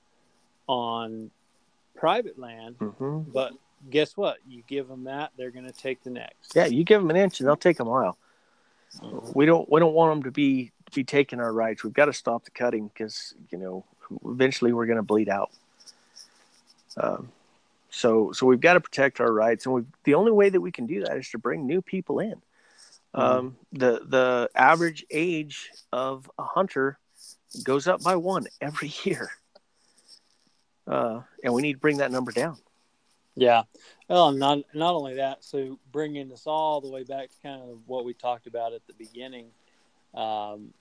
on 0.66 1.30
private 1.96 2.38
land." 2.38 2.78
Mm-hmm. 2.78 3.30
But 3.32 3.52
guess 3.90 4.16
what? 4.16 4.38
You 4.48 4.62
give 4.66 4.88
them 4.88 5.04
that, 5.04 5.32
they're 5.36 5.50
going 5.50 5.66
to 5.66 5.72
take 5.72 6.02
the 6.02 6.10
next. 6.10 6.54
Yeah, 6.54 6.66
you 6.66 6.84
give 6.84 7.00
them 7.00 7.10
an 7.10 7.16
inch, 7.16 7.40
and 7.40 7.48
they'll 7.48 7.56
take 7.56 7.80
a 7.80 7.84
mile. 7.84 8.16
We 9.34 9.46
don't 9.46 9.70
we 9.70 9.80
don't 9.80 9.94
want 9.94 10.16
them 10.16 10.22
to 10.24 10.30
be 10.30 10.72
be 10.94 11.04
taking 11.04 11.40
our 11.40 11.52
rights. 11.52 11.82
We've 11.82 11.92
got 11.92 12.06
to 12.06 12.12
stop 12.12 12.44
the 12.44 12.50
cutting 12.50 12.88
because 12.88 13.34
you 13.50 13.58
know 13.58 13.84
eventually 14.24 14.72
we're 14.72 14.86
going 14.86 14.96
to 14.96 15.02
bleed 15.02 15.28
out. 15.28 15.50
Um, 16.96 17.30
so 17.90 18.32
so 18.32 18.46
we've 18.46 18.60
got 18.60 18.74
to 18.74 18.80
protect 18.80 19.20
our 19.20 19.32
rights, 19.32 19.66
and 19.66 19.74
we 19.74 19.82
the 20.04 20.14
only 20.14 20.32
way 20.32 20.48
that 20.48 20.60
we 20.60 20.72
can 20.72 20.86
do 20.86 21.04
that 21.04 21.16
is 21.16 21.30
to 21.30 21.38
bring 21.38 21.66
new 21.66 21.80
people 21.80 22.18
in. 22.18 22.40
Um, 23.14 23.56
the 23.72 24.00
the 24.06 24.50
average 24.54 25.04
age 25.10 25.70
of 25.92 26.30
a 26.38 26.44
hunter 26.44 26.98
goes 27.64 27.86
up 27.86 28.02
by 28.02 28.16
one 28.16 28.46
every 28.60 28.92
year, 29.04 29.30
uh, 30.86 31.20
and 31.42 31.54
we 31.54 31.62
need 31.62 31.74
to 31.74 31.78
bring 31.78 31.98
that 31.98 32.10
number 32.10 32.32
down. 32.32 32.56
Yeah. 33.34 33.62
Well, 34.08 34.32
not 34.32 34.58
not 34.74 34.94
only 34.94 35.14
that, 35.14 35.42
so 35.42 35.78
bringing 35.90 36.30
us 36.32 36.46
all 36.46 36.80
the 36.80 36.90
way 36.90 37.02
back 37.02 37.30
to 37.30 37.36
kind 37.42 37.62
of 37.62 37.78
what 37.86 38.04
we 38.04 38.12
talked 38.12 38.46
about 38.46 38.74
at 38.74 38.86
the 38.86 38.92
beginning, 38.92 39.46
um, 40.14 40.74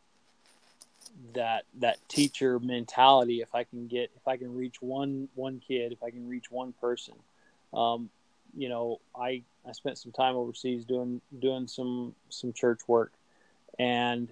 that 1.33 1.63
that 1.79 1.97
teacher 2.09 2.59
mentality. 2.59 3.41
If 3.41 3.55
I 3.55 3.63
can 3.63 3.87
get, 3.87 4.11
if 4.17 4.27
I 4.27 4.35
can 4.35 4.53
reach 4.53 4.81
one 4.81 5.29
one 5.35 5.61
kid, 5.65 5.93
if 5.93 6.03
I 6.03 6.09
can 6.09 6.27
reach 6.27 6.51
one 6.51 6.73
person, 6.73 7.13
um, 7.73 8.09
you 8.57 8.67
know, 8.67 8.99
I 9.15 9.43
I 9.65 9.71
spent 9.71 9.97
some 9.97 10.11
time 10.11 10.35
overseas 10.35 10.83
doing 10.83 11.21
doing 11.39 11.67
some 11.67 12.15
some 12.27 12.51
church 12.51 12.81
work, 12.85 13.13
and 13.79 14.27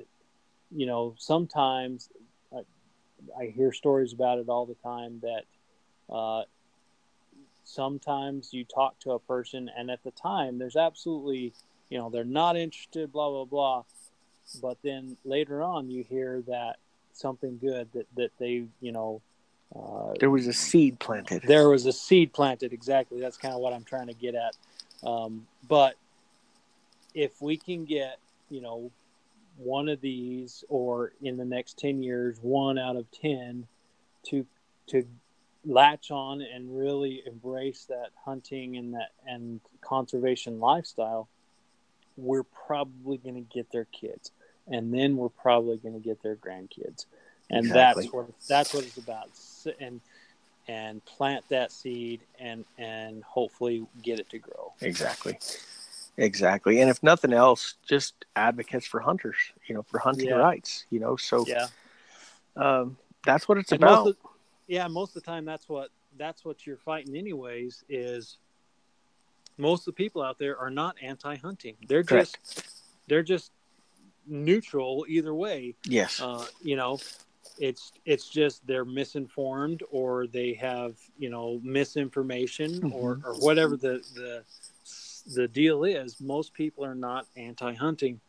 you 0.71 0.87
know, 0.87 1.15
sometimes 1.17 2.09
I, 2.53 2.63
I 3.39 3.45
hear 3.45 3.71
stories 3.71 4.11
about 4.11 4.39
it 4.39 4.49
all 4.49 4.65
the 4.65 4.75
time 4.75 5.21
that. 5.21 5.45
Uh, 6.11 6.43
sometimes 7.63 8.53
you 8.53 8.65
talk 8.65 8.99
to 8.99 9.11
a 9.11 9.19
person 9.19 9.69
and 9.77 9.91
at 9.91 10.03
the 10.03 10.11
time 10.11 10.57
there's 10.57 10.75
absolutely 10.75 11.53
you 11.89 11.97
know 11.97 12.09
they're 12.09 12.23
not 12.23 12.57
interested 12.57 13.11
blah 13.11 13.29
blah 13.29 13.45
blah. 13.45 13.83
But 14.61 14.77
then 14.83 15.15
later 15.25 15.61
on 15.61 15.89
you 15.91 16.03
hear 16.03 16.41
that 16.47 16.77
something 17.13 17.59
good 17.59 17.89
that 17.93 18.07
that 18.15 18.31
they 18.39 18.65
you 18.81 18.91
know 18.91 19.21
uh, 19.75 20.13
There 20.19 20.31
was 20.31 20.47
a 20.47 20.53
seed 20.53 20.99
planted. 20.99 21.43
there 21.43 21.69
was 21.69 21.85
a 21.85 21.93
seed 21.93 22.33
planted. 22.33 22.73
Exactly. 22.73 23.21
That's 23.21 23.37
kind 23.37 23.53
of 23.53 23.59
what 23.59 23.73
i'm 23.73 23.83
trying 23.83 24.07
to 24.07 24.13
get 24.15 24.33
at. 24.35 24.55
Um, 25.07 25.45
but 25.67 25.95
if 27.13 27.41
we 27.41 27.57
can 27.57 27.85
get 27.85 28.17
you 28.49 28.61
know 28.61 28.91
one 29.57 29.89
of 29.89 29.99
these 30.01 30.63
or 30.69 31.11
in 31.21 31.37
the 31.37 31.45
next 31.45 31.77
10 31.77 32.01
years 32.01 32.37
one 32.41 32.79
out 32.79 32.95
of 32.95 33.05
10 33.11 33.67
to 34.23 34.45
to 34.87 35.05
latch 35.65 36.11
on 36.11 36.41
and 36.41 36.77
really 36.77 37.21
embrace 37.25 37.85
that 37.89 38.09
hunting 38.25 38.77
and 38.77 38.93
that 38.93 39.11
and 39.27 39.59
conservation 39.81 40.59
lifestyle, 40.59 41.27
we're 42.17 42.43
probably 42.43 43.17
going 43.17 43.35
to 43.35 43.41
get 43.53 43.71
their 43.71 43.85
kids, 43.85 44.31
and 44.67 44.93
then 44.93 45.17
we're 45.17 45.29
probably 45.29 45.77
going 45.77 45.93
to 45.93 45.99
get 45.99 46.21
their 46.21 46.35
grandkids, 46.35 47.05
and 47.49 47.65
Exactly. 47.65 48.03
that's 48.03 48.13
what 48.13 48.29
that's 48.47 48.73
what 48.73 48.83
it's 48.83 48.97
about. 48.97 49.29
And 49.79 50.01
and 50.67 51.03
plant 51.05 51.43
that 51.49 51.71
seed 51.71 52.21
and 52.39 52.63
and 52.77 53.23
hopefully 53.23 53.85
get 54.01 54.19
it 54.19 54.29
to 54.29 54.37
grow. 54.37 54.73
Exactly. 54.81 55.39
Exactly. 56.17 56.81
And 56.81 56.89
if 56.89 57.01
nothing 57.01 57.31
else, 57.33 57.75
just 57.87 58.25
advocates 58.35 58.85
for 58.85 58.99
hunters, 58.99 59.37
you 59.67 59.73
know, 59.73 59.83
for 59.83 59.99
hunting 59.99 60.27
Yeah. 60.29 60.35
rights, 60.35 60.85
you 60.89 60.99
know. 60.99 61.15
So 61.15 61.45
Yeah. 61.47 61.67
um, 62.57 62.97
that's 63.25 63.47
what 63.47 63.57
it's 63.57 63.71
And 63.71 63.81
about. 63.81 64.05
most 64.05 64.07
of, 64.09 64.28
yeah, 64.69 64.87
most 64.87 65.15
of 65.15 65.23
the 65.23 65.29
time 65.29 65.43
that's 65.43 65.67
what 65.67 65.89
that's 66.17 66.45
what 66.45 66.65
you're 66.65 66.77
fighting 66.77 67.15
anyways 67.17 67.83
is 67.89 68.37
most 69.57 69.81
of 69.81 69.85
the 69.87 69.93
people 69.93 70.21
out 70.21 70.37
there 70.39 70.57
are 70.57 70.69
not 70.69 70.95
anti-hunting. 71.01 71.75
They're 71.87 72.03
Correct. 72.03 72.37
just 72.45 72.71
they're 73.07 73.23
just 73.23 73.51
neutral 74.27 75.05
either 75.09 75.33
way. 75.33 75.75
yes. 75.85 76.21
Uh, 76.21 76.45
you 76.61 76.75
know, 76.75 76.99
it's 77.57 77.91
it's 78.05 78.29
just 78.29 78.65
they're 78.67 78.85
misinformed 78.85 79.81
or 79.91 80.27
they 80.27 80.53
have, 80.53 80.95
you 81.17 81.29
know, 81.29 81.59
misinformation 81.63 82.83
or, 82.93 83.15
Mhm. 83.17 83.25
or 83.25 83.33
whatever 83.39 83.75
the 83.75 84.03
the 84.13 84.43
the 85.33 85.47
deal 85.47 85.83
is. 85.83 86.21
Most 86.21 86.53
people 86.53 86.85
are 86.85 86.95
not 86.95 87.25
anti-hunting. 87.35 88.19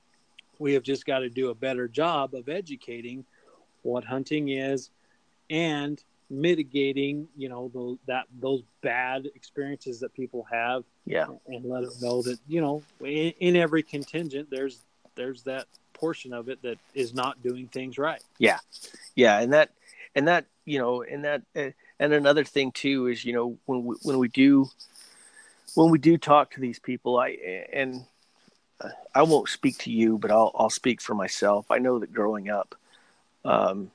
We 0.59 0.73
have 0.75 0.83
just 0.83 1.05
got 1.07 1.21
to 1.21 1.29
do 1.29 1.51
a 1.51 1.55
better 1.55 1.87
job 1.87 2.35
of 2.35 2.49
educating 2.49 3.25
what 3.83 4.05
hunting 4.05 4.49
is 4.51 4.91
and 5.49 6.03
mitigating, 6.31 7.29
you 7.37 7.49
know, 7.49 7.71
the, 7.75 7.99
that 8.07 8.27
those 8.41 8.63
bad 8.83 9.27
experiences 9.35 10.01
that 10.01 10.15
people 10.15 10.47
have. 10.51 10.85
Yeah. 11.05 11.27
and 11.49 11.65
let 11.65 11.83
them 11.83 11.93
know 12.01 12.23
that 12.23 12.39
you 12.47 12.61
know 12.61 12.83
in, 13.01 13.33
in 13.41 13.57
every 13.57 13.83
contingent 13.83 14.49
there's 14.49 14.85
there's 15.17 15.43
that 15.43 15.67
portion 15.93 16.33
of 16.33 16.49
it 16.49 16.63
that 16.63 16.79
is 16.95 17.13
not 17.13 17.43
doing 17.43 17.67
things 17.67 17.99
right. 17.99 18.23
Yeah. 18.39 18.59
Yeah. 19.17 19.41
And 19.41 19.53
that 19.53 19.71
and 20.15 20.29
that 20.29 20.47
you 20.65 20.79
know 20.79 21.03
and 21.03 21.25
that 21.25 21.43
uh, 21.57 21.71
and 21.99 22.13
another 22.13 22.45
thing 22.45 22.73
too 22.73 23.07
is 23.07 23.25
you 23.25 23.33
know 23.33 23.59
when 23.67 23.85
we 23.85 23.97
when 24.03 24.19
we 24.19 24.29
do 24.29 24.69
when 25.75 25.91
we 25.91 25.99
do 25.99 26.19
talk 26.19 26.53
to 26.53 26.61
these 26.61 26.79
people 26.79 27.19
i 27.19 27.37
and 27.73 28.05
i 29.15 29.23
won't 29.23 29.49
speak 29.49 29.79
to 29.79 29.91
you 29.91 30.19
but 30.19 30.31
i'll 30.31 30.53
i'll 30.55 30.71
speak 30.71 31.01
for 31.01 31.15
myself. 31.15 31.67
I 31.71 31.79
know 31.79 31.99
that 31.99 32.13
growing 32.13 32.51
up 32.51 32.75
um 33.45 33.91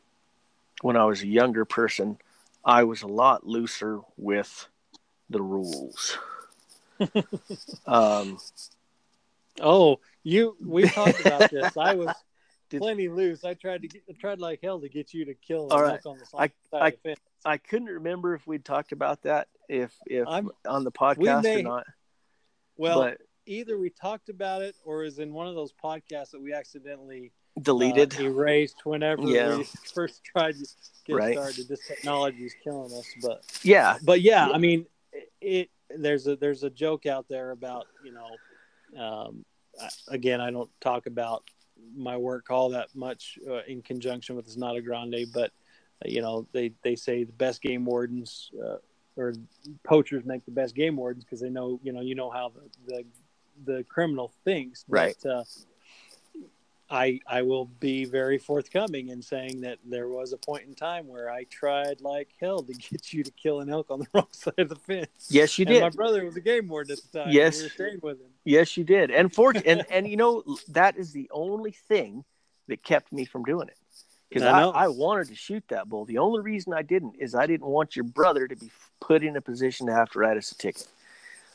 when 0.81 0.95
i 0.95 1.05
was 1.05 1.21
a 1.21 1.27
younger 1.27 1.65
person 1.65 2.17
i 2.65 2.83
was 2.83 3.01
a 3.03 3.07
lot 3.07 3.45
looser 3.45 4.01
with 4.17 4.67
the 5.29 5.41
rules 5.41 6.17
um 7.85 8.37
oh 9.61 9.99
you 10.23 10.55
we 10.65 10.87
talked 10.87 11.19
about 11.19 11.49
this 11.51 11.75
i 11.77 11.93
was 11.93 12.13
Did- 12.69 12.81
plenty 12.81 13.07
loose 13.09 13.43
i 13.43 13.53
tried 13.53 13.81
to 13.83 13.87
get 13.87 14.03
I 14.09 14.13
tried 14.13 14.39
like 14.39 14.59
hell 14.63 14.79
to 14.81 14.89
get 14.89 15.13
you 15.13 15.25
to 15.25 15.33
kill 15.33 15.67
All 15.71 15.81
right. 15.81 15.99
elk 16.05 16.05
on 16.05 16.17
the 16.17 16.25
I- 16.37 16.51
I- 16.73 17.15
I 17.47 17.57
couldn't 17.57 17.89
remember 17.89 18.33
if 18.33 18.47
we'd 18.47 18.65
talked 18.65 18.91
about 18.91 19.21
that 19.23 19.47
if 19.69 19.93
if 20.07 20.27
I'm- 20.27 20.49
on 20.67 20.83
the 20.83 20.91
podcast 20.91 21.43
may- 21.43 21.59
or 21.59 21.63
not. 21.63 21.85
well 22.77 23.01
but 23.01 23.21
either 23.45 23.77
we 23.77 23.89
talked 23.91 24.29
about 24.29 24.63
it 24.63 24.75
or 24.83 25.03
is 25.03 25.19
in 25.19 25.31
one 25.31 25.47
of 25.47 25.53
those 25.55 25.71
podcasts 25.73 26.31
that 26.31 26.41
we 26.41 26.53
accidentally 26.53 27.31
uh, 27.57 27.61
deleted. 27.61 28.19
erased 28.19 28.85
whenever 28.85 29.21
Yeah. 29.23 29.57
we 29.57 29.63
first 29.93 30.23
tried 30.23 30.55
to 30.59 30.65
get 31.05 31.15
Right. 31.15 31.33
started 31.33 31.67
this 31.67 31.81
technology 31.87 32.45
is 32.45 32.55
killing 32.63 32.93
us 32.93 33.13
but 33.21 33.43
yeah, 33.63 33.97
but 34.03 34.21
yeah, 34.21 34.47
Yeah. 34.47 34.53
I 34.53 34.57
mean, 34.57 34.85
it, 35.41 35.69
there's 35.89 36.27
a 36.27 36.35
there's 36.35 36.63
a 36.63 36.69
joke 36.69 37.05
out 37.05 37.27
there 37.29 37.51
about 37.51 37.87
you 38.03 38.11
know, 38.11 38.39
um, 39.01 39.45
I- 39.79 39.89
again, 40.09 40.41
I 40.41 40.51
don't 40.51 40.69
talk 40.81 41.05
about 41.05 41.43
my 41.95 42.17
work 42.17 42.49
all 42.49 42.69
that 42.69 42.87
much 42.95 43.37
uh, 43.47 43.61
in 43.67 43.81
conjunction 43.81 44.35
with 44.35 44.47
Sonata 44.49 44.81
Grande, 44.81 45.25
but 45.33 45.51
uh, 46.03 46.07
you 46.07 46.21
know, 46.21 46.47
they 46.51 46.71
they 46.83 46.95
say 46.95 47.23
the 47.23 47.31
best 47.33 47.61
game 47.61 47.85
wardens 47.85 48.49
uh, 48.63 48.77
or 49.15 49.33
poachers 49.83 50.25
make 50.25 50.43
the 50.45 50.51
best 50.51 50.75
game 50.75 50.95
wardens 50.97 51.23
because 51.23 51.39
they 51.39 51.49
know 51.49 51.79
you 51.83 51.93
know 51.93 52.01
you 52.01 52.15
know 52.15 52.29
how 52.31 52.49
the 52.49 52.69
the, 52.93 53.05
the 53.73 53.83
criminal 53.85 54.31
thinks, 54.43 54.83
Right. 54.87 55.15
But, 55.23 55.29
uh, 55.29 55.43
I 56.89 57.19
I 57.27 57.41
will 57.41 57.65
be 57.65 58.05
very 58.05 58.37
forthcoming 58.37 59.09
in 59.09 59.21
saying 59.21 59.61
that 59.61 59.79
there 59.83 60.07
was 60.07 60.33
a 60.33 60.37
point 60.37 60.65
in 60.67 60.75
time 60.75 61.07
where 61.07 61.31
I 61.31 61.45
tried 61.45 62.01
like 62.01 62.29
hell 62.39 62.61
to 62.61 62.73
get 62.91 63.11
you 63.11 63.23
to 63.23 63.31
kill 63.31 63.61
an 63.61 63.69
elk 63.69 63.89
on 63.89 63.99
the 63.99 64.07
wrong 64.13 64.27
side 64.31 64.53
of 64.59 64.69
the 64.69 64.75
fence. 64.75 65.27
yes, 65.29 65.57
you 65.57 65.65
And 65.65 65.73
did. 65.73 65.81
my 65.81 65.89
brother 65.89 66.23
was 66.25 66.35
a 66.35 66.41
game 66.41 66.67
warden 66.67 66.93
at 66.93 67.11
the 67.11 67.19
time. 67.19 67.31
Yes. 67.31 67.57
we 67.57 67.63
were 67.63 67.69
staying 67.69 67.99
with 68.03 68.19
him. 68.19 68.29
Yes, 68.43 68.77
you 68.77 68.83
did. 68.83 69.09
And 69.09 69.33
for 69.33 69.53
and 69.65 69.83
and 69.89 70.07
you 70.07 70.17
know 70.17 70.43
that 70.69 70.97
is 70.97 71.11
the 71.11 71.29
only 71.33 71.71
thing 71.71 72.23
that 72.67 72.83
kept 72.83 73.11
me 73.11 73.25
from 73.25 73.43
doing 73.43 73.67
it 73.67 73.77
because 74.29 74.43
I 74.43 74.61
I. 74.63 74.85
I, 74.85 74.87
wanted 74.87 75.27
to 75.29 75.35
shoot 75.35 75.63
that 75.69 75.89
bull. 75.89 76.05
The 76.05 76.19
only 76.19 76.41
reason 76.41 76.73
I 76.73 76.81
didn't 76.83 77.15
is 77.19 77.33
I 77.35 77.47
didn't 77.47 77.67
want 77.67 77.95
your 77.95 78.05
brother 78.05 78.47
to 78.47 78.55
be 78.55 78.71
put 78.99 79.23
in 79.23 79.35
a 79.35 79.41
position 79.41 79.87
to 79.87 79.93
have 79.93 80.11
to 80.11 80.19
write 80.19 80.37
us 80.37 80.51
a 80.51 80.55
ticket. 80.55 80.87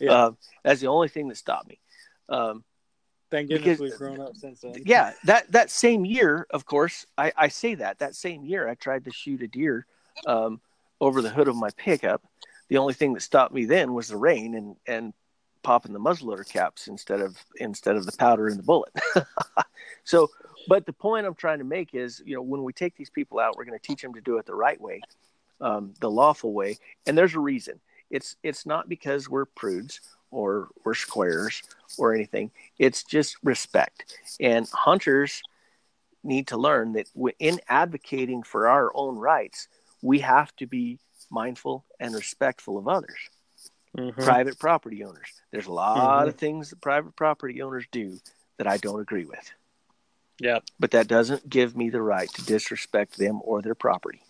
Yeah. 0.01 0.13
Uh, 0.13 0.31
that's 0.65 0.81
the 0.81 0.87
only 0.89 1.09
thing 1.09 1.29
that 1.29 1.37
stopped 1.37 1.69
me. 1.69 1.79
Um, 2.29 2.65
Thank 3.31 3.49
goodness 3.49 3.79
because- 3.79 3.81
we've 3.81 3.99
grown 3.99 4.21
up 4.21 4.37
since 4.37 4.61
then. 4.61 4.75
yeah, 4.85 5.13
that 5.25 5.51
that 5.53 5.71
same 5.71 6.05
year, 6.05 6.47
of 6.51 6.67
course, 6.67 7.07
I, 7.17 7.33
I 7.37 7.49
say 7.49 7.75
that 7.77 7.99
that 8.01 8.15
same 8.15 8.45
year 8.45 8.69
I 8.69 8.75
tried 8.75 9.05
to 9.05 9.13
shoot 9.13 9.43
a 9.43 9.49
deer 9.49 9.87
um, 10.27 10.61
over 11.01 11.23
the 11.23 11.31
hood 11.31 11.49
of 11.49 11.57
my 11.57 11.71
pickup. 11.77 12.23
The 12.69 12.79
only 12.79 12.95
thing 12.95 13.15
that 13.15 13.21
stopped 13.23 13.55
me 13.55 13.65
then 13.65 13.95
was 13.95 14.09
the 14.09 14.17
rain 14.17 14.55
and 14.55 14.77
and 14.87 15.13
popping 15.63 15.93
the 15.93 16.01
muzzleloader 16.01 16.49
caps 16.49 16.89
instead 16.89 17.21
of 17.21 17.37
instead 17.57 17.97
of 17.97 18.07
the 18.07 18.13
powder 18.13 18.49
in 18.49 18.57
the 18.57 18.63
bullet. 18.63 18.93
so, 20.05 20.29
but 20.69 20.87
the 20.87 20.93
point 20.93 21.27
I'm 21.27 21.35
trying 21.35 21.59
to 21.59 21.65
make 21.65 21.95
is, 21.95 22.23
you 22.25 22.35
know, 22.35 22.43
when 22.43 22.65
we 22.65 22.73
take 22.73 22.97
these 22.97 23.11
people 23.11 23.39
out, 23.39 23.57
we're 23.57 23.65
going 23.65 23.79
to 23.79 23.87
teach 23.87 24.03
them 24.03 24.15
to 24.15 24.21
do 24.21 24.39
it 24.39 24.47
the 24.47 24.55
right 24.55 24.81
way, 24.81 25.01
um, 25.61 25.95
the 26.01 26.11
lawful 26.11 26.53
way, 26.53 26.79
and 27.07 27.17
there's 27.17 27.35
a 27.35 27.41
reason. 27.41 27.81
It's 28.11 28.37
it's 28.43 28.67
not 28.67 28.89
because 28.89 29.29
we're 29.29 29.47
prudes 29.47 30.01
or 30.31 30.69
we're 30.85 30.95
squares 30.95 31.63
or 31.99 32.15
anything. 32.15 32.51
It's 32.79 33.03
just 33.03 33.37
respect. 33.43 34.15
And 34.39 34.69
hunters 34.69 35.43
need 36.23 36.49
to 36.49 36.57
learn 36.57 36.93
that 36.93 37.09
in 37.39 37.61
advocating 37.69 38.43
for 38.43 38.69
our 38.69 38.91
own 38.95 39.17
rights, 39.17 39.69
we 40.03 40.21
have 40.21 40.55
to 40.57 40.67
be 40.67 40.99
mindful 41.31 41.85
and 41.99 42.15
respectful 42.15 42.79
of 42.79 42.89
others, 42.89 43.19
Mhm. 43.97 44.23
private 44.23 44.59
property 44.59 45.05
owners. 45.05 45.43
There's 45.51 45.67
a 45.67 45.73
lot 45.73 46.29
of 46.29 46.37
things 46.37 46.71
that 46.71 46.81
private 46.81 47.17
property 47.17 47.63
owners 47.63 47.87
do 47.91 48.19
that 48.59 48.67
I 48.67 48.77
don't 48.77 49.01
agree 49.01 49.25
with, 49.25 49.53
Yeah. 50.39 50.61
but 50.79 50.91
that 50.93 51.09
doesn't 51.09 51.49
give 51.49 51.77
me 51.77 51.91
the 51.91 52.03
right 52.03 52.29
to 52.35 52.45
disrespect 52.45 53.17
them 53.17 53.41
or 53.43 53.63
their 53.63 53.75
property. 53.75 54.23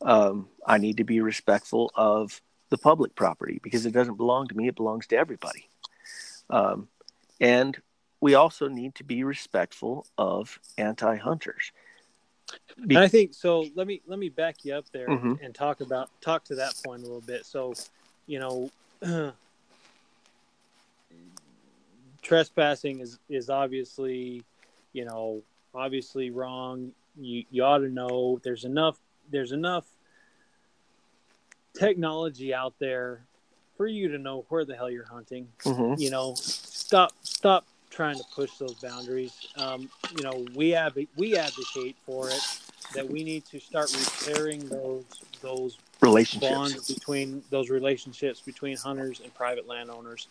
Um, 0.00 0.48
I 0.64 0.78
need 0.78 0.98
to 0.98 1.04
be 1.04 1.20
respectful 1.20 1.90
of 1.94 2.40
the 2.70 2.78
public 2.78 3.14
property 3.14 3.60
because 3.62 3.86
it 3.86 3.92
doesn't 3.92 4.16
belong 4.16 4.46
to 4.48 4.54
me, 4.56 4.68
it 4.68 4.76
belongs 4.76 5.06
to 5.08 5.16
everybody. 5.16 5.68
Um, 6.50 6.88
and 7.40 7.76
we 8.20 8.34
also 8.34 8.68
need 8.68 8.94
to 8.96 9.04
be 9.04 9.24
respectful 9.24 10.06
of 10.16 10.58
anti 10.76 11.16
hunters. 11.16 11.72
Be- 12.86 12.94
And 12.94 13.04
I 13.04 13.08
think 13.08 13.34
so. 13.34 13.66
Let 13.74 13.86
me 13.86 14.00
let 14.06 14.18
me 14.18 14.28
back 14.30 14.64
you 14.64 14.74
up 14.74 14.86
there 14.90 15.08
Mhm. 15.08 15.42
and 15.42 15.54
talk 15.54 15.80
about 15.80 16.10
talk 16.20 16.44
to 16.44 16.54
that 16.56 16.74
point 16.84 17.02
a 17.02 17.04
little 17.04 17.20
bit. 17.20 17.44
So, 17.44 17.74
you 18.26 18.38
know, 18.38 18.70
trespassing 22.22 23.00
is 23.00 23.18
is 23.28 23.50
obviously, 23.50 24.42
you 24.92 25.04
know, 25.04 25.42
obviously 25.74 26.30
wrong. 26.30 26.92
You 27.20 27.44
you 27.50 27.64
ought 27.64 27.78
to 27.78 27.88
know. 27.88 28.40
There's 28.42 28.64
enough. 28.64 28.98
There's 29.30 29.52
enough 29.52 29.84
technology 31.82 32.52
out 32.52 32.74
there 32.78 33.20
for 33.76 33.86
you 33.86 34.08
to 34.08 34.18
know 34.18 34.44
where 34.48 34.64
the 34.64 34.74
hell 34.74 34.90
you're 34.90 35.04
hunting 35.06 35.46
Mhm. 35.64 35.98
you 35.98 36.10
know 36.10 36.34
stop 36.34 37.12
stop 37.22 37.64
trying 37.90 38.16
to 38.18 38.24
push 38.34 38.50
those 38.58 38.74
boundaries 38.74 39.46
um, 39.56 39.88
you 40.16 40.22
know 40.22 40.44
we 40.54 40.74
adv- 40.74 41.06
we 41.16 41.36
advocate 41.36 41.96
for 42.04 42.28
it 42.30 42.40
that 42.94 43.08
we 43.08 43.22
need 43.22 43.44
to 43.46 43.60
start 43.60 43.94
repairing 43.96 44.68
those 44.68 45.04
those 45.40 45.78
relationships. 46.00 46.50
bonds 46.52 46.94
between 46.94 47.42
those 47.50 47.70
relationships 47.70 48.40
between 48.40 48.76
hunters 48.76 49.20
and 49.20 49.32
private 49.34 49.66
landowners 49.68 50.26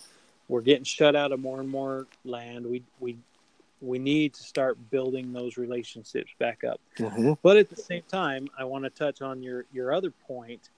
we're 0.49 0.61
getting 0.61 0.83
shut 0.83 1.15
out 1.15 1.31
of 1.31 1.39
more 1.39 1.59
and 1.61 1.69
more 1.69 2.07
land 2.25 2.65
we 2.65 2.83
we 2.99 3.17
we 3.79 3.99
need 3.99 4.33
to 4.33 4.41
start 4.43 4.89
building 4.89 5.31
those 5.33 5.55
relationships 5.55 6.31
back 6.39 6.63
up 6.65 6.81
Mhm. 6.97 7.37
but 7.41 7.55
at 7.57 7.69
the 7.69 7.75
same 7.75 8.01
time, 8.09 8.47
I 8.57 8.63
want 8.65 8.83
to 8.85 8.89
touch 8.89 9.21
on 9.21 9.41
your 9.43 9.65
your 9.71 9.93
other 9.93 10.11
point 10.11 10.69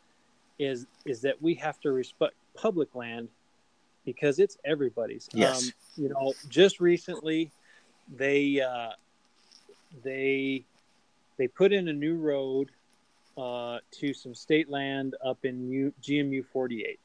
is 0.59 0.85
is 1.05 1.21
that 1.21 1.41
we 1.41 1.55
have 1.55 1.79
to 1.79 1.91
respect 1.91 2.35
public 2.53 2.93
land 2.93 3.29
because 4.05 4.39
it's 4.39 4.57
everybody's. 4.65 5.27
Yes. 5.33 5.63
Um, 5.63 5.71
you 5.95 6.09
know, 6.09 6.33
just 6.49 6.79
recently 6.79 7.51
they 8.15 8.61
uh, 8.61 8.91
they 10.03 10.65
they 11.37 11.47
put 11.47 11.71
in 11.71 11.87
a 11.87 11.93
new 11.93 12.15
road 12.15 12.69
uh, 13.37 13.79
to 13.91 14.13
some 14.13 14.35
state 14.35 14.69
land 14.69 15.15
up 15.23 15.45
in 15.45 15.69
U- 15.69 15.93
GMU 16.01 16.45
48. 16.45 16.99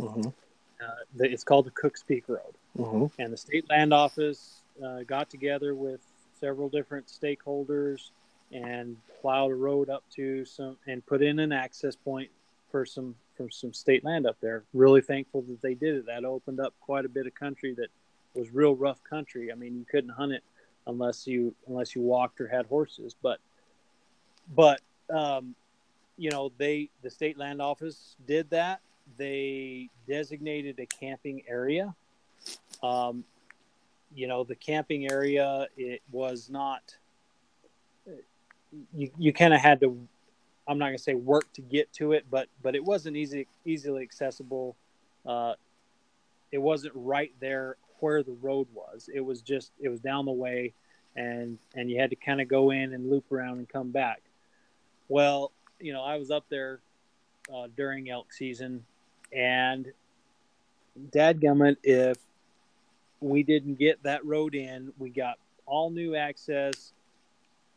Mm-hmm. 0.00 0.28
Uh, 0.28 0.86
the, 1.14 1.30
it's 1.30 1.44
called 1.44 1.66
the 1.66 1.70
Cooks 1.70 2.02
Peak 2.02 2.24
Road. 2.26 2.54
Mm-hmm. 2.76 3.22
And 3.22 3.32
the 3.32 3.36
state 3.36 3.68
land 3.70 3.94
office 3.94 4.62
uh, 4.84 5.04
got 5.06 5.30
together 5.30 5.74
with 5.74 6.00
several 6.40 6.68
different 6.68 7.06
stakeholders 7.06 8.10
and 8.50 8.96
plowed 9.20 9.52
a 9.52 9.54
road 9.54 9.88
up 9.88 10.02
to 10.16 10.44
some 10.44 10.76
and 10.86 11.04
put 11.06 11.22
in 11.22 11.38
an 11.38 11.52
access 11.52 11.94
point 11.94 12.30
for 12.72 12.84
some 12.84 13.14
from 13.36 13.50
some 13.50 13.72
state 13.72 14.04
land 14.04 14.26
up 14.26 14.36
there. 14.40 14.64
Really 14.74 15.00
thankful 15.00 15.42
that 15.42 15.62
they 15.62 15.74
did 15.74 15.94
it. 15.94 16.06
That 16.06 16.24
opened 16.24 16.58
up 16.58 16.74
quite 16.80 17.04
a 17.04 17.08
bit 17.08 17.26
of 17.26 17.34
country 17.34 17.74
that 17.74 17.88
was 18.34 18.52
real 18.52 18.74
rough 18.74 19.02
country. 19.04 19.52
I 19.52 19.54
mean, 19.54 19.76
you 19.76 19.84
couldn't 19.88 20.10
hunt 20.10 20.32
it 20.32 20.42
unless 20.88 21.26
you 21.26 21.54
unless 21.68 21.94
you 21.94 22.02
walked 22.02 22.40
or 22.40 22.48
had 22.48 22.66
horses. 22.66 23.14
But 23.22 23.38
but 24.56 24.80
um, 25.08 25.54
you 26.16 26.30
know 26.30 26.50
they 26.58 26.88
the 27.02 27.10
state 27.10 27.38
land 27.38 27.62
office 27.62 28.16
did 28.26 28.50
that. 28.50 28.80
They 29.18 29.88
designated 30.08 30.80
a 30.80 30.86
camping 30.86 31.42
area. 31.46 31.94
Um, 32.82 33.24
you 34.14 34.26
know 34.26 34.44
the 34.44 34.56
camping 34.56 35.10
area 35.10 35.66
it 35.76 36.02
was 36.10 36.50
not 36.50 36.96
you, 38.94 39.10
you 39.18 39.32
kind 39.32 39.54
of 39.54 39.60
had 39.60 39.80
to 39.80 39.96
i'm 40.68 40.78
not 40.78 40.86
going 40.86 40.96
to 40.96 41.02
say 41.02 41.14
work 41.14 41.50
to 41.52 41.60
get 41.60 41.92
to 41.92 42.12
it 42.12 42.24
but 42.30 42.48
but 42.62 42.74
it 42.74 42.84
wasn't 42.84 43.16
easy 43.16 43.46
easily 43.64 44.02
accessible 44.02 44.76
uh, 45.26 45.54
it 46.50 46.58
wasn't 46.58 46.92
right 46.96 47.32
there 47.40 47.76
where 48.00 48.22
the 48.22 48.36
road 48.42 48.66
was 48.74 49.08
it 49.12 49.20
was 49.20 49.42
just 49.42 49.72
it 49.80 49.88
was 49.88 50.00
down 50.00 50.24
the 50.24 50.32
way 50.32 50.72
and 51.16 51.58
and 51.74 51.90
you 51.90 52.00
had 52.00 52.10
to 52.10 52.16
kind 52.16 52.40
of 52.40 52.48
go 52.48 52.70
in 52.70 52.92
and 52.92 53.10
loop 53.10 53.30
around 53.30 53.58
and 53.58 53.68
come 53.68 53.90
back 53.90 54.22
well 55.08 55.52
you 55.80 55.92
know 55.92 56.02
i 56.02 56.16
was 56.16 56.30
up 56.30 56.44
there 56.48 56.80
uh, 57.54 57.68
during 57.76 58.10
elk 58.10 58.32
season 58.32 58.84
and 59.32 59.92
dadgummit 61.10 61.76
if 61.82 62.18
we 63.22 63.42
didn't 63.42 63.78
get 63.78 64.02
that 64.02 64.24
road 64.24 64.54
in. 64.54 64.92
We 64.98 65.10
got 65.10 65.38
all 65.64 65.90
new 65.90 66.14
access 66.16 66.92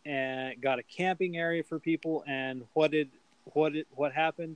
and 0.06 0.60
got 0.62 0.80
a 0.80 0.84
camping 0.84 1.38
area 1.38 1.64
for 1.64 1.80
people. 1.80 2.24
And 2.28 2.64
what 2.74 2.92
did 2.92 3.10
what 3.54 3.74
did 3.74 3.86
what 3.96 4.12
happened? 4.14 4.56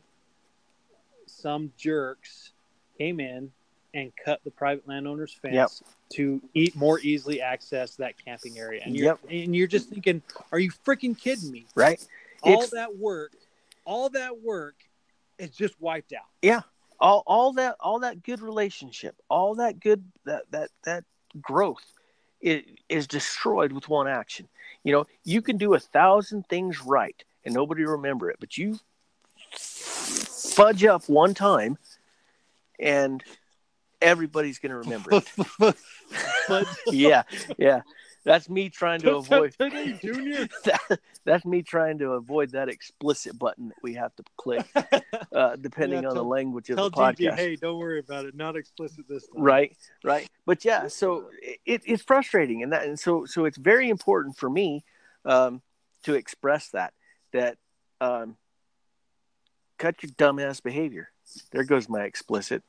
Some 1.25 1.71
jerks 1.77 2.51
came 2.97 3.19
in 3.19 3.51
and 3.93 4.11
cut 4.23 4.39
the 4.43 4.51
private 4.51 4.87
landowner's 4.87 5.33
fence 5.33 5.53
Yep. 5.55 5.69
to 6.11 6.41
eat 6.53 6.75
more 6.75 6.99
easily 6.99 7.41
access 7.41 7.95
that 7.95 8.13
camping 8.23 8.57
area. 8.59 8.81
And 8.85 8.95
you're 8.95 9.05
Yep. 9.05 9.19
and 9.29 9.55
you're 9.55 9.67
just 9.67 9.89
thinking, 9.89 10.21
are 10.51 10.59
you 10.59 10.71
freaking 10.71 11.17
kidding 11.17 11.51
me? 11.51 11.65
Right. 11.75 12.05
All 12.43 12.53
It's- 12.53 12.69
that 12.71 12.97
work, 12.97 13.33
all 13.85 14.09
that 14.09 14.41
work 14.41 14.75
is 15.39 15.49
just 15.51 15.79
wiped 15.81 16.13
out. 16.13 16.25
Yeah. 16.41 16.61
All 16.99 17.23
all 17.25 17.53
that 17.53 17.77
all 17.79 17.99
that 17.99 18.23
good 18.23 18.41
relationship 18.41 19.15
all 19.29 19.55
that 19.55 19.79
good 19.79 20.03
that 20.25 20.43
that 20.51 20.69
that 20.83 21.05
growth 21.41 21.93
is, 22.41 22.63
is 22.87 23.07
destroyed 23.07 23.71
with 23.71 23.89
one 23.89 24.07
action. 24.07 24.47
You 24.83 24.93
know 24.93 25.07
you 25.23 25.41
can 25.41 25.57
do 25.57 25.73
a 25.73 25.79
thousand 25.79 26.47
things 26.47 26.83
right 26.83 27.21
and 27.45 27.53
nobody 27.53 27.83
remember 27.83 28.29
it 28.29 28.37
but 28.39 28.57
you 28.57 28.79
fudge 29.51 30.83
up 30.85 31.07
one 31.09 31.33
time 31.33 31.77
and 32.79 33.23
everybody's 34.01 34.59
going 34.59 34.71
to 34.71 34.77
remember 34.77 35.11
it. 35.11 35.75
Yeah 36.91 37.23
yeah 37.57 37.81
that's 38.29 38.47
me 38.47 38.69
trying 38.69 39.01
to 39.01 39.15
avoid 39.15 39.55
Junior. 40.03 40.47
that, 40.65 40.99
that's 41.25 41.45
me 41.45 41.63
trying 41.63 41.97
to 41.97 42.11
avoid 42.11 42.51
that 42.51 42.69
explicit 42.69 43.39
button 43.39 43.69
that 43.69 43.77
we 43.81 43.95
have 43.95 44.15
to 44.17 44.23
click 44.37 44.67
uh, 45.35 45.55
depending 45.55 46.03
Yeah, 46.03 46.09
on 46.09 46.15
the 46.15 46.23
language 46.23 46.69
of 46.69 46.75
the 46.75 46.91
podcast 46.91 47.35
hey, 47.37 47.55
don't 47.55 47.79
worry 47.79 47.97
about 47.97 48.25
it. 48.25 48.35
Not 48.35 48.55
explicit 48.55 49.05
this 49.09 49.27
time. 49.27 49.41
right 49.41 49.75
right 50.03 50.29
but 50.45 50.63
yeah 50.63 50.87
so 50.87 51.25
it, 51.65 51.81
it's 51.85 52.03
frustrating 52.03 52.61
and 52.61 52.71
that 52.71 52.85
and 52.85 52.99
so 52.99 53.25
so 53.25 53.45
it's 53.45 53.57
very 53.57 53.89
important 53.89 54.37
for 54.37 54.47
me 54.47 54.83
um 55.25 55.63
to 56.03 56.13
express 56.13 56.69
that 56.69 56.93
that 57.33 57.57
um 57.99 58.37
cut 59.79 60.03
your 60.03 60.11
dumbass 60.11 60.61
behavior 60.61 61.09
there 61.51 61.63
goes 61.63 61.89
my 61.89 62.03
explicit 62.03 62.61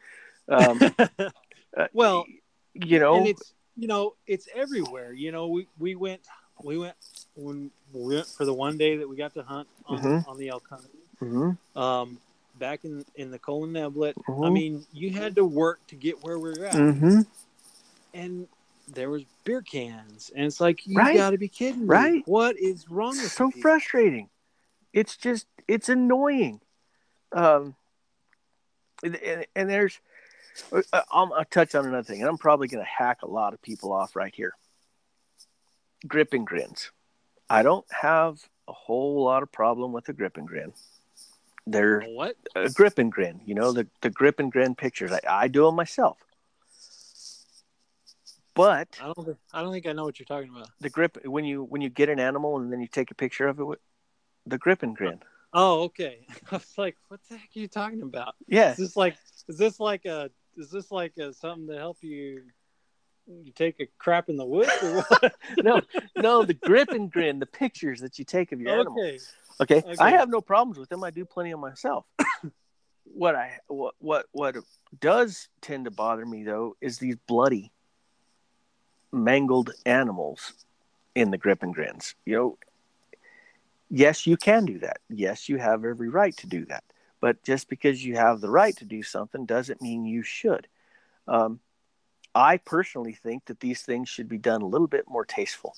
um 0.48 0.80
uh, 0.98 1.86
well, 1.92 2.24
you 2.72 2.98
know 2.98 3.16
and 3.16 3.26
it's 3.28 3.52
you 3.76 3.86
know 3.88 4.14
it's 4.26 4.48
everywhere. 4.54 5.12
You 5.12 5.32
know, 5.32 5.48
we 5.48 5.66
we 5.78 5.94
went 5.94 6.20
we 6.62 6.78
went 6.78 6.96
when 7.34 7.70
we 7.92 8.16
went 8.16 8.26
for 8.26 8.44
the 8.44 8.54
one 8.54 8.76
day 8.76 8.96
that 8.96 9.08
we 9.08 9.16
got 9.16 9.34
to 9.34 9.42
hunt 9.42 9.68
on, 9.86 9.98
Mhm. 9.98 10.28
on 10.28 10.38
the 10.38 10.48
elk 10.48 10.66
hunt. 10.68 10.86
Mhm, 11.20 11.58
Um, 11.76 12.20
back 12.58 12.84
in 12.84 13.04
in 13.14 13.30
the 13.30 13.38
Colin 13.38 13.72
Neblett. 13.72 14.14
I 14.28 14.48
Mhm. 14.48 14.52
mean, 14.52 14.86
you 14.92 15.10
had 15.10 15.34
to 15.36 15.44
work 15.44 15.80
to 15.88 15.96
get 15.96 16.22
where 16.24 16.38
we 16.38 16.50
were 16.58 16.64
at, 16.66 16.76
mhm. 16.76 17.26
and 18.14 18.48
there 18.88 19.10
was 19.10 19.24
beer 19.44 19.62
cans, 19.62 20.30
and 20.34 20.44
it's 20.44 20.60
like 20.60 20.86
you 20.86 20.96
Right. 20.96 21.14
got 21.16 21.30
to 21.30 21.38
be 21.38 21.48
kidding 21.48 21.82
me! 21.82 21.86
Right. 21.86 22.22
What 22.26 22.58
is 22.58 22.90
wrong 22.90 23.20
with 23.22 23.32
so 23.32 23.50
people? 23.50 23.62
frustrating 23.62 24.28
it's 24.92 25.16
just 25.16 25.46
it's 25.68 25.88
annoying 25.88 26.60
um 27.32 27.76
and, 29.04 29.46
and, 29.54 29.70
there's 29.70 29.98
Uh, 30.72 30.82
uh, 30.92 31.02
I'll, 31.10 31.32
I'll 31.34 31.44
touch 31.44 31.74
on 31.74 31.86
another 31.86 32.02
thing 32.02 32.20
and 32.20 32.28
i'm 32.28 32.38
probably 32.38 32.68
going 32.68 32.84
to 32.84 32.90
hack 32.90 33.22
a 33.22 33.26
lot 33.28 33.54
of 33.54 33.62
people 33.62 33.92
off 33.92 34.14
right 34.16 34.34
here 34.34 34.54
grip 36.06 36.32
and 36.32 36.46
grins 36.46 36.90
i 37.48 37.62
don't 37.62 37.86
have 37.90 38.40
a 38.68 38.72
whole 38.72 39.24
lot 39.24 39.42
of 39.42 39.50
problem 39.52 39.92
with 39.92 40.04
the 40.04 40.12
grip 40.12 40.36
and 40.36 40.46
grin 40.46 40.72
they're 41.66 42.00
What? 42.02 42.36
a 42.56 42.68
grip 42.70 42.98
and 42.98 43.10
grin 43.12 43.40
you 43.44 43.54
know 43.54 43.72
the, 43.72 43.86
the 44.00 44.10
grip 44.10 44.38
and 44.40 44.50
grin 44.50 44.74
pictures 44.74 45.12
I, 45.12 45.20
I 45.28 45.48
do 45.48 45.64
them 45.66 45.74
myself 45.76 46.18
but 48.54 48.88
I 49.00 49.06
don't. 49.06 49.24
think- 49.24 49.36
I 49.52 49.62
don't 49.62 49.72
think 49.72 49.86
I 49.86 49.92
know 49.92 50.04
what 50.04 50.18
you're 50.18 50.26
talking 50.26 50.50
about. 50.54 50.68
the 50.80 50.90
grip 50.90 51.18
when 51.24 51.44
you 51.44 51.64
when 51.64 51.80
you 51.80 51.88
get 51.88 52.08
an 52.08 52.18
animal 52.20 52.58
and 52.58 52.72
then 52.72 52.80
you 52.80 52.86
take 52.86 53.10
a 53.10 53.14
picture 53.14 53.46
of 53.48 53.58
it 53.60 53.64
with 53.64 53.78
the 54.46 54.58
grip 54.58 54.82
and 54.82 54.96
grin 54.96 55.20
Oh, 55.52 55.82
okay. 55.84 56.26
I 56.52 56.54
was 56.56 56.72
like, 56.78 56.96
what 57.08 57.18
the 57.28 57.36
heck 57.36 57.48
are 57.56 57.58
you 57.58 57.66
talking 57.66 58.02
about? 58.02 58.34
yeah 58.46 58.70
Is 58.72 58.76
this 58.78 58.96
like 58.96 59.16
is 59.48 59.56
this 59.58 59.80
like 59.80 60.04
a 60.04 60.30
is 60.60 60.70
this 60.70 60.92
like 60.92 61.16
a 61.16 61.32
something 61.32 61.66
to 61.68 61.76
help 61.76 61.98
you 62.02 62.42
you 63.26 63.52
take 63.52 63.80
a 63.80 63.86
crap 63.98 64.28
in 64.28 64.36
the 64.36 64.44
woods 64.44 64.70
or 64.82 65.02
what? 65.02 65.34
no, 65.58 65.80
no, 66.16 66.44
the 66.44 66.54
grip 66.54 66.88
and 66.90 67.10
grin, 67.10 67.38
the 67.38 67.46
pictures 67.46 68.00
that 68.00 68.18
you 68.18 68.24
take 68.24 68.52
of 68.52 68.60
your 68.60 68.72
animal. 68.72 69.00
okay. 69.00 69.18
Okay? 69.60 69.78
Okay. 69.78 69.94
I 69.98 70.10
have 70.10 70.28
no 70.28 70.40
problems 70.40 70.78
with 70.78 70.88
them. 70.88 71.04
I 71.04 71.10
do 71.10 71.24
plenty 71.24 71.52
of 71.52 71.60
myself. 71.60 72.06
what 73.04 73.34
I 73.34 73.58
what 73.68 73.94
what 74.00 74.26
what 74.32 74.56
does 74.98 75.48
tend 75.60 75.84
to 75.84 75.90
bother 75.90 76.24
me 76.24 76.44
though 76.44 76.76
is 76.80 76.98
these 76.98 77.16
bloody, 77.26 77.72
mangled 79.12 79.70
animals 79.86 80.54
in 81.14 81.30
the 81.30 81.38
grip 81.38 81.62
and 81.62 81.74
grins. 81.74 82.14
You 82.24 82.36
know, 82.36 82.58
yes, 83.90 84.26
you 84.26 84.36
can 84.36 84.64
do 84.64 84.78
that. 84.80 84.98
Yes, 85.08 85.48
you 85.48 85.58
have 85.58 85.84
every 85.84 86.08
right 86.08 86.36
to 86.38 86.46
do 86.46 86.64
that. 86.66 86.84
But 87.20 87.42
just 87.44 87.68
because 87.68 88.04
you 88.04 88.16
have 88.16 88.40
the 88.40 88.50
right 88.50 88.76
to 88.78 88.84
do 88.84 89.02
something 89.02 89.44
doesn't 89.44 89.82
mean 89.82 90.04
you 90.04 90.22
should. 90.22 90.66
Um, 91.28 91.60
I 92.34 92.56
personally 92.56 93.12
think 93.12 93.44
that 93.46 93.60
these 93.60 93.82
things 93.82 94.08
should 94.08 94.28
be 94.28 94.38
done 94.38 94.62
a 94.62 94.66
little 94.66 94.86
bit 94.86 95.04
more 95.08 95.24
tasteful. 95.24 95.76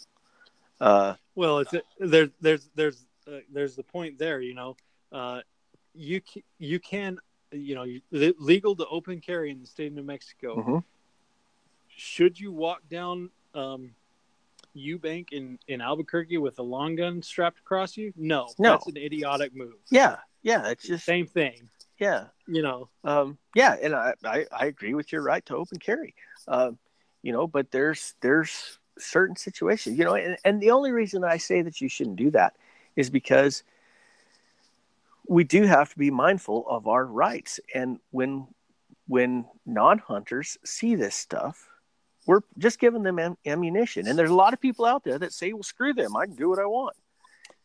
Uh, 0.81 1.15
Well, 1.35 1.59
it's 1.59 1.75
there's 1.99 2.31
there's 2.41 2.69
there's 2.75 3.05
uh, 3.27 3.39
there's 3.53 3.75
the 3.77 3.83
point 3.83 4.19
there, 4.19 4.41
you 4.41 4.55
know. 4.55 4.77
Uh, 5.11 5.41
you 5.95 6.21
you 6.59 6.79
can 6.81 7.19
you 7.51 7.75
know 7.75 7.83
you- 7.85 8.03
legal 8.39 8.75
to 8.77 8.87
open 8.87 9.21
carry 9.21 9.51
in 9.51 9.61
the 9.61 9.67
state 9.67 9.89
of 9.89 9.93
New 9.95 10.03
Mexico. 10.03 10.57
mhm. 10.57 10.85
Should 11.97 12.41
you 12.41 12.53
walk 12.53 12.81
down 12.89 13.31
um, 13.55 13.95
Eubank 14.77 15.33
in 15.33 15.59
in 15.69 15.81
Albuquerque 15.81 16.39
with 16.39 16.59
a 16.59 16.63
long 16.63 16.97
gun 16.97 17.23
strapped 17.23 17.59
across 17.59 17.97
you? 17.97 18.13
No, 18.17 18.49
No. 18.59 18.71
that's 18.73 18.87
an 18.87 18.97
idiotic 18.97 19.55
move. 19.55 19.75
Yeah, 19.91 20.19
yeah, 20.43 20.69
it's 20.69 20.87
just 20.87 21.05
Same 21.05 21.27
thing, 21.27 21.69
yeah, 21.99 22.27
you 22.47 22.63
know. 22.63 22.89
um, 23.05 23.39
yeah, 23.55 23.77
and 23.81 23.95
I, 23.95 24.15
I 24.25 24.47
I 24.53 24.67
agree 24.67 24.95
with 24.95 25.13
your 25.13 25.23
right 25.23 25.45
to 25.47 25.57
open 25.57 25.79
carry, 25.79 26.15
um, 26.49 26.79
you 27.23 27.33
know, 27.33 27.47
but 27.47 27.71
there's 27.71 28.15
there's 28.21 28.79
certain 28.99 29.37
situations, 29.37 29.99
you 29.99 30.05
know, 30.05 30.15
and, 30.15 30.37
and 30.45 30.61
the 30.61 30.71
only 30.71 30.93
reason 30.93 31.25
I 31.25 31.39
say 31.39 31.63
that 31.63 31.81
you 31.81 31.89
shouldn't 31.89 32.17
do 32.17 32.31
that 32.33 32.55
is 32.97 33.09
because 33.11 33.63
we 35.29 35.45
do 35.45 35.63
have 35.65 35.91
to 35.93 35.99
be 35.99 36.11
mindful 36.11 36.67
of 36.69 36.87
our 36.89 37.07
rights, 37.07 37.61
and 37.75 37.99
when 38.11 38.47
when 39.09 39.45
non-hunters 39.67 40.59
see 40.65 40.95
this 40.95 41.15
stuff. 41.15 41.69
We're 42.25 42.43
just 42.57 42.79
giving 42.79 43.03
them 43.03 43.19
am- 43.19 43.37
ammunition, 43.45 44.07
and 44.07 44.17
there's 44.17 44.31
a 44.31 44.35
lot 44.35 44.53
of 44.53 44.61
people 44.61 44.85
out 44.85 45.03
there 45.03 45.19
that 45.19 45.33
say, 45.33 45.53
"Well, 45.53 45.65
screw 45.65 45.93
them. 45.93 46.17
I 46.17 46.27
can 46.27 46.37
do 46.37 46.49
what 46.49 46.61
I 46.61 46.67
want." 46.67 46.97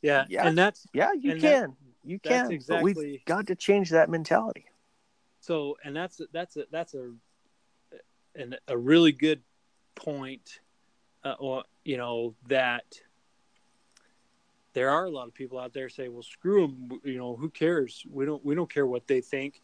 Yeah, 0.02 0.26
Yeah. 0.30 0.48
and 0.48 0.58
that's 0.58 0.88
Yeah, 0.94 1.14
you 1.14 1.34
And 1.34 1.42
that- 1.42 1.52
can, 1.62 1.78
you 2.08 2.20
can, 2.20 2.60
but 2.68 2.82
we've 2.82 3.26
got 3.26 3.47
to 3.47 3.55
change 3.55 3.89
that 3.91 4.10
mentality. 4.10 4.66
so 5.39 5.78
and 5.84 5.95
that's 5.95 6.22
that's 6.32 6.58
a 6.58 6.66
that's 6.72 6.93
a 6.93 7.12
an, 8.36 8.55
a 8.68 8.78
really 8.78 9.12
good 9.12 9.41
point 9.95 10.60
uh, 11.24 11.36
or 11.39 11.64
you 11.84 11.97
know 11.97 12.34
that 12.47 12.86
there 14.74 14.89
are 14.91 15.05
a 15.05 15.10
lot 15.10 15.28
of 15.28 15.34
people 15.34 15.58
out 15.58 15.74
there 15.74 15.89
say, 15.89 16.08
"Well, 16.08 16.22
screw 16.22 16.68
them. 16.68 16.99
You 17.03 17.18
know, 17.18 17.36
who 17.36 17.49
cares? 17.49 18.05
We 18.12 18.26
don't 18.26 18.43
we 18.45 18.53
don't 18.53 18.72
care 18.72 18.86
what 18.86 19.08
they 19.08 19.22
think." 19.22 19.62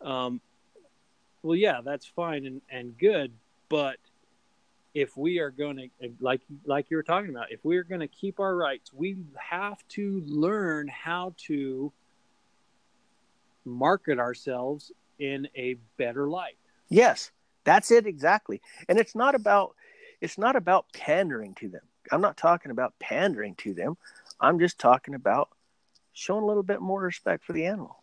Um, 0.00 0.40
well, 1.42 1.54
yeah, 1.54 1.80
that's 1.84 2.06
fine 2.06 2.46
and, 2.46 2.62
and 2.70 2.96
good, 2.96 3.32
but 3.68 3.98
if 4.94 5.16
we 5.16 5.40
are 5.40 5.50
going 5.50 5.76
to 5.76 6.10
like 6.20 6.40
like 6.64 6.90
you 6.90 6.96
were 6.96 7.02
talking 7.02 7.30
about, 7.30 7.50
if 7.50 7.64
we 7.64 7.76
are 7.76 7.82
going 7.82 8.00
to 8.00 8.08
keep 8.08 8.38
our 8.38 8.56
rights, 8.56 8.92
we 8.92 9.16
have 9.36 9.86
to 9.88 10.22
learn 10.26 10.88
how 10.88 11.34
to 11.36 11.92
market 13.64 14.18
ourselves 14.18 14.92
in 15.18 15.48
a 15.56 15.74
better 15.96 16.28
light. 16.28 16.56
Yes, 16.88 17.32
that's 17.64 17.90
it 17.90 18.06
exactly. 18.06 18.60
And 18.88 18.98
it's 18.98 19.14
not 19.14 19.34
about 19.34 19.74
it's 20.20 20.38
not 20.38 20.54
about 20.54 20.86
pandering 20.92 21.54
to 21.56 21.68
them. 21.68 21.82
I'm 22.12 22.20
not 22.20 22.36
talking 22.36 22.70
about 22.70 22.94
pandering 23.00 23.56
to 23.56 23.74
them. 23.74 23.96
I'm 24.40 24.58
just 24.58 24.78
talking 24.78 25.14
about 25.14 25.48
showing 26.12 26.44
a 26.44 26.46
little 26.46 26.62
bit 26.62 26.80
more 26.80 27.02
respect 27.02 27.44
for 27.44 27.52
the 27.52 27.66
animal. 27.66 28.02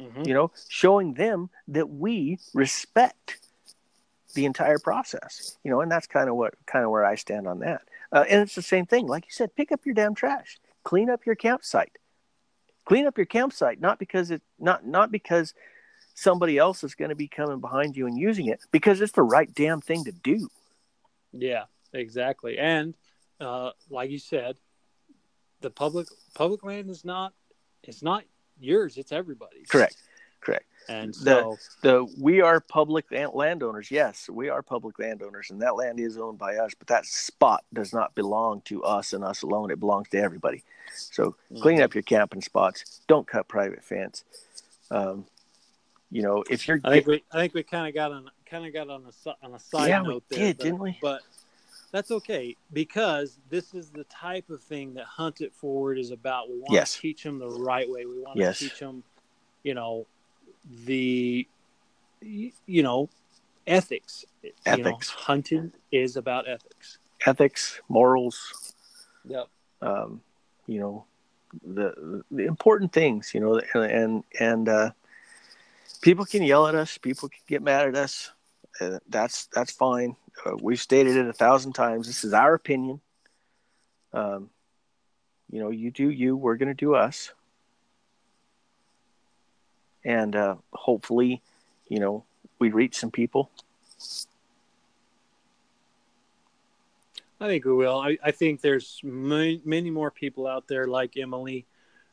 Mm-hmm. 0.00 0.24
You 0.24 0.34
know, 0.34 0.50
showing 0.68 1.14
them 1.14 1.50
that 1.68 1.88
we 1.88 2.38
respect 2.54 3.38
the 4.34 4.44
entire 4.44 4.78
process. 4.78 5.58
You 5.64 5.70
know, 5.70 5.80
and 5.80 5.90
that's 5.90 6.06
kind 6.06 6.28
of 6.28 6.36
what 6.36 6.54
kind 6.66 6.84
of 6.84 6.90
where 6.90 7.04
I 7.04 7.14
stand 7.14 7.46
on 7.46 7.60
that. 7.60 7.82
Uh, 8.12 8.24
and 8.28 8.40
it's 8.42 8.54
the 8.54 8.62
same 8.62 8.86
thing, 8.86 9.06
like 9.06 9.24
you 9.24 9.32
said, 9.32 9.54
pick 9.54 9.70
up 9.72 9.84
your 9.84 9.94
damn 9.94 10.14
trash, 10.14 10.58
clean 10.84 11.10
up 11.10 11.26
your 11.26 11.36
campsite, 11.36 11.96
clean 12.84 13.06
up 13.06 13.16
your 13.16 13.26
campsite. 13.26 13.80
Not 13.80 13.98
because 13.98 14.30
it 14.30 14.42
not 14.58 14.86
not 14.86 15.12
because 15.12 15.54
somebody 16.14 16.58
else 16.58 16.84
is 16.84 16.94
going 16.94 17.10
to 17.10 17.14
be 17.14 17.28
coming 17.28 17.60
behind 17.60 17.96
you 17.96 18.06
and 18.06 18.18
using 18.18 18.46
it, 18.46 18.60
because 18.70 19.00
it's 19.00 19.12
the 19.12 19.22
right 19.22 19.52
damn 19.54 19.80
thing 19.80 20.04
to 20.04 20.12
do. 20.12 20.48
Yeah, 21.32 21.64
exactly. 21.92 22.58
And 22.58 22.94
uh, 23.40 23.70
like 23.88 24.10
you 24.10 24.18
said, 24.18 24.56
the 25.60 25.70
public 25.70 26.08
public 26.34 26.64
land 26.64 26.90
is 26.90 27.04
not 27.04 27.32
it's 27.84 28.02
not 28.02 28.24
yours; 28.58 28.96
it's 28.96 29.12
everybody's. 29.12 29.68
Correct. 29.68 29.96
Correct. 30.40 30.64
And 30.88 31.14
so, 31.14 31.56
the 31.82 31.88
the 31.88 32.14
we 32.18 32.40
are 32.40 32.60
public 32.60 33.06
landowners. 33.10 33.90
Yes, 33.90 34.28
we 34.28 34.48
are 34.48 34.62
public 34.62 34.98
landowners, 34.98 35.50
and 35.50 35.60
that 35.62 35.76
land 35.76 36.00
is 36.00 36.18
owned 36.18 36.38
by 36.38 36.56
us. 36.56 36.72
But 36.76 36.88
that 36.88 37.06
spot 37.06 37.64
does 37.72 37.92
not 37.92 38.14
belong 38.14 38.62
to 38.62 38.82
us 38.82 39.12
and 39.12 39.22
us 39.22 39.42
alone. 39.42 39.70
It 39.70 39.78
belongs 39.78 40.08
to 40.10 40.18
everybody. 40.18 40.64
So 40.94 41.36
clean 41.60 41.76
mm-hmm. 41.76 41.84
up 41.84 41.94
your 41.94 42.02
camping 42.02 42.42
spots. 42.42 43.02
Don't 43.06 43.26
cut 43.26 43.46
private 43.46 43.84
fence. 43.84 44.24
Um, 44.90 45.26
you 46.10 46.22
know, 46.22 46.42
if 46.50 46.66
you're, 46.66 46.80
I 46.84 46.90
think 46.90 47.06
we, 47.06 47.24
I 47.30 47.38
think 47.38 47.54
we 47.54 47.62
kind 47.62 47.86
of 47.86 47.94
got 47.94 48.10
on, 48.10 48.28
kind 48.46 48.66
of 48.66 48.72
got 48.72 48.90
on 48.90 49.04
a 49.04 49.46
on 49.46 49.54
a 49.54 49.58
side 49.58 49.88
yeah, 49.88 50.02
note 50.02 50.24
we 50.30 50.36
there, 50.36 50.46
did, 50.46 50.58
but, 50.58 50.64
didn't 50.64 50.80
we? 50.80 50.98
But 51.00 51.20
that's 51.92 52.10
okay 52.10 52.56
because 52.72 53.38
this 53.48 53.74
is 53.74 53.90
the 53.90 54.04
type 54.04 54.50
of 54.50 54.62
thing 54.62 54.94
that 54.94 55.04
Hunt 55.04 55.40
It 55.40 55.52
Forward 55.54 55.98
is 55.98 56.10
about. 56.10 56.48
We 56.48 56.58
want 56.58 56.72
yes. 56.72 56.94
to 56.94 57.00
teach 57.00 57.22
them 57.22 57.38
the 57.38 57.48
right 57.48 57.88
way. 57.88 58.06
We 58.06 58.20
want 58.20 58.38
yes. 58.38 58.58
to 58.58 58.68
teach 58.68 58.78
them, 58.78 59.04
you 59.62 59.74
know, 59.74 60.06
the, 60.68 61.46
you 62.20 62.82
know, 62.82 63.08
ethics. 63.66 64.24
Ethics. 64.66 64.76
You 64.76 64.84
know, 64.84 64.98
hunting 65.16 65.72
is 65.92 66.16
about 66.16 66.48
ethics. 66.48 66.98
Ethics, 67.26 67.80
morals. 67.88 68.74
Yep. 69.26 69.46
Um, 69.82 70.22
you 70.66 70.80
know, 70.80 71.04
the 71.66 72.22
the 72.30 72.44
important 72.46 72.92
things. 72.92 73.32
You 73.34 73.40
know, 73.40 73.58
and 73.74 74.24
and 74.38 74.68
uh, 74.68 74.90
people 76.00 76.24
can 76.24 76.42
yell 76.42 76.66
at 76.66 76.74
us. 76.74 76.98
People 76.98 77.28
can 77.28 77.40
get 77.46 77.62
mad 77.62 77.88
at 77.88 77.96
us. 77.96 78.30
Uh, 78.80 78.98
that's 79.08 79.46
that's 79.46 79.72
fine. 79.72 80.16
Uh, 80.44 80.56
we've 80.62 80.80
stated 80.80 81.16
it 81.16 81.26
a 81.26 81.32
thousand 81.32 81.72
times. 81.72 82.06
This 82.06 82.24
is 82.24 82.32
our 82.32 82.54
opinion. 82.54 83.00
Um, 84.12 84.50
you 85.50 85.60
know, 85.60 85.70
you 85.70 85.90
do 85.90 86.08
you. 86.08 86.36
We're 86.36 86.56
going 86.56 86.68
to 86.68 86.74
do 86.74 86.94
us. 86.94 87.32
And 90.04 90.34
uh, 90.34 90.56
hopefully, 90.72 91.42
you 91.88 91.98
know, 91.98 92.24
we 92.58 92.70
reach 92.70 92.96
some 92.96 93.10
people. 93.10 93.50
I 97.40 97.46
think 97.46 97.64
we 97.64 97.72
will. 97.72 97.98
I, 97.98 98.18
I 98.22 98.30
think 98.32 98.60
there's 98.60 99.00
many, 99.02 99.62
many 99.64 99.90
more 99.90 100.10
people 100.10 100.46
out 100.46 100.68
there 100.68 100.86
like 100.86 101.16
Emily 101.16 101.64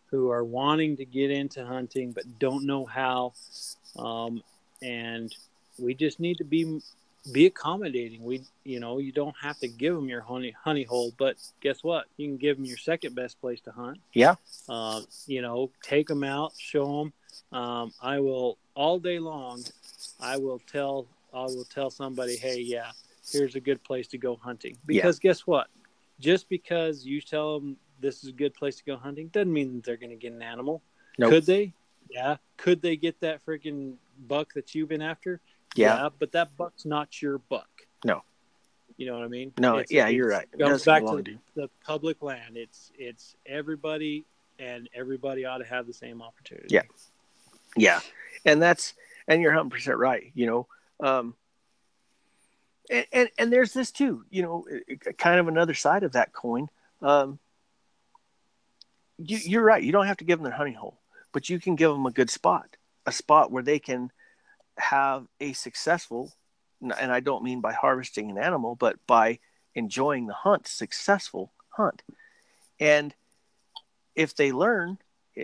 who 0.10 0.32
are 0.32 0.44
wanting 0.44 0.96
to 0.98 1.06
get 1.06 1.32
into 1.32 1.66
hunting 1.66 2.14
but 2.14 2.40
don't 2.40 2.66
know 2.66 2.86
how. 2.86 3.34
Um, 3.98 4.42
and 4.82 5.34
we 5.78 5.94
just 5.94 6.20
need 6.20 6.38
to 6.38 6.44
be 6.44 6.82
be 7.32 7.46
accommodating. 7.46 8.24
We, 8.24 8.44
you 8.64 8.80
know, 8.80 9.00
you 9.00 9.12
don't 9.12 9.36
have 9.42 9.60
to 9.60 9.68
give 9.68 9.94
them 9.94 10.08
your 10.08 10.22
honey 10.22 10.56
honey 10.64 10.84
hole, 10.84 11.14
but 11.18 11.36
guess 11.62 11.84
what? 11.84 12.06
You 12.16 12.28
can 12.28 12.38
give 12.38 12.58
them 12.58 12.66
your 12.66 12.78
second 12.78 13.16
best 13.16 13.40
place 13.42 13.60
to 13.62 13.72
hunt. 13.72 14.00
Yeah. 14.14 14.36
Uh, 14.70 15.02
you 15.26 15.42
know, 15.42 15.72
take 15.82 16.08
them 16.08 16.24
out, 16.24 16.54
show 16.58 17.00
them. 17.00 17.14
Um, 17.52 17.94
I 18.02 18.20
will 18.20 18.58
all 18.76 19.00
day 19.00 19.20
long. 19.20 19.64
I 20.20 20.38
will 20.38 20.60
tell. 20.72 21.08
I 21.34 21.44
will 21.44 21.66
tell 21.66 21.90
somebody, 21.90 22.36
hey, 22.36 22.62
yeah, 22.62 22.92
here's 23.32 23.56
a 23.56 23.60
good 23.60 23.84
place 23.84 24.08
to 24.08 24.18
go 24.18 24.36
hunting. 24.36 24.78
Because 24.86 25.20
yeah. 25.22 25.30
guess 25.30 25.42
what? 25.42 25.68
Just 26.20 26.50
because 26.50 27.06
you 27.06 27.22
tell 27.22 27.60
them 27.60 27.78
this 28.00 28.24
is 28.24 28.30
a 28.30 28.34
good 28.34 28.54
place 28.54 28.78
to 28.78 28.84
go 28.84 28.96
hunting 28.96 29.28
doesn't 29.28 29.52
mean 29.52 29.76
that 29.76 29.84
they're 29.84 29.98
going 29.98 30.12
to 30.12 30.16
get 30.16 30.32
an 30.32 30.42
animal. 30.42 30.82
Nope. 31.18 31.32
Could 31.32 31.46
they? 31.46 31.74
Yeah. 32.10 32.38
Could 32.58 32.82
they 32.82 32.96
get 32.96 33.20
that 33.22 33.46
freaking 33.46 33.96
buck 34.28 34.54
that 34.54 34.74
you've 34.74 34.90
been 34.90 35.02
after? 35.02 35.42
Yeah. 35.76 36.04
yeah. 36.04 36.10
but 36.18 36.32
that 36.32 36.56
buck's 36.58 36.86
not 36.86 37.22
your 37.22 37.38
buck. 37.38 37.70
No. 38.06 38.24
You 38.98 39.06
know 39.06 39.14
what 39.14 39.24
I 39.24 39.28
mean? 39.28 39.54
No, 39.60 39.78
it's, 39.78 39.92
yeah, 39.92 40.08
it's, 40.08 40.16
you're 40.16 40.30
right. 40.30 40.48
It 40.52 40.58
goes 40.58 40.84
back 40.84 41.06
to 41.06 41.22
the, 41.22 41.38
the 41.56 41.70
public 41.86 42.24
land. 42.24 42.58
It's 42.58 42.92
it's 42.98 43.36
everybody 43.46 44.26
and 44.58 44.90
everybody 44.96 45.46
ought 45.46 45.60
to 45.60 45.66
have 45.66 45.86
the 45.86 45.94
same 45.94 46.22
opportunity. 46.22 46.68
Yeah. 46.72 46.82
Yeah. 47.76 48.00
And 48.46 48.62
that's 48.62 48.94
and 49.28 49.42
you're 49.42 49.54
100% 49.54 49.98
right, 49.98 50.32
you 50.34 50.46
know. 50.46 50.68
Um 51.00 51.36
and, 52.90 53.06
and, 53.12 53.30
and 53.38 53.54
there's 53.54 53.74
this 53.74 53.92
too, 53.92 54.24
you 54.30 54.42
know, 54.42 54.66
kind 55.18 55.40
of 55.40 55.48
another 55.48 55.74
side 55.74 56.04
of 56.04 56.14
that 56.14 56.34
coin. 56.34 56.70
Um, 57.02 57.40
you, 59.18 59.38
you're 59.38 59.64
right. 59.64 59.84
You 59.84 59.92
don't 59.92 60.08
have 60.08 60.18
to 60.18 60.24
give 60.24 60.40
them 60.40 60.46
their 60.46 60.58
honey 60.58 60.74
hole, 60.74 61.00
but 61.34 61.50
you 61.50 61.60
can 61.60 61.76
give 61.76 61.92
them 61.92 62.06
a 62.06 62.12
good 62.12 62.30
spot, 62.30 62.78
a 63.06 63.12
spot 63.12 63.52
where 63.52 63.64
they 63.64 63.80
can 63.80 64.12
have 64.78 65.26
a 65.42 65.54
successful, 65.54 66.34
and 66.82 67.12
I 67.12 67.20
don't 67.20 67.44
mean 67.44 67.62
by 67.62 67.74
harvesting 67.74 68.30
an 68.30 68.38
animal, 68.38 68.76
but 68.76 68.96
by 69.08 69.40
enjoying 69.76 70.28
the 70.28 70.34
hunt, 70.34 70.68
successful 70.68 71.52
hunt. 71.70 72.04
And 72.80 73.14
if 74.16 74.36
they 74.36 74.52
learn, 74.52 75.00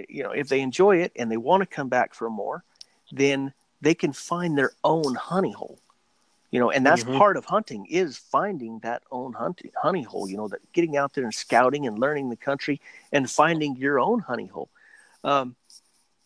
you 0.09 0.23
know, 0.23 0.31
if 0.31 0.49
they 0.49 0.61
enjoy 0.61 0.97
it 0.97 1.11
and 1.15 1.31
they 1.31 1.37
want 1.37 1.61
to 1.61 1.67
come 1.67 1.89
back 1.89 2.13
for 2.13 2.29
more, 2.29 2.63
then 3.11 3.53
they 3.81 3.93
can 3.93 4.13
find 4.13 4.57
their 4.57 4.71
own 4.83 5.15
honey 5.15 5.51
hole. 5.51 5.79
You 6.51 6.59
know, 6.59 6.69
and 6.69 6.85
that's 6.85 7.03
mm-hmm. 7.03 7.17
part 7.17 7.35
of 7.35 7.45
hunting 7.45 7.87
is 7.87 8.15
finding 8.15 8.77
that 8.79 9.01
own 9.11 9.33
hunting 9.33 9.71
honey 9.81 10.03
hole. 10.03 10.29
You 10.29 10.37
know, 10.37 10.47
that 10.49 10.59
getting 10.71 10.95
out 10.95 11.13
there 11.13 11.23
and 11.23 11.33
scouting 11.33 11.87
and 11.87 11.97
learning 11.97 12.29
the 12.29 12.35
country 12.35 12.79
and 13.11 13.29
finding 13.29 13.75
your 13.75 13.99
own 13.99 14.19
honey 14.19 14.45
hole. 14.45 14.69
Um, 15.23 15.55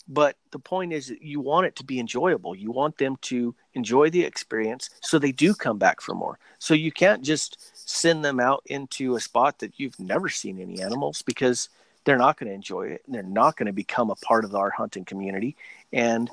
but 0.08 0.38
the 0.52 0.60
point 0.60 0.94
is 0.94 1.08
that 1.08 1.22
you 1.22 1.40
want 1.40 1.68
it 1.68 1.76
to 1.78 1.84
be 1.84 2.00
enjoyable. 2.00 2.56
You 2.56 2.72
want 2.72 2.98
them 2.98 3.18
to 3.24 3.56
enjoy 3.74 4.10
the 4.10 4.24
experience 4.24 4.90
so 5.02 5.20
they 5.20 5.32
do 5.32 5.54
come 5.54 5.78
back 5.78 6.02
for 6.02 6.16
more. 6.16 6.40
So 6.60 6.74
you 6.74 6.92
can't 6.92 7.24
just 7.24 7.58
send 7.90 8.24
them 8.24 8.40
out 8.40 8.64
into 8.66 9.16
a 9.16 9.20
spot 9.20 9.60
that 9.60 9.80
you've 9.80 10.00
never 10.00 10.30
seen 10.30 10.60
any 10.60 10.82
animals 10.82 11.22
because 11.22 11.70
they're 12.08 12.18
not 12.18 12.38
going 12.38 12.48
to 12.48 12.56
enjoy 12.56 12.88
it 12.88 13.04
and 13.06 13.14
they're 13.14 13.22
not 13.22 13.58
going 13.58 13.66
to 13.68 13.74
become 13.74 14.10
a 14.10 14.16
part 14.16 14.46
of 14.46 14.56
our 14.56 14.70
hunting 14.70 15.04
community 15.04 15.58
and 15.92 16.30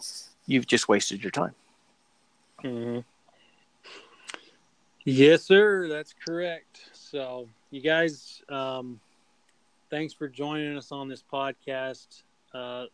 you've 0.46 0.68
just 0.68 0.88
wasted 0.88 1.20
your 1.22 1.32
time. 1.32 1.52
Mm-hmm. 2.62 3.00
Yes, 5.04 5.42
sir. 5.42 5.88
That's 5.88 6.14
correct. 6.24 6.90
So, 6.92 7.48
you 7.72 7.80
guys, 7.80 8.40
um, 8.48 9.00
thanks 9.90 10.14
for 10.14 10.28
joining 10.28 10.76
us 10.76 10.92
on 10.92 11.08
this 11.08 11.24
podcast. 11.24 12.22
Uh, 12.54 12.84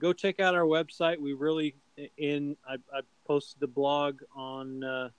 go 0.00 0.12
check 0.12 0.40
out 0.40 0.56
our 0.56 0.64
website. 0.64 1.20
We 1.20 1.34
really 1.34 1.76
in 2.18 2.56
I, 2.68 2.74
I 2.92 3.02
posted 3.28 3.60
the 3.60 3.68
blog 3.68 4.22
on 4.34 4.82
uh, 4.82 5.10